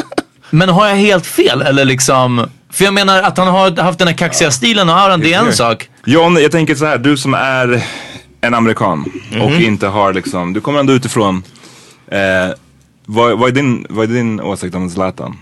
Men 0.50 0.68
har 0.68 0.86
jag 0.88 0.96
helt 0.96 1.26
fel 1.26 1.62
eller 1.62 1.84
liksom? 1.84 2.48
För 2.72 2.84
jag 2.84 2.94
menar 2.94 3.22
att 3.22 3.38
han 3.38 3.46
har 3.48 3.82
haft 3.82 3.98
den 3.98 4.08
här 4.08 4.14
kaxiga 4.14 4.50
stilen 4.50 4.88
och 4.88 4.98
auran, 4.98 5.20
det 5.20 5.34
är 5.34 5.38
en 5.46 5.52
sak. 5.52 5.88
John, 6.04 6.36
jag 6.42 6.50
tänker 6.52 6.74
så 6.74 6.86
här, 6.86 6.98
du 6.98 7.16
som 7.16 7.34
är 7.34 7.82
en 8.40 8.54
amerikan 8.54 9.04
och 9.42 9.50
Mhm. 9.50 9.60
inte 9.62 9.86
har 9.86 10.12
liksom, 10.12 10.52
du 10.52 10.60
kommer 10.60 10.80
ändå 10.80 10.92
utifrån. 10.92 11.42
Eh, 12.10 12.18
vad, 13.12 13.38
vad, 13.38 13.48
är 13.48 13.52
din, 13.52 13.86
vad 13.90 14.10
är 14.10 14.14
din 14.14 14.40
åsikt 14.40 14.74
om 14.74 14.90
Zlatan? 14.90 15.36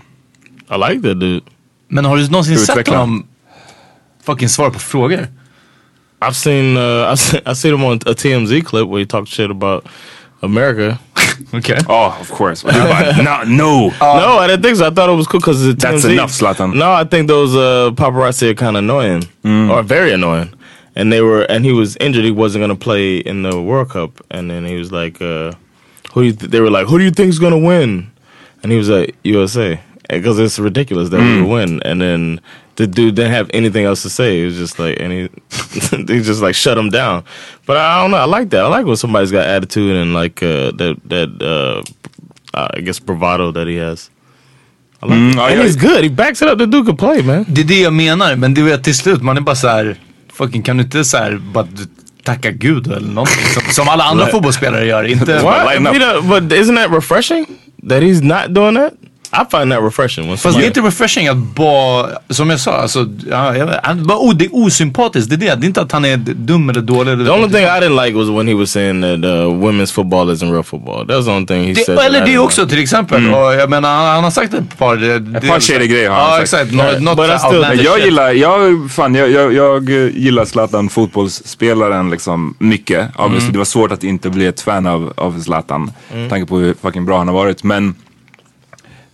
I 0.69 0.77
like 0.77 1.01
that 1.07 1.19
dude. 1.19 1.41
Men 1.87 2.05
har 2.05 2.17
du 2.17 2.27
någonsin 2.27 2.57
sett 2.59 2.87
honom 2.87 3.25
fucking 4.23 4.49
svara 4.49 4.71
på 4.71 4.79
frågor? 4.79 5.27
I've 6.21 6.33
seen 6.33 6.77
uh, 6.77 6.81
I've 7.11 7.17
seen, 7.17 7.41
I've 7.45 7.55
seen 7.55 7.73
him 7.73 7.83
on 7.83 7.93
a 8.05 8.13
TMZ 8.13 8.65
clip 8.65 8.87
where 8.87 8.99
he 8.99 9.05
talked 9.05 9.27
shit 9.27 9.51
about 9.51 9.85
America. 10.41 10.99
Okay. 11.53 11.77
Oh, 11.89 12.17
of 12.21 12.29
course. 12.31 12.63
No, 13.23 13.43
no. 13.43 13.89
no, 13.99 14.37
I 14.39 14.47
didn't 14.47 14.61
think 14.61 14.77
so. 14.77 14.87
I 14.87 14.89
thought 14.91 15.09
it 15.09 15.15
was 15.15 15.27
cool 15.27 15.39
because 15.39 15.65
it's 15.65 15.81
That's 15.83 16.05
TMZ. 16.05 16.11
enough, 16.13 16.31
Zlatan. 16.31 16.75
No, 16.75 16.91
I 16.91 17.03
think 17.03 17.27
those 17.27 17.55
uh, 17.55 17.91
paparazzi 17.95 18.51
are 18.51 18.53
kind 18.53 18.77
of 18.77 18.83
annoying 18.83 19.23
or 19.43 19.81
very 19.81 20.13
annoying. 20.13 20.49
And 20.95 21.11
they 21.11 21.21
were, 21.21 21.43
and 21.49 21.65
he 21.65 21.71
was 21.71 21.97
injured. 21.97 22.25
He 22.25 22.31
wasn't 22.31 22.61
going 22.61 22.77
to 22.77 22.83
play 22.83 23.17
in 23.17 23.41
the 23.43 23.59
World 23.59 23.89
Cup. 23.89 24.11
And 24.29 24.49
then 24.51 24.65
he 24.65 24.75
was 24.75 24.91
like, 24.91 25.21
uh, 25.21 25.53
"Who?" 26.13 26.21
Th- 26.31 26.51
they 26.51 26.59
were 26.59 26.69
like, 26.69 26.87
"Who 26.87 26.97
do 26.97 27.03
you 27.03 27.11
think's 27.11 27.39
going 27.39 27.53
to 27.53 27.67
win?" 27.67 28.07
And 28.63 28.71
he 28.71 28.77
was 28.77 28.89
like, 28.89 29.15
"USA," 29.23 29.79
because 30.09 30.39
it's 30.39 30.59
ridiculous 30.59 31.09
that 31.09 31.19
we 31.19 31.41
win. 31.41 31.81
And 31.83 32.01
then 32.01 32.39
the 32.75 32.87
dude 32.87 33.15
didn't 33.15 33.31
have 33.33 33.49
anything 33.53 33.85
else 33.85 34.01
to 34.03 34.09
say. 34.09 34.41
It 34.41 34.45
was 34.45 34.57
just 34.57 34.79
like, 34.79 34.99
and 34.99 35.11
he, 35.11 35.29
they 36.07 36.19
just 36.21 36.41
like 36.41 36.55
shut 36.55 36.77
him 36.77 36.89
down. 36.89 37.23
But 37.65 37.77
I 37.77 38.01
don't 38.01 38.11
know. 38.11 38.17
I 38.17 38.25
like 38.25 38.49
that. 38.49 38.63
I 38.65 38.67
like 38.67 38.85
when 38.85 38.95
somebody's 38.95 39.31
got 39.31 39.45
attitude 39.45 39.95
and 39.95 40.13
like 40.13 40.41
uh, 40.43 40.71
that 40.77 40.95
that 41.09 41.29
uh, 41.41 41.81
I 42.53 42.81
guess 42.81 42.99
bravado 42.99 43.51
that 43.51 43.67
he 43.67 43.75
has. 43.77 44.09
I 45.03 45.07
like 45.07 45.17
Mm, 45.19 45.35
ja, 45.35 45.47
and 45.47 45.61
he's 45.61 45.75
good. 45.75 46.03
He 46.03 46.09
backs 46.09 46.41
it 46.41 46.47
up. 46.47 46.57
The 46.57 46.67
dude 46.67 46.85
can 46.85 46.95
play 46.97 47.21
man. 47.23 47.45
Det 47.47 47.61
är 47.61 47.65
det 47.65 47.81
jag 47.81 47.93
menar, 47.93 48.35
men 48.35 48.53
du 48.53 48.63
vet 48.63 48.83
till 48.83 48.95
slut, 48.95 49.21
man 49.21 49.37
är 49.37 49.41
bara 49.41 49.55
så 49.55 49.67
här, 49.67 49.95
fucking 50.33 50.61
kan 50.63 50.77
du 50.77 50.83
inte 50.83 51.03
så 51.05 51.17
här, 51.17 51.37
bara 51.53 51.67
tacka 52.23 52.51
gud 52.51 52.87
eller 52.87 53.07
någonting 53.07 53.45
som, 53.45 53.63
som 53.73 53.89
alla 53.89 54.03
andra 54.03 54.27
fotbollsspelare 54.31 54.85
gör. 54.85 55.03
Inte 55.03 55.39
What? 55.43 56.43
Isn't 56.53 56.75
that 56.75 56.91
refreshing? 56.91 57.45
That 57.89 58.03
he's 58.03 58.23
not 58.23 58.53
doing 58.55 58.75
that? 58.75 58.93
I 59.33 59.45
find 59.57 59.71
that 59.71 59.83
refreshing. 59.83 60.29
Fast 60.37 60.43
det 60.43 60.49
är 60.49 60.53
somebody- 60.53 60.67
inte 60.67 60.81
refreshing 60.81 61.27
att 61.27 61.37
bara, 61.37 62.07
som 62.29 62.49
jag 62.49 62.59
sa, 62.59 62.71
alltså, 62.71 63.07
ja, 63.29 63.53
han 63.83 64.07
bara, 64.07 64.17
oh, 64.17 64.35
det 64.35 64.45
är 64.45 64.49
osympatiskt. 64.55 65.29
Det 65.29 65.35
är 65.35 65.37
det. 65.37 65.55
Det 65.55 65.65
är 65.65 65.67
inte 65.67 65.81
att 65.81 65.91
han 65.91 66.05
är 66.05 66.17
dum 66.17 66.69
eller 66.69 66.81
dålig. 66.81 67.11
Eller 67.11 67.25
The 67.25 67.31
only 67.31 67.49
thing 67.49 67.63
I 67.63 67.67
didn't 67.67 68.05
like 68.05 68.17
was 68.17 68.29
when 68.29 68.47
he 68.47 68.53
was 68.53 68.71
saying 68.71 69.01
that 69.01 69.09
uh, 69.09 69.47
women's 69.65 69.93
football 69.93 70.29
isn't 70.33 70.51
real 70.51 70.63
football. 70.63 71.07
That 71.07 71.15
was 71.15 71.25
the 71.25 71.31
only 71.31 71.45
thing 71.47 71.63
he 71.67 71.73
det, 71.73 71.85
said. 71.85 71.99
eller 71.99 72.25
det 72.25 72.37
också 72.37 72.67
till 72.67 72.79
exempel. 72.79 73.33
Och 73.33 73.53
jag 73.53 73.69
menar, 73.69 73.89
han, 73.95 74.05
han 74.07 74.23
har 74.23 74.31
sagt 74.31 74.53
ett 74.53 74.77
par... 74.77 74.95
Ett 75.37 75.47
par 75.47 75.59
shady 75.59 75.87
grejer 75.87 76.09
har 76.09 76.15
han 76.21 76.25
Ja 76.41 76.45
sagt. 76.47 76.71
exakt. 76.71 76.73
Yeah. 76.73 77.01
något 77.01 77.17
But 77.17 77.29
I 77.29 77.39
still- 77.39 77.83
jag 77.85 77.99
gillar, 77.99 78.31
jag, 78.31 78.91
fan, 78.91 79.15
jag, 79.15 79.31
jag, 79.31 79.53
jag 79.53 79.89
gillar 80.15 80.45
Zlatan 80.45 80.89
fotbollsspelaren 80.89 82.09
liksom 82.09 82.55
mycket. 82.59 83.07
Obviously, 83.17 83.41
Mm. 83.41 83.51
Det 83.51 83.57
var 83.57 83.65
svårt 83.65 83.91
att 83.91 84.03
inte 84.03 84.29
bli 84.29 84.45
ett 84.45 84.61
fan 84.61 84.87
av, 84.87 85.13
av 85.17 85.39
Zlatan. 85.41 85.91
Mm. 86.13 86.29
Tanke 86.29 86.47
på 86.47 86.57
hur 86.57 86.75
fucking 86.81 87.05
bra 87.05 87.17
han 87.17 87.27
har 87.27 87.35
varit. 87.35 87.63
Men 87.63 87.95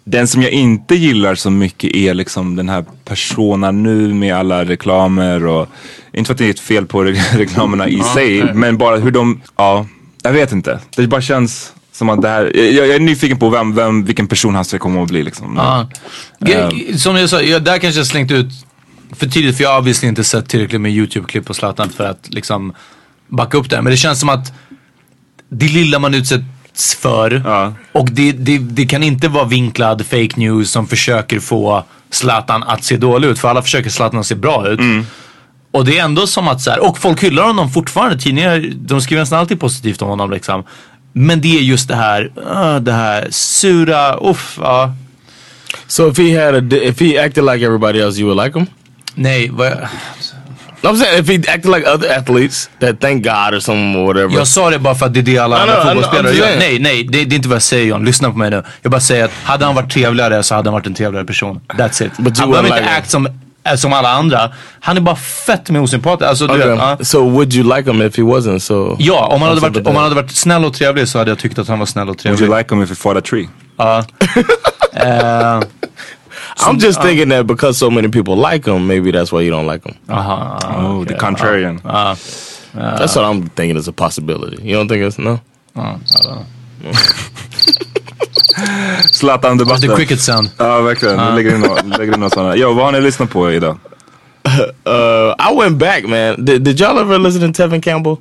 den 0.10 0.28
som 0.28 0.42
jag 0.42 0.52
inte 0.52 0.96
gillar 0.96 1.36
så 1.36 1.50
mycket 1.50 1.96
är 1.96 2.14
liksom 2.14 2.56
den 2.56 2.70
här 2.70 2.86
personen 3.06 3.84
nu 3.84 4.14
med 4.14 4.36
alla 4.36 4.66
reklamer 4.66 5.46
och 5.46 5.70
inte 6.14 6.28
för 6.28 6.34
att 6.34 6.38
det 6.38 6.46
är 6.46 6.50
ett 6.50 6.60
fel 6.60 6.86
på 6.86 7.04
re- 7.04 7.38
reklamerna 7.38 7.88
i 7.88 8.00
sig, 8.14 8.44
nej. 8.44 8.54
men 8.54 8.78
bara 8.78 8.98
hur 8.98 9.12
de, 9.12 9.42
ja, 9.58 9.86
jag 10.24 10.32
vet 10.34 10.52
inte. 10.52 10.80
Det 10.96 11.08
bara 11.08 11.22
känns 11.22 11.74
som 11.92 12.10
att 12.10 12.22
det 12.22 12.30
här, 12.30 12.52
jag, 12.58 12.74
jag 12.88 12.96
är 12.96 13.00
nyfiken 13.00 13.38
på 13.40 13.50
vem, 13.50 13.76
vem, 13.76 14.04
vilken 14.06 14.28
person 14.28 14.56
han 14.56 14.66
ska 14.66 14.78
komma 14.80 15.04
att 15.04 15.10
bli 15.10 15.24
liksom. 15.24 15.54
Ja. 15.58 15.90
Ge- 16.40 16.98
Som 16.98 17.16
jag 17.16 17.30
sa, 17.30 17.42
jag, 17.42 17.64
där 17.64 17.78
kanske 17.78 18.00
jag 18.00 18.08
slängt 18.08 18.32
ut 18.32 18.48
för 19.16 19.28
tidigt 19.28 19.56
för 19.58 19.64
jag 19.64 19.72
har 19.72 19.80
obviously 19.80 20.08
inte 20.10 20.24
sett 20.24 20.50
tillräckligt 20.50 20.82
med 20.82 20.92
YouTube-klipp 20.92 21.46
på 21.46 21.54
Zlatan 21.54 21.90
för 21.90 22.04
att 22.10 22.28
liksom 22.34 22.74
backa 23.28 23.58
upp 23.58 23.70
det. 23.70 23.82
Men 23.82 23.92
det 23.92 23.98
känns 23.98 24.20
som 24.20 24.30
att 24.30 24.54
det 25.50 25.68
lilla 25.68 26.00
man 26.00 26.14
utsätts 26.14 26.44
för 27.00 27.44
och 27.92 28.10
det, 28.12 28.32
det, 28.32 28.58
det 28.58 28.86
kan 28.86 29.04
inte 29.04 29.28
vara 29.28 29.46
vinklad 29.46 30.06
fake 30.06 30.34
news 30.36 30.72
som 30.72 30.88
försöker 30.88 31.40
få 31.40 31.84
Zlatan 32.10 32.64
att 32.64 32.84
se 32.84 32.98
dålig 32.98 33.28
ut. 33.28 33.40
För 33.40 33.48
alla 33.48 33.62
försöker 33.62 33.90
Zlatan 33.90 34.20
att 34.20 34.28
se 34.28 34.36
bra 34.36 34.68
ut. 34.68 34.80
Och 35.72 35.86
det 35.86 36.00
är 36.00 36.04
ändå 36.04 36.28
som 36.28 36.48
att 36.48 36.62
så 36.62 36.72
här, 36.72 36.80
och 36.80 36.98
folk 36.98 37.24
hyllar 37.24 37.44
honom 37.44 37.70
fortfarande. 37.72 38.20
Tidningar, 38.20 38.72
de 38.76 39.02
skriver 39.02 39.22
nästan 39.22 39.40
alltid 39.40 39.60
positivt 39.60 40.02
om 40.02 40.10
honom 40.10 40.32
liksom. 40.32 40.64
Men 41.14 41.42
det 41.42 41.58
är 41.58 41.62
just 41.62 41.88
det 41.88 41.96
här, 41.96 42.32
uh, 42.52 42.80
det 42.80 42.92
här 42.92 43.28
sura, 43.32 44.18
uff, 44.30 44.60
ja. 44.62 44.94
So 45.88 46.10
if 46.10 46.18
he 46.18 46.46
had 46.46 46.56
a, 46.56 46.76
if 46.76 47.02
he 47.02 47.26
acted 47.26 47.44
like 47.44 47.66
everybody 47.66 48.00
else, 48.00 48.22
you 48.22 48.30
would 48.30 48.46
like 48.46 48.60
him? 48.60 48.68
Nej, 49.16 49.50
vad 49.50 49.78
I'm 50.82 50.96
saying 50.96 51.20
if 51.20 51.28
he 51.30 51.54
acted 51.54 51.66
like 51.76 51.86
other 51.90 52.18
athletes 52.18 52.70
that 52.80 53.00
thank 53.00 53.24
God 53.24 53.54
or 53.54 53.60
something 53.60 53.96
or 53.96 54.06
whatever. 54.08 54.36
Jag 54.36 54.48
sa 54.48 54.70
det 54.70 54.80
bara 54.80 54.96
för 54.96 55.06
att 55.06 55.14
det 55.14 55.20
är 55.20 55.24
det 55.24 55.38
alla 55.38 55.58
andra 55.62 55.82
fotbollsspelare 55.84 56.32
I'm 56.34 56.36
gör. 56.36 56.46
saying. 56.46 56.60
Nej, 56.60 56.80
nej, 56.80 57.04
det, 57.04 57.26
det 57.26 57.36
är 57.36 57.38
inte 57.38 57.50
vad 57.50 57.56
jag 57.56 57.62
säger 57.62 57.86
John. 57.86 58.06
Lyssna 58.06 58.32
på 58.32 58.38
mig 58.38 58.50
nu. 58.50 58.64
Jag 58.82 58.92
bara 58.92 59.02
säger 59.02 59.26
att 59.26 59.32
hade 59.44 59.66
han 59.66 59.76
varit 59.76 59.92
trevligare 59.92 60.44
så 60.44 60.56
hade 60.56 60.68
han 60.70 60.74
varit 60.74 60.86
en 60.88 60.94
trevligare 60.94 61.26
person. 61.26 61.60
That's 61.68 62.06
it. 62.06 62.12
But 62.18 62.38
han 62.38 62.50
behöver 62.50 62.70
inte 62.70 62.80
like 62.82 62.96
act 62.98 63.10
som, 63.10 63.28
äh, 63.64 63.76
som 63.76 63.94
alla 63.94 64.10
andra. 64.10 64.52
Han 64.80 64.98
är 64.98 65.02
bara 65.02 65.16
fett 65.16 65.70
med 65.70 65.82
osympatisk. 65.82 66.30
Alltså, 66.30 66.46
Okay. 66.46 66.58
vet, 66.58 66.68
ja. 66.80 66.98
So 67.02 67.30
would 67.30 67.54
you 67.54 67.76
like 67.78 67.92
him 67.92 68.02
if 68.02 68.18
he 68.18 68.24
wasn't 68.24 68.60
so? 68.60 68.96
Ja, 69.00 69.26
om 69.28 69.42
han, 69.42 69.50
hade 69.50 69.62
varit, 69.62 69.88
om 69.88 69.96
han 69.96 70.04
hade 70.04 70.16
varit 70.16 70.32
snäll 70.32 70.66
och 70.66 70.74
trevlig 70.74 71.08
så 71.08 71.18
hade 71.18 71.32
jag 71.32 71.40
tyckt 71.40 71.60
att 71.60 71.68
han 71.68 71.80
var 71.80 71.86
snäll 71.86 72.04
och 72.04 72.08
Would 72.08 72.20
trevlig. 72.20 72.42
you 72.48 72.58
like 72.58 72.76
him 72.76 72.84
if 72.84 72.90
he 72.90 72.96
fought 72.96 73.18
a 73.18 73.22
tree? 73.30 73.50
Ja. 73.78 74.04
Eh, 74.94 75.60
I'm 76.60 76.78
just 76.80 77.00
uh, 77.00 77.04
thinking 77.04 77.30
that 77.30 77.46
because 77.48 77.78
so 77.78 77.90
many 77.90 78.08
people 78.10 78.36
like 78.36 78.66
him, 78.66 78.88
maybe 78.88 79.12
that's 79.12 79.32
why 79.32 79.42
you 79.42 79.52
don't 79.52 79.68
like 79.68 79.84
him. 79.86 79.96
Aha. 80.10 80.58
Oh, 80.78 81.06
the 81.06 81.14
contrarian. 81.16 81.80
Uh, 81.84 82.16
That's 82.98 83.16
what 83.16 83.26
I'm 83.26 83.50
thinking 83.50 83.78
is 83.78 83.88
a 83.88 83.92
possibility. 83.94 84.62
You 84.64 84.76
don't 84.76 84.88
think 84.90 85.04
it's 85.04 85.18
no? 85.18 85.40
Uh, 85.76 85.82
I 85.82 85.98
don't 86.24 86.36
know. 86.36 86.46
Zlatan-debatten. 89.12 89.90
The 89.90 89.96
cricket 89.96 90.20
sound. 90.20 90.50
Ja, 90.60 90.82
verkligen. 90.82 91.18
Ja. 91.20 91.30
Vi 91.30 91.36
lägger 91.36 91.56
in, 91.56 91.62
några- 91.62 91.82
lägger 91.98 92.14
in 92.14 92.20
några 92.20 92.30
sådana. 92.30 92.56
Jo, 92.56 92.74
vad 92.74 92.86
har 92.86 92.92
ni 92.92 93.02
lyssnat 93.02 93.30
på 93.30 93.52
idag? 93.52 93.78
Uh, 94.88 95.36
I 95.52 95.56
went 95.56 95.78
back, 95.78 96.04
man. 96.08 96.46
Did, 96.46 96.62
did 96.64 96.80
y'all 96.80 96.98
ever 97.00 97.20
listen 97.20 97.54
to 97.54 97.64
Tevin 97.64 97.82
Campbell? 97.82 98.18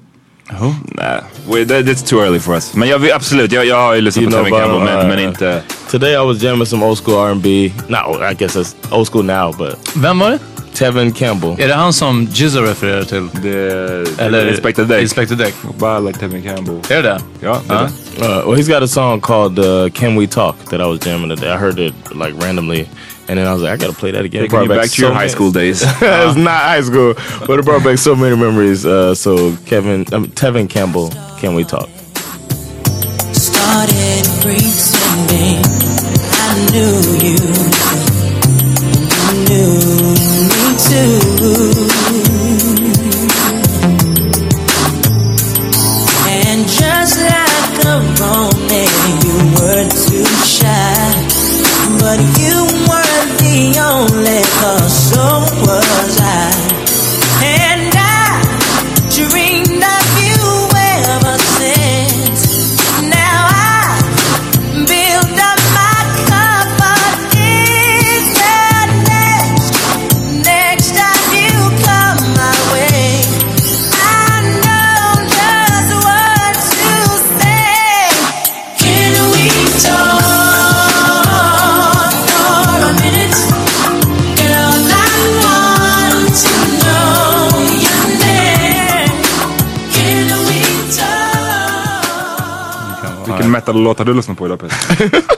Oh, 0.51 0.73
nej, 0.95 1.21
Wait, 1.49 1.69
that, 1.69 1.87
that's 1.87 2.03
too 2.11 2.21
early 2.21 2.41
for 2.41 2.55
us. 2.55 2.75
Men 2.75 2.89
jag, 2.89 2.99
vill- 2.99 3.13
absolut, 3.13 3.53
jag, 3.53 3.67
jag 3.67 3.77
har 3.77 3.95
ju 3.95 4.01
lyssnat 4.01 4.23
You 4.23 4.31
på 4.31 4.37
Tevin 4.37 4.53
Campbell, 4.55 4.81
men, 4.85 5.09
men 5.09 5.19
Uh, 5.19 5.25
inte... 5.25 5.63
Today 5.91 6.13
I 6.13 6.27
was 6.27 6.43
jamming 6.43 6.67
some 6.67 6.87
old 6.87 6.99
school 6.99 7.15
R&B. 7.19 7.73
No, 7.89 8.23
I 8.31 8.35
guess 8.35 8.57
it's 8.57 8.75
old 8.91 9.09
school 9.09 9.23
now, 9.25 9.53
but 9.59 9.79
Vem 9.95 10.19
var 10.19 10.31
det? 10.31 10.39
Tevin 10.77 11.12
Campbell. 11.12 11.57
Är 11.59 11.69
det 11.69 11.75
han 11.75 11.93
som 11.93 12.29
Jizza 12.33 12.62
refererar 12.62 13.05
till? 13.05 13.29
Det, 13.43 14.23
Eller 14.23 14.49
Inspector 14.49 14.85
Deck. 14.85 15.03
Inspector 15.03 15.37
Deck. 15.37 15.55
Bara 15.79 15.99
like 16.01 16.19
Tevin 16.19 16.43
Campbell. 16.43 16.81
Är 16.89 17.03
det 17.03 17.03
det? 17.03 17.21
Ja, 17.41 17.61
det 17.69 17.75
är 17.75 17.79
det. 17.79 18.27
Uh, 18.27 18.49
well, 18.49 18.57
he's 18.61 18.69
got 18.69 18.83
a 18.83 18.89
song 18.89 19.21
called 19.21 19.59
uh, 19.59 19.89
"Can 19.91 20.17
We 20.21 20.27
Talk" 20.27 20.57
that 20.71 20.81
I 20.81 20.85
was 20.87 21.07
jamming 21.07 21.37
today. 21.37 21.51
I 21.53 21.57
heard 21.57 21.79
it 21.79 21.95
like 22.15 22.35
randomly, 22.47 22.81
and 23.29 23.39
then 23.39 23.47
I 23.47 23.53
was 23.53 23.62
like, 23.62 23.73
I 23.73 23.77
gotta 23.77 23.99
play 24.01 24.12
that 24.12 24.25
again. 24.25 24.45
It 24.45 24.51
brought 24.51 24.69
back 24.69 24.91
to 24.91 25.03
your 25.03 25.11
so 25.11 25.15
high 25.15 25.29
school 25.29 25.51
days. 25.53 25.83
it's 26.01 26.37
not 26.37 26.62
high 26.62 26.83
school, 26.83 27.15
but 27.47 27.59
it 27.59 27.65
brought 27.65 27.85
back 27.85 27.99
so 27.99 28.15
many 28.17 28.37
memories. 28.37 28.85
Uh, 28.87 29.15
so 29.15 29.55
Kevin, 29.67 30.05
um, 30.12 30.27
Tevin 30.35 30.69
Campbell, 30.69 31.11
"Can 31.41 31.55
We 31.55 31.65
Talk"? 31.65 31.89
started 33.33 34.25
pretending 34.43 35.62
I 36.33 36.53
knew 36.73 36.97
you. 37.25 37.37
You 39.27 39.45
knew 39.49 40.26
me 40.90 41.76
metal-låt 93.77 93.99
har 93.99 94.05
du 94.05 94.15
lyssnat 94.15 94.39
på 94.39 94.47
idag 94.47 94.61
Peter? 94.61 95.21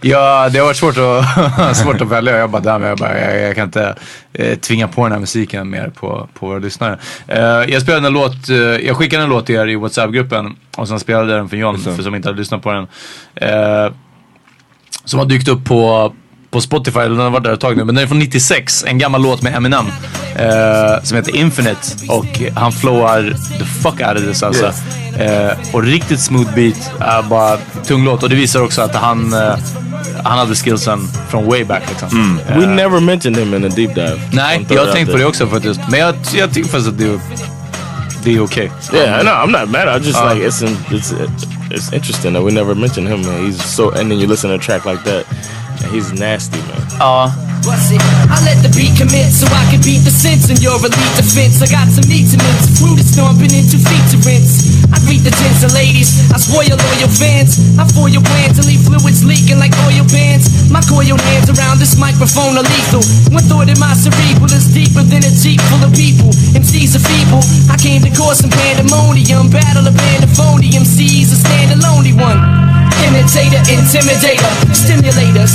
Ja, 0.00 0.48
det 0.48 0.58
har 0.58 0.66
varit 0.66 0.76
svårt 0.76 0.96
att, 0.98 1.76
svårt 1.76 2.00
att 2.00 2.08
välja. 2.08 2.36
Jag 2.38 2.50
bara, 2.50 2.62
damn, 2.62 2.82
jag, 2.82 2.98
bara 2.98 3.20
jag, 3.20 3.48
jag 3.48 3.54
kan 3.54 3.64
inte 3.64 3.94
eh, 4.32 4.58
tvinga 4.58 4.88
på 4.88 5.02
den 5.02 5.12
här 5.12 5.18
musiken 5.18 5.70
mer 5.70 5.88
på, 5.88 6.28
på 6.34 6.46
våra 6.46 6.58
lyssnare. 6.58 6.98
Eh, 7.26 7.40
jag 7.40 7.82
spelade 7.82 8.06
en 8.06 8.12
låt, 8.12 8.48
eh, 8.48 8.56
jag 8.56 8.96
skickade 8.96 9.22
en 9.22 9.28
låt 9.28 9.46
till 9.46 9.54
er 9.54 9.66
i 9.66 9.74
WhatsApp-gruppen 9.74 10.56
och 10.76 10.88
sen 10.88 11.00
spelade 11.00 11.32
jag 11.32 11.40
den 11.40 11.48
för 11.48 11.56
John, 11.56 11.78
för 11.78 12.02
som 12.02 12.14
inte 12.14 12.28
hade 12.28 12.38
lyssnat 12.38 12.62
på 12.62 12.72
den. 12.72 12.86
Eh, 13.34 13.92
som 15.04 15.18
har 15.18 15.26
dykt 15.26 15.48
upp 15.48 15.64
på, 15.64 16.12
på 16.50 16.60
Spotify, 16.60 17.00
den 17.00 17.18
har 17.18 17.30
varit 17.30 17.44
där 17.44 17.52
ett 17.52 17.60
tag 17.60 17.76
nu, 17.76 17.84
men 17.84 17.94
den 17.94 18.04
är 18.04 18.08
från 18.08 18.18
96. 18.18 18.84
En 18.84 18.98
gammal 18.98 19.22
låt 19.22 19.42
med 19.42 19.54
Eminem. 19.54 19.86
Eh, 20.38 21.02
som 21.02 21.16
heter 21.16 21.36
Infinite. 21.36 21.80
Och 22.08 22.40
han 22.54 22.72
flowar 22.72 23.36
the 23.58 23.64
fuck 23.64 24.00
out 24.00 24.16
of 24.16 24.22
this 24.22 24.42
alltså. 24.42 24.72
Eh, 25.18 25.50
och 25.72 25.82
riktigt 25.82 26.20
smooth 26.20 26.54
beat. 26.54 26.90
Uh, 27.00 27.28
bara 27.28 27.58
tung 27.86 28.04
låt. 28.04 28.22
Och 28.22 28.28
det 28.28 28.36
visar 28.36 28.62
också 28.62 28.82
att 28.82 28.94
han, 28.94 29.32
eh, 29.32 29.54
han 30.24 30.38
hade 30.38 30.54
skillsen 30.54 31.08
från 31.28 31.46
way 31.46 31.64
back 31.64 31.82
liksom. 31.88 32.40
We 32.48 32.66
never 32.66 33.00
mentioned 33.00 33.38
him 33.38 33.54
in 33.54 33.64
a 33.64 33.68
deep 33.76 33.94
dive. 33.94 34.20
Nej, 34.32 34.66
jag 34.70 34.86
har 34.86 34.92
tänkt 34.92 35.12
på 35.12 35.18
det 35.18 35.24
också 35.24 35.46
faktiskt. 35.46 35.80
Men 35.90 36.00
jag, 36.00 36.14
jag 36.34 36.52
tycker 36.52 36.68
faktiskt 36.68 36.88
att 36.88 36.98
det, 36.98 37.20
det 38.24 38.34
är 38.34 38.44
okej. 38.44 38.70
Yeah, 38.92 39.24
no, 39.24 39.30
I'm 39.30 39.60
not 39.60 39.70
mad. 39.70 40.02
I 40.02 40.06
just 40.06 40.18
Uh, 40.18 40.34
like 40.34 40.46
it's 40.46 40.62
in, 40.66 40.76
it's 40.90 41.14
it's 41.70 41.92
interesting 41.92 42.34
that 42.34 42.42
we 42.42 42.50
never 42.50 42.74
mentioned 42.74 43.08
him. 43.08 43.26
Man. 43.26 43.46
He's 43.46 43.62
so, 43.64 43.90
and 43.90 44.10
then 44.10 44.18
you 44.20 44.26
listen 44.26 44.50
to 44.50 44.56
a 44.56 44.58
track 44.58 44.84
like 44.86 45.04
that, 45.04 45.24
and 45.82 45.90
he's 45.92 46.12
nasty, 46.12 46.58
man. 46.62 46.82
It. 47.88 48.00
I 48.32 48.40
let 48.48 48.64
the 48.64 48.72
beat 48.72 48.96
commit 48.96 49.28
so 49.28 49.44
I 49.52 49.66
can 49.68 49.82
beat 49.84 50.00
the 50.00 50.14
sense 50.14 50.48
in 50.48 50.56
your 50.62 50.80
elite 50.80 51.14
defense. 51.20 51.60
I 51.60 51.68
got 51.68 51.90
some 51.92 52.06
needs 52.08 52.32
to 52.32 52.38
mince, 52.40 52.80
fruit 52.80 52.96
is 52.96 53.12
stomping 53.12 53.52
in 53.52 53.68
two 53.68 53.76
feet 53.76 54.06
to 54.14 54.18
rinse. 54.24 54.84
I 54.88 54.96
greet 55.04 55.20
the 55.20 55.34
gents 55.34 55.66
and 55.66 55.74
ladies, 55.76 56.32
I 56.32 56.40
spoil 56.40 56.72
loyal 56.72 57.12
fans. 57.12 57.60
I 57.76 57.84
foil 57.92 58.08
your 58.08 58.24
plans 58.24 58.56
to 58.56 58.64
leave 58.64 58.80
fluids 58.88 59.20
leaking 59.20 59.60
like 59.60 59.76
oil 59.84 60.06
bands. 60.08 60.48
My 60.72 60.80
coiled 60.80 61.20
hands 61.32 61.52
around 61.52 61.76
this 61.76 62.00
microphone 62.00 62.56
are 62.56 62.64
lethal. 62.64 63.04
One 63.36 63.44
thought 63.44 63.68
in 63.68 63.76
my 63.76 63.92
cerebral 63.92 64.48
is 64.48 64.72
deeper 64.72 65.04
than 65.04 65.20
a 65.26 65.32
jeep 65.32 65.60
full 65.68 65.82
of 65.84 65.92
people. 65.92 66.32
MCs 66.56 66.96
are 66.96 67.04
feeble. 67.04 67.44
I 67.68 67.76
came 67.76 68.00
to 68.06 68.12
cause 68.16 68.40
some 68.40 68.52
pandemonium. 68.52 69.52
Battle 69.52 69.84
of 69.84 69.92
pandophonium. 69.92 70.88
MCs 70.88 71.34
a 71.34 71.36
stand 71.36 71.74
lonely 71.84 72.16
one. 72.16 72.40
Imitator, 73.06 73.62
intimidator, 73.70 74.50
stimulator, 74.74 75.46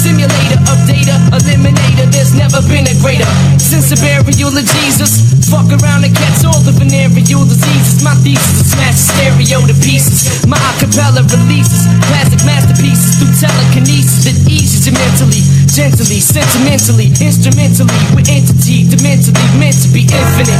Fuck 5.53 5.69
around 5.85 6.01
and 6.01 6.09
catch 6.17 6.41
all 6.49 6.57
the 6.65 6.73
venereal 6.73 7.45
diseases. 7.45 8.01
My 8.01 8.17
thesis 8.25 8.57
is 8.57 8.73
smash 8.73 8.97
the 8.97 9.05
stereo 9.13 9.61
to 9.69 9.75
pieces. 9.85 10.41
My 10.49 10.57
acapella 10.73 11.21
releases 11.29 11.85
classic 12.09 12.41
masterpieces 12.41 13.21
through 13.21 13.37
telekinesis 13.37 14.25
that 14.25 14.37
eases 14.49 14.89
you 14.89 14.97
mentally, 14.97 15.45
gently, 15.69 16.17
sentimentally, 16.17 17.13
instrumentally. 17.21 18.01
With 18.17 18.33
entity, 18.33 18.89
dimentally, 18.89 19.45
meant 19.61 19.77
to 19.85 19.93
be 19.93 20.09
infinite. 20.09 20.57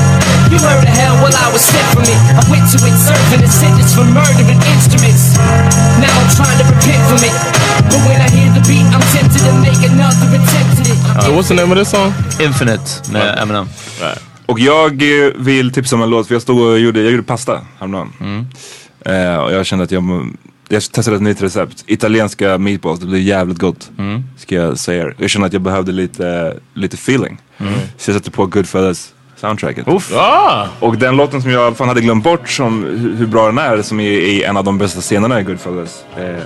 You 0.54 0.62
heard 0.62 0.86
of 0.86 0.94
hell 0.94 1.18
while 1.26 1.34
I 1.42 1.50
was 1.50 1.66
sent 1.66 1.90
from 1.90 2.06
it. 2.06 2.20
I 2.38 2.46
went 2.54 2.70
to 2.70 2.78
it, 2.78 2.94
serving 2.94 3.42
a 3.42 3.50
sentence 3.50 3.98
for 3.98 4.06
murdering 4.06 4.62
instruments. 4.78 5.34
Now 5.98 6.14
I'm 6.14 6.30
trying 6.38 6.62
to 6.62 6.70
repent 6.70 7.02
from 7.10 7.22
it. 7.26 7.34
But 7.90 7.98
when 8.06 8.22
I 8.22 8.30
hear 8.30 8.54
the 8.54 8.62
beat, 8.70 8.86
I'm 8.94 9.02
tempted 9.10 9.42
to 9.42 9.58
make 9.58 9.82
another 9.90 10.30
attempt 10.38 10.86
at 10.86 10.94
it. 10.94 11.00
So 11.26 11.34
what's 11.34 11.50
the 11.50 11.58
name 11.58 11.74
of 11.74 11.82
this 11.82 11.90
song? 11.90 12.14
Infinite 12.38 13.02
med 13.10 13.42
Eminem. 13.42 13.66
Och 14.54 14.60
jag 14.60 15.02
eh, 15.02 15.32
vill 15.36 15.72
tipsa 15.72 15.96
om 15.96 16.02
en 16.02 16.10
låt 16.10 16.28
för 16.28 16.36
jag 16.36 16.42
stod 16.42 16.62
och 16.62 16.80
gjorde, 16.80 17.02
jag 17.02 17.12
gjorde 17.12 17.24
pasta 17.24 17.62
häromdagen. 17.80 18.14
Mm. 18.20 18.46
Eh, 19.06 19.38
och 19.38 19.54
jag 19.54 19.66
kände 19.66 19.84
att 19.84 19.92
jag, 19.92 20.34
jag 20.68 20.82
testade 20.82 21.16
ett 21.16 21.24
nytt 21.24 21.42
recept. 21.42 21.84
Italienska 21.88 22.58
meatballs, 22.58 23.00
det 23.00 23.06
blev 23.06 23.22
jävligt 23.22 23.58
gott. 23.58 23.92
Mm. 23.98 24.24
Ska 24.38 24.56
jag 24.56 24.80
säga 24.80 25.04
er. 25.04 25.16
Jag 25.18 25.30
kände 25.30 25.48
att 25.48 25.54
jag 25.54 25.62
behövde 25.62 25.92
lite, 25.92 26.58
lite 26.74 26.96
feeling. 26.96 27.42
Mm. 27.58 27.74
Så 27.98 28.12
jag 28.12 28.16
satte 28.16 28.32
på 28.32 28.46
Goodfellas 28.46 29.14
soundtracket. 29.36 29.88
Ah! 30.14 30.68
Och 30.80 30.98
den 30.98 31.18
låten 31.18 31.42
som 31.42 31.52
jag 31.52 31.78
fan 31.78 31.88
hade 31.88 32.02
glömt 32.02 32.24
bort 32.24 32.50
som 32.50 32.84
hur, 33.18 33.28
bra 33.28 33.46
den 33.46 33.58
är, 33.58 33.82
som 33.82 34.00
är, 34.00 34.12
är 34.12 34.50
en 34.50 34.58
av 34.58 34.64
de 34.64 34.78
bästa 34.78 35.02
scenerna 35.02 35.40
i 35.40 35.44
Goodfellas. 35.44 36.04
Eh, 36.18 36.44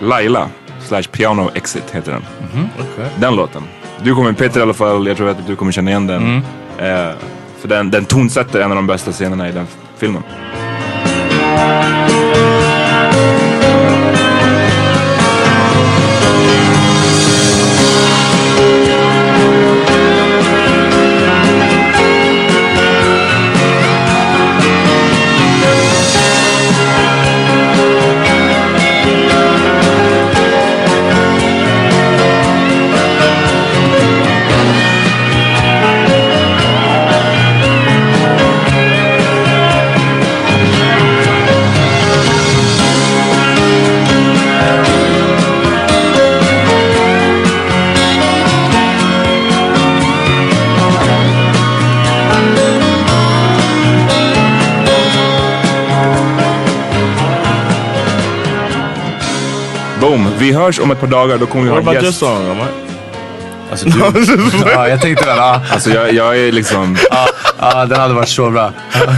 Laila, 0.00 0.48
slash 0.86 1.02
Piano 1.02 1.50
Exit 1.54 1.90
heter 1.90 2.12
den. 2.12 2.22
Mhm. 2.52 2.68
Den 3.20 3.36
låten. 3.36 3.62
Du 4.02 4.14
kommer, 4.14 4.32
Peter 4.32 4.60
i 4.60 4.62
alla 4.62 4.74
fall, 4.74 5.06
jag 5.06 5.16
tror 5.16 5.28
att 5.28 5.46
du 5.46 5.56
kommer 5.56 5.72
känna 5.72 5.90
igen 5.90 6.06
den. 6.06 6.22
Mm. 6.22 6.42
Eh, 6.78 7.14
för 7.58 7.68
den, 7.68 7.90
den 7.90 8.04
tonsätter 8.04 8.60
en 8.60 8.70
av 8.70 8.76
de 8.76 8.86
bästa 8.86 9.12
scenerna 9.12 9.48
i 9.48 9.52
den 9.52 9.66
filmen. 9.96 10.22
Hörs 60.58 60.78
om 60.80 60.90
ett 60.90 61.00
par 61.00 61.06
dagar, 61.06 61.38
då 61.38 61.46
kommer 61.46 61.64
vi 61.64 61.70
What 61.70 61.84
ha 61.84 61.90
en 61.92 61.96
about 61.96 62.04
gäst. 62.04 62.22
your 62.22 62.36
song? 62.36 62.50
Am 62.50 62.58
I? 62.58 62.70
Alltså 63.70 63.88
du, 64.64 64.70
ja, 64.72 64.88
jag 64.88 65.00
tänkte 65.00 65.26
väl, 65.26 65.36
ja. 65.36 65.60
Alltså 65.72 65.90
jag, 65.90 66.12
jag 66.14 66.38
är 66.38 66.52
liksom... 66.52 66.96
Ja, 67.10 67.26
ja, 67.60 67.86
den 67.86 68.00
hade 68.00 68.14
varit 68.14 68.28
så 68.28 68.50
bra. 68.50 68.72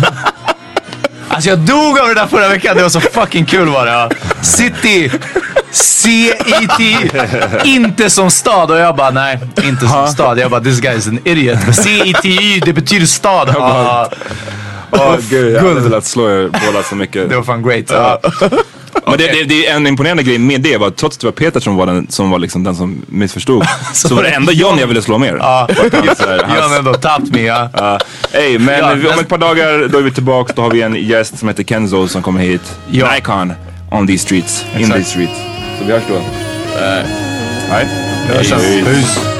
Alltså 1.32 1.51
jag 1.51 1.59
dog 1.59 1.99
av 1.99 2.09
det 2.09 2.14
där 2.14 2.26
förra 2.26 2.49
veckan. 2.49 2.76
Det 2.76 2.82
var 2.82 2.88
så 2.91 3.01
fucking 3.01 3.45
kul 3.45 3.68
var 3.68 3.86
det. 3.86 3.93
Ja. 3.93 4.11
City. 4.43 5.11
C-E-T. 5.70 6.97
Inte 7.64 8.11
som 8.11 8.30
stad. 8.30 8.70
Och 8.70 8.78
jag 8.78 8.97
bara 8.97 9.11
nej, 9.11 9.38
inte 9.62 9.88
som 9.88 10.09
stad. 10.09 10.38
Jag 10.38 10.51
bara 10.51 10.61
this 10.61 10.80
guy 10.80 10.97
is 10.99 11.07
an 11.09 11.18
idiot. 11.24 11.59
C-E-T-Y, 11.72 12.61
det 12.64 12.72
betyder 12.72 13.07
stad. 13.07 13.55
Ja. 13.55 14.11
Åh 14.91 15.16
gud, 15.30 15.53
jag 15.55 15.61
hade 15.61 15.74
Guld. 15.74 15.84
velat 15.84 16.05
slå 16.05 16.28
er 16.28 16.49
båda 16.66 16.82
så 16.82 16.95
mycket. 16.95 17.28
Det 17.28 17.36
var 17.36 17.43
fan 17.43 17.62
great. 17.62 17.84
Ja. 17.91 18.20
Men 19.11 19.19
det, 19.19 19.27
det, 19.27 19.45
det 19.45 19.67
är 19.67 19.77
en 19.77 19.87
imponerande 19.87 20.23
grej 20.23 20.39
med 20.39 20.61
det 20.61 20.77
var 20.77 20.91
trots 20.91 21.17
att 21.17 21.21
det 21.21 21.27
var 21.27 21.33
Peter 21.33 21.61
som 21.61 21.77
var 21.77 21.87
den 21.87 22.07
som, 22.11 22.31
var 22.31 22.39
liksom 22.39 22.65
den 22.65 22.77
som 22.77 23.03
missförstod. 23.09 23.67
så, 23.93 24.15
var 24.15 24.23
det 24.23 24.29
ändå 24.31 24.53
John 24.53 24.79
jag 24.79 24.87
ville 24.87 25.03
slå 25.03 25.19
mer. 25.19 25.37
Ja. 25.41 25.69
John 26.57 26.73
ändå 26.79 26.95
tapped 26.95 27.35
me. 27.35 27.41
Ja. 27.51 27.99
Ey, 28.33 28.59
men 28.59 28.79
Ja, 28.79 29.13
om 29.13 29.21
ett 29.21 29.29
par 29.29 29.39
dagar 29.39 29.89
då 29.89 29.99
är 29.99 30.03
vi 30.03 30.11
tillbaka. 30.11 30.53
Då 30.57 30.63
har 30.63 30.71
vi 30.71 30.83
en 30.83 30.95
gäst 30.95 31.39
som 31.39 31.49
heter 31.49 31.65
Kenzo 31.65 32.09
som 32.09 32.23
kommer 32.23 32.41
hit. 32.41 32.77
Ja. 32.91 33.15
Nikon 33.15 33.53
on 33.91 34.07
these 34.07 34.25
streets. 34.25 34.65
In 34.75 34.81
Exakt. 34.81 34.97
these 34.99 35.11
streets. 35.11 35.41
Så 35.79 35.85
vi 35.85 35.93
hörs 35.93 36.03
då. 36.09 36.21
Nej. 36.81 37.87
Vi 38.29 38.35
hörs. 38.35 38.51
Peace. 38.51 39.39